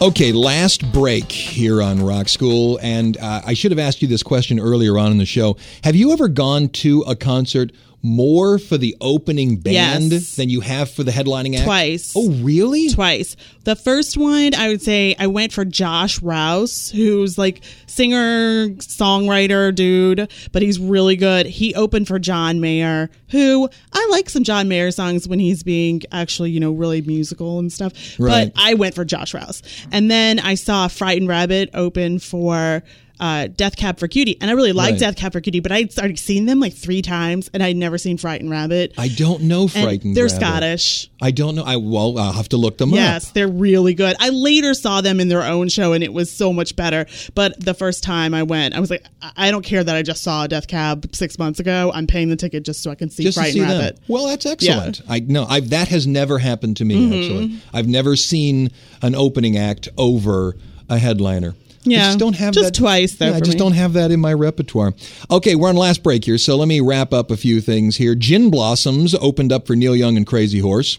Okay, 0.00 0.30
last 0.30 0.92
break 0.92 1.32
here 1.32 1.82
on 1.82 2.00
Rock 2.00 2.28
School, 2.28 2.78
and 2.80 3.16
uh, 3.16 3.42
I 3.44 3.54
should 3.54 3.72
have 3.72 3.80
asked 3.80 4.00
you 4.00 4.06
this 4.06 4.22
question 4.22 4.60
earlier 4.60 4.96
on 4.96 5.10
in 5.10 5.18
the 5.18 5.26
show. 5.26 5.56
Have 5.82 5.96
you 5.96 6.12
ever 6.12 6.28
gone 6.28 6.68
to 6.68 7.02
a 7.02 7.16
concert 7.16 7.72
more 8.00 8.58
for 8.58 8.78
the 8.78 8.96
opening 9.00 9.56
band 9.56 10.12
Yes. 10.12 10.36
than 10.36 10.48
you 10.48 10.60
have 10.60 10.90
for 10.90 11.02
the 11.02 11.10
headlining 11.10 11.56
act? 11.56 11.64
Twice. 11.64 12.12
Oh, 12.16 12.30
really? 12.30 12.88
Twice. 12.90 13.34
The 13.64 13.74
first 13.74 14.16
one, 14.16 14.54
I 14.54 14.68
would 14.68 14.80
say 14.82 15.16
I 15.18 15.26
went 15.26 15.52
for 15.52 15.64
Josh 15.64 16.22
Rouse, 16.22 16.90
who's 16.90 17.36
like 17.36 17.60
singer, 17.86 18.68
songwriter 18.78 19.74
dude, 19.74 20.30
but 20.52 20.62
he's 20.62 20.78
really 20.78 21.16
good. 21.16 21.46
He 21.46 21.74
opened 21.74 22.06
for 22.08 22.18
John 22.18 22.60
Mayer, 22.60 23.10
who 23.30 23.68
I 23.92 24.08
like 24.10 24.30
some 24.30 24.44
John 24.44 24.68
Mayer 24.68 24.90
songs 24.90 25.26
when 25.28 25.38
he's 25.40 25.62
being 25.62 26.02
actually, 26.12 26.50
you 26.50 26.60
know, 26.60 26.72
really 26.72 27.02
musical 27.02 27.58
and 27.58 27.72
stuff. 27.72 27.92
Right. 28.18 28.52
But 28.54 28.62
I 28.62 28.74
went 28.74 28.94
for 28.94 29.04
Josh 29.04 29.34
Rouse. 29.34 29.62
And 29.90 30.10
then 30.10 30.38
I 30.38 30.54
saw 30.54 30.88
Frightened 30.88 31.28
Rabbit 31.28 31.70
open 31.74 32.18
for 32.20 32.82
uh, 33.20 33.48
Death 33.48 33.76
Cab 33.76 33.98
for 33.98 34.06
Cutie. 34.08 34.40
And 34.40 34.50
I 34.50 34.54
really 34.54 34.72
liked 34.72 34.92
Right. 34.92 35.00
Death 35.00 35.16
Cab 35.16 35.32
for 35.32 35.40
Cutie, 35.40 35.60
but 35.60 35.72
I'd 35.72 35.96
already 35.98 36.16
seen 36.16 36.46
them 36.46 36.60
like 36.60 36.74
three 36.74 37.02
times 37.02 37.50
and 37.52 37.62
I'd 37.62 37.76
never 37.76 37.98
seen 37.98 38.16
Frightened 38.18 38.50
Rabbit. 38.50 38.94
I 38.96 39.08
don't 39.08 39.42
know 39.42 39.62
And 39.62 39.70
Frightened 39.72 40.16
they're 40.16 40.26
Rabbit. 40.26 40.36
Scottish. 40.40 41.10
I 41.20 41.30
don't 41.32 41.54
know. 41.56 41.64
I 41.64 41.76
well, 41.76 42.16
I'll 42.18 42.32
have 42.32 42.48
to 42.50 42.56
look 42.56 42.78
them 42.78 42.90
Yes, 42.90 42.98
up. 42.98 43.12
Yes, 43.26 43.30
they're 43.32 43.48
really 43.48 43.94
good. 43.94 44.14
I 44.20 44.28
later 44.30 44.72
saw 44.74 45.00
them 45.00 45.18
in 45.20 45.28
their 45.28 45.42
own 45.42 45.68
show 45.68 45.92
and 45.92 46.04
it 46.04 46.12
was 46.12 46.30
so 46.30 46.52
much 46.52 46.76
better. 46.76 47.06
But 47.34 47.58
the 47.64 47.74
first 47.74 48.02
time 48.04 48.34
I 48.34 48.44
went, 48.44 48.74
I 48.74 48.80
was 48.80 48.90
like, 48.90 49.04
I 49.36 49.50
don't 49.50 49.64
care 49.64 49.82
that 49.82 49.96
I 49.96 50.02
just 50.02 50.22
saw 50.22 50.46
Death 50.46 50.68
Cab 50.68 51.08
six 51.14 51.38
months 51.38 51.58
ago. 51.60 51.90
I'm 51.94 52.06
paying 52.06 52.28
the 52.28 52.36
ticket 52.36 52.64
just 52.64 52.82
so 52.82 52.90
I 52.90 52.94
can 52.94 53.10
see 53.10 53.24
Just 53.24 53.36
to 53.36 53.42
Frightened 53.42 53.68
see 53.68 53.72
Rabbit. 53.74 53.96
them. 53.96 54.04
Well, 54.08 54.26
that's 54.28 54.46
excellent. 54.46 55.00
Yeah. 55.00 55.04
I 55.12 55.20
know. 55.20 55.44
I 55.48 55.60
that 55.60 55.88
has 55.88 56.06
never 56.06 56.38
happened 56.38 56.76
to 56.78 56.84
me 56.84 56.94
Mm-hmm. 56.96 57.12
actually. 57.14 57.58
I've 57.72 57.88
never 57.88 58.14
seen 58.16 58.70
an 59.02 59.14
opening 59.14 59.56
act 59.56 59.88
over 59.98 60.56
a 60.88 60.98
headliner. 60.98 61.54
I 61.96 62.06
just 62.06 62.18
don't 62.18 62.36
have 62.36 62.54
just 62.54 62.74
that 62.74 62.78
twice, 62.78 63.14
though, 63.16 63.26
Yeah, 63.30 63.36
I 63.36 63.40
just 63.40 63.52
me. 63.52 63.58
don't 63.58 63.72
have 63.72 63.92
that 63.94 64.10
in 64.10 64.20
my 64.20 64.32
repertoire. 64.32 64.94
Okay, 65.30 65.54
we're 65.54 65.68
on 65.68 65.76
last 65.76 66.02
break 66.02 66.24
here, 66.24 66.38
so 66.38 66.56
let 66.56 66.68
me 66.68 66.80
wrap 66.80 67.12
up 67.12 67.30
a 67.30 67.36
few 67.36 67.60
things 67.60 67.96
here. 67.96 68.14
Gin 68.14 68.50
Blossoms 68.50 69.14
opened 69.14 69.52
up 69.52 69.66
for 69.66 69.74
Neil 69.76 69.96
Young 69.96 70.16
and 70.16 70.26
Crazy 70.26 70.60
Horse. 70.60 70.98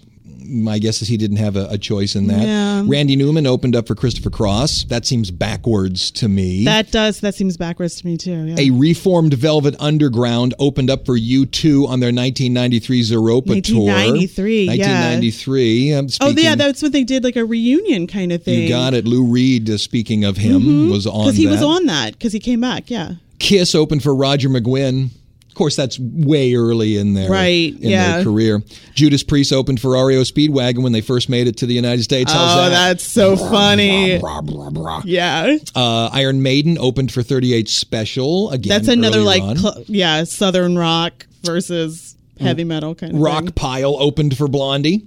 My 0.50 0.80
guess 0.80 1.02
is 1.02 1.08
he 1.08 1.18
didn't 1.18 1.38
have 1.38 1.56
a, 1.56 1.68
a 1.70 1.78
choice 1.78 2.16
in 2.16 2.28
that. 2.28 2.42
Yeah. 2.42 2.84
Randy 2.88 3.16
Newman 3.16 3.46
opened 3.46 3.76
up 3.76 3.88
for 3.88 3.96
Christopher 3.96 4.30
Cross. 4.30 4.86
That 4.86 5.06
seems 5.06 5.32
backwards 5.32 6.12
to 6.12 6.28
me. 6.28 6.66
That 6.66 6.92
does. 6.92 7.20
That 7.22 7.36
seems 7.36 7.56
backwards 7.58 7.96
to 8.02 8.06
me 8.08 8.18
too. 8.18 8.46
Yeah. 8.48 8.56
a 8.60 8.70
reformed 8.72 9.34
Velvet 9.34 9.76
Underground 9.80 10.54
opened 10.60 10.90
up 10.90 11.06
for 11.06 11.18
U2 11.18 11.88
on 11.88 12.00
their 12.00 12.12
1993 12.14 13.02
Zooropa 13.02 13.48
1993, 13.48 14.66
tour. 14.66 14.76
yeah. 14.76 15.16
1993. 15.20 15.94
Um, 15.94 16.08
oh 16.22 16.30
yeah, 16.36 16.56
that's 16.56 16.82
what 16.82 16.92
they 16.92 17.04
did, 17.04 17.24
like 17.24 17.36
a 17.36 17.46
reunion 17.46 18.08
kind 18.08 18.32
of 18.32 18.44
thing. 18.44 18.64
you 18.64 18.70
got 18.70 18.94
it. 18.94 19.06
Lou 19.06 19.24
Reed, 19.26 19.70
uh, 19.70 19.78
speaking 19.78 20.24
of 20.24 20.38
him, 20.38 20.90
was 20.90 21.06
on 21.06 21.26
because 21.26 21.38
he 21.38 21.48
was 21.48 21.62
on 21.62 21.86
that 21.86 22.14
because 22.14 22.34
he 22.34 22.40
came 22.40 22.62
back. 22.62 22.90
Yeah. 22.90 23.14
Kiss 23.40 23.74
opened 23.76 24.04
for 24.04 24.14
Roger 24.14 24.50
McGuinn. 24.50 25.10
Of 25.50 25.56
course, 25.56 25.76
that's 25.76 26.00
way 26.00 26.54
early 26.54 26.96
in 26.98 27.16
their 27.16 27.30
Right, 27.30 27.74
in 27.74 27.90
yeah. 27.90 28.16
their 28.16 28.24
career. 28.24 28.64
Judas 28.94 29.24
Priest 29.24 29.52
opened 29.52 29.82
for 29.82 29.92
REO 29.92 30.22
Speedwagon 30.22 30.84
when 30.84 30.94
they 30.94 31.02
first 31.02 31.28
made 31.28 31.48
it 31.48 31.58
to 31.58 31.66
the 31.66 31.74
United 31.74 32.04
States. 32.04 32.32
How's 32.32 32.58
oh, 32.58 32.70
that? 32.70 32.70
that's 32.70 33.04
so 33.04 33.36
funny. 33.36 34.20
Brah, 34.20 34.46
brah, 34.46 34.72
brah. 34.72 35.02
Yeah. 35.06 35.58
Uh, 35.76 36.10
Iron 36.14 36.42
Maiden 36.44 36.78
opened 36.78 37.12
for 37.12 37.24
38 37.24 37.68
Special 37.68 38.52
again. 38.52 38.70
That's 38.70 38.88
another 38.88 39.22
like 39.22 39.58
cl- 39.58 39.84
yeah, 39.88 40.24
southern 40.24 40.78
rock 40.78 41.26
versus 41.44 42.16
heavy 42.40 42.64
metal 42.64 42.96
kind 42.96 43.16
of 43.16 43.20
Rock 43.20 43.44
thing. 43.46 43.52
Pile 43.54 43.96
opened 44.00 44.38
for 44.38 44.48
Blondie. 44.48 45.06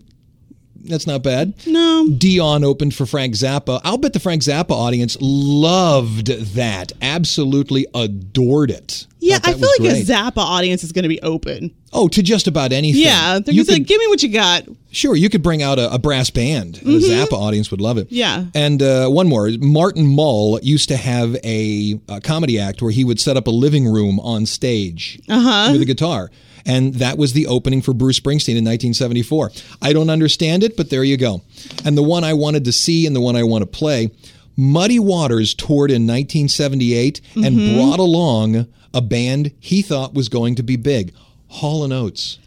That's 0.85 1.07
not 1.07 1.23
bad. 1.23 1.55
No. 1.67 2.09
Dion 2.09 2.65
opened 2.65 2.95
for 2.95 3.07
Frank 3.07 3.35
Zappa. 3.35 3.81
I'll 3.85 3.99
bet 3.99 4.13
the 4.13 4.21
Frank 4.21 4.43
Zappa 4.43 4.71
audience 4.73 5.17
loved 5.21 6.27
that. 6.55 6.93
Absolutely 7.01 7.87
adored 7.95 8.71
it. 8.71 9.07
Yeah, 9.21 9.39
I 9.45 9.53
feel 9.53 9.69
like 9.69 9.79
great. 9.79 10.09
a 10.09 10.13
Zappa 10.13 10.39
audience 10.39 10.83
is 10.83 10.91
going 10.91 11.05
to 11.05 11.09
be 11.09 11.23
open. 11.23 11.73
Oh, 11.93 12.09
to 12.09 12.23
just 12.23 12.49
about 12.49 12.73
anything. 12.73 13.03
Yeah, 13.03 13.39
they're 13.39 13.55
you 13.55 13.61
just 13.61 13.71
like, 13.71 13.87
give 13.87 14.01
me 14.01 14.09
what 14.09 14.23
you 14.23 14.31
got. 14.31 14.65
sure, 14.91 15.15
you 15.15 15.29
could 15.31 15.43
bring 15.43 15.63
out 15.63 15.79
a, 15.79 15.93
a 15.95 15.99
brass 15.99 16.31
band. 16.31 16.79
and 16.83 16.95
The 17.01 17.09
Zappa 17.09 17.35
audience 17.35 17.71
would 17.71 17.81
love 17.81 17.99
it. 17.99 18.07
Mm-hmm. 18.07 18.15
Yeah. 18.17 18.45
And 18.55 18.83
uh, 18.83 19.09
one 19.09 19.29
more. 19.29 19.49
Martin 19.61 20.07
Mull 20.09 20.59
used 20.63 20.89
to 20.89 20.97
have 20.97 21.37
a, 21.45 22.01
a 22.09 22.21
comedy 22.21 22.59
act 22.59 22.83
where 22.83 22.91
he 22.91 23.05
would 23.05 23.21
set 23.21 23.37
up 23.37 23.47
a 23.47 23.51
living 23.51 23.87
room 23.87 24.19
on 24.19 24.47
stage 24.47 25.21
Uh-huh. 25.29 25.69
with 25.73 25.83
a 25.83 25.87
guitar. 25.87 26.31
And 26.67 26.95
that 26.95 27.19
was 27.19 27.33
the 27.33 27.47
opening 27.47 27.83
for 27.83 27.93
Bruce 27.93 28.21
Springsteen 28.21 28.57
in 28.57 28.65
1974. 28.65 29.51
I 29.81 29.93
don't 29.93 30.11
understand 30.11 30.63
it, 30.63 30.77
but 30.77 30.91
there 30.91 31.05
you 31.05 31.17
go. 31.17 31.43
And 31.85 31.97
the 31.99 32.03
one 32.03 32.25
I 32.25 32.35
wanted 32.35 32.65
to 32.67 32.73
see 32.73 33.07
and 33.07 33.15
the 33.17 33.21
one 33.21 33.37
I 33.37 33.43
want 33.43 33.63
to 33.63 33.67
play 33.67 34.11
Muddy 34.57 34.99
Waters 34.99 35.55
toured 35.55 35.91
in 35.91 36.03
1978 36.07 37.21
and 37.37 37.45
Mm-hmm. 37.45 37.77
brought 37.77 37.99
along 37.99 38.67
a 38.95 39.01
band 39.01 39.53
he 39.61 39.81
thought 39.83 40.13
was 40.15 40.29
going 40.29 40.55
to 40.57 40.63
be 40.63 40.77
big 40.77 41.15
Hall 41.49 41.85
and 41.85 41.93
Oates. 41.93 42.39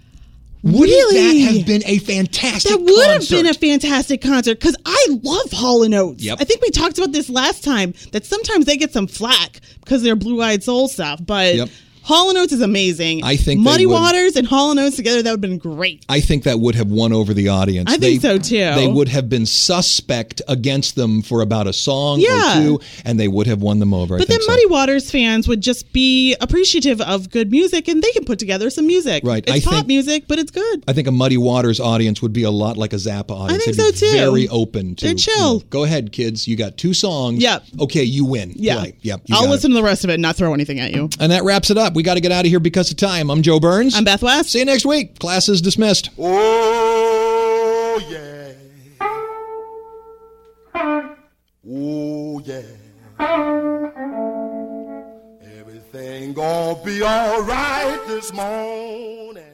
Wouldn't 0.64 0.82
Really? 0.82 1.44
that 1.46 1.54
have 1.58 1.66
been 1.68 1.84
a 1.86 2.00
fantastic 2.00 2.72
That 2.72 2.82
would 2.82 3.08
have 3.08 3.30
been 3.30 3.46
a 3.46 3.54
fantastic 3.54 4.22
concert 4.22 4.60
because 4.60 4.76
I 4.84 5.08
love 5.22 5.52
Hall 5.52 5.84
and 5.84 5.94
Oates. 5.94 6.24
Yep. 6.24 6.38
I 6.42 6.44
think 6.44 6.62
we 6.64 6.72
talked 6.72 6.98
about 6.98 7.12
this 7.12 7.30
last 7.30 7.64
time 7.64 7.94
that 8.14 8.26
sometimes 8.26 8.66
they 8.66 8.76
get 8.78 8.92
some 8.92 9.06
flack 9.06 9.60
because 9.84 10.02
they're 10.02 10.16
blue 10.16 10.42
eyed 10.42 10.64
soul 10.64 10.88
stuff, 10.88 11.20
but 11.24 11.56
Yep. 11.56 11.70
Hall 12.06 12.30
and 12.30 12.38
Oates 12.38 12.54
is 12.54 12.62
amazing. 12.62 13.24
I 13.24 13.36
think 13.36 13.62
Muddy 13.62 13.88
would- 13.88 13.94
Waters 13.94 14.36
and 14.36 14.46
Hall 14.46 14.70
and 14.70 14.80
Oates 14.80 14.96
together 14.96 15.24
that 15.24 15.32
would 15.32 15.44
have 15.44 15.50
been 15.50 15.58
great. 15.58 16.04
I 16.08 16.20
think 16.20 16.44
that 16.44 16.60
would 16.60 16.76
have 16.76 16.88
won 16.92 17.12
over 17.12 17.34
the 17.34 17.48
audience. 17.50 17.92
I 17.92 17.98
think 17.98 18.22
so, 18.22 18.38
too. 18.38 18.58
They 18.76 18.88
would 18.88 19.08
have 19.10 19.28
been 19.28 19.48
suspect 19.48 20.42
against 20.48 20.96
them 20.96 21.24
for 21.24 21.42
about 21.42 21.66
a 21.66 21.74
song 21.74 22.20
Yeah. 22.20 22.60
or 22.60 22.62
two, 22.62 22.80
and 23.06 23.20
they 23.20 23.28
would 23.28 23.48
have 23.48 23.62
won 23.64 23.80
them 23.80 23.92
over. 23.94 24.16
I 24.16 24.18
But 24.20 24.28
then 24.28 24.40
so. 24.42 24.48
Muddy 24.52 24.66
Waters 24.68 25.10
fans 25.10 25.48
would 25.48 25.62
just 25.62 25.92
be 25.94 26.36
appreciative 26.42 27.02
of 27.02 27.32
good 27.32 27.50
music 27.50 27.88
and 27.88 28.04
they 28.04 28.12
can 28.12 28.24
put 28.24 28.38
together 28.38 28.70
some 28.70 28.86
music. 28.86 29.24
Right. 29.26 29.44
It's 29.48 29.52
I 29.52 29.60
pop 29.68 29.74
think- 29.74 29.88
music, 29.88 30.26
but 30.28 30.38
it's 30.38 30.52
good. 30.52 30.84
I 30.88 30.94
think 30.94 31.08
a 31.08 31.12
Muddy 31.12 31.38
Waters 31.38 31.80
audience 31.80 32.22
would 32.22 32.34
be 32.34 32.44
a 32.44 32.52
lot 32.52 32.78
like 32.78 32.94
a 32.94 32.98
Zappa 32.98 33.32
audience. 33.32 33.64
I 33.64 33.66
think 33.66 33.78
They'd 33.78 33.92
be 33.92 33.98
so, 33.98 34.06
too. 34.12 34.18
Very 34.18 34.48
open 34.50 34.94
to. 34.96 35.06
They're 35.06 35.16
chill. 35.16 35.54
you 35.54 35.60
know, 35.60 35.64
Go 35.72 35.84
ahead, 35.86 36.12
kids. 36.12 36.48
You 36.48 36.56
got 36.56 36.78
two 36.78 36.94
songs. 36.94 37.42
Yep. 37.42 37.64
Okay, 37.82 38.04
you 38.04 38.26
win. 38.26 38.54
Yeah. 38.56 38.76
Play. 38.80 38.94
Yep. 39.02 39.22
you 39.26 39.36
I'll 39.36 39.42
got 39.42 39.48
it. 39.48 39.52
listen 39.52 39.72
to 39.72 39.76
the 39.76 39.84
rest 39.84 40.04
of 40.04 40.12
it 40.12 40.14
and 40.14 40.22
not 40.22 40.36
throw 40.36 40.54
anything 40.54 40.80
at 40.80 40.94
you. 40.94 41.10
And 41.20 41.32
that 41.32 41.44
wraps 41.44 41.72
it 41.72 41.78
up. 41.80 41.95
We 41.96 42.04
got 42.04 42.16
to 42.16 42.20
get 42.20 42.34
out 42.34 42.44
of 42.44 42.50
here 42.50 42.60
because 42.60 42.92
of 42.92 42.98
time. 42.98 43.32
I'm 43.32 43.42
Joe 43.42 43.58
Burns. 43.58 43.96
I'm 43.96 44.04
Beth 44.04 44.22
West. 44.22 44.52
See 44.52 44.60
you 44.60 44.66
next 44.66 44.86
week. 44.86 45.18
Class 45.18 45.48
is 45.48 45.62
dismissed. 45.62 46.10
Oh, 46.20 48.02
yeah. 48.10 48.52
Oh, 51.66 52.42
yeah. 52.44 52.64
Everything 55.58 56.34
gonna 56.34 56.84
be 56.84 57.02
all 57.02 57.42
right 57.44 58.04
this 58.08 58.34
morning. 58.34 59.45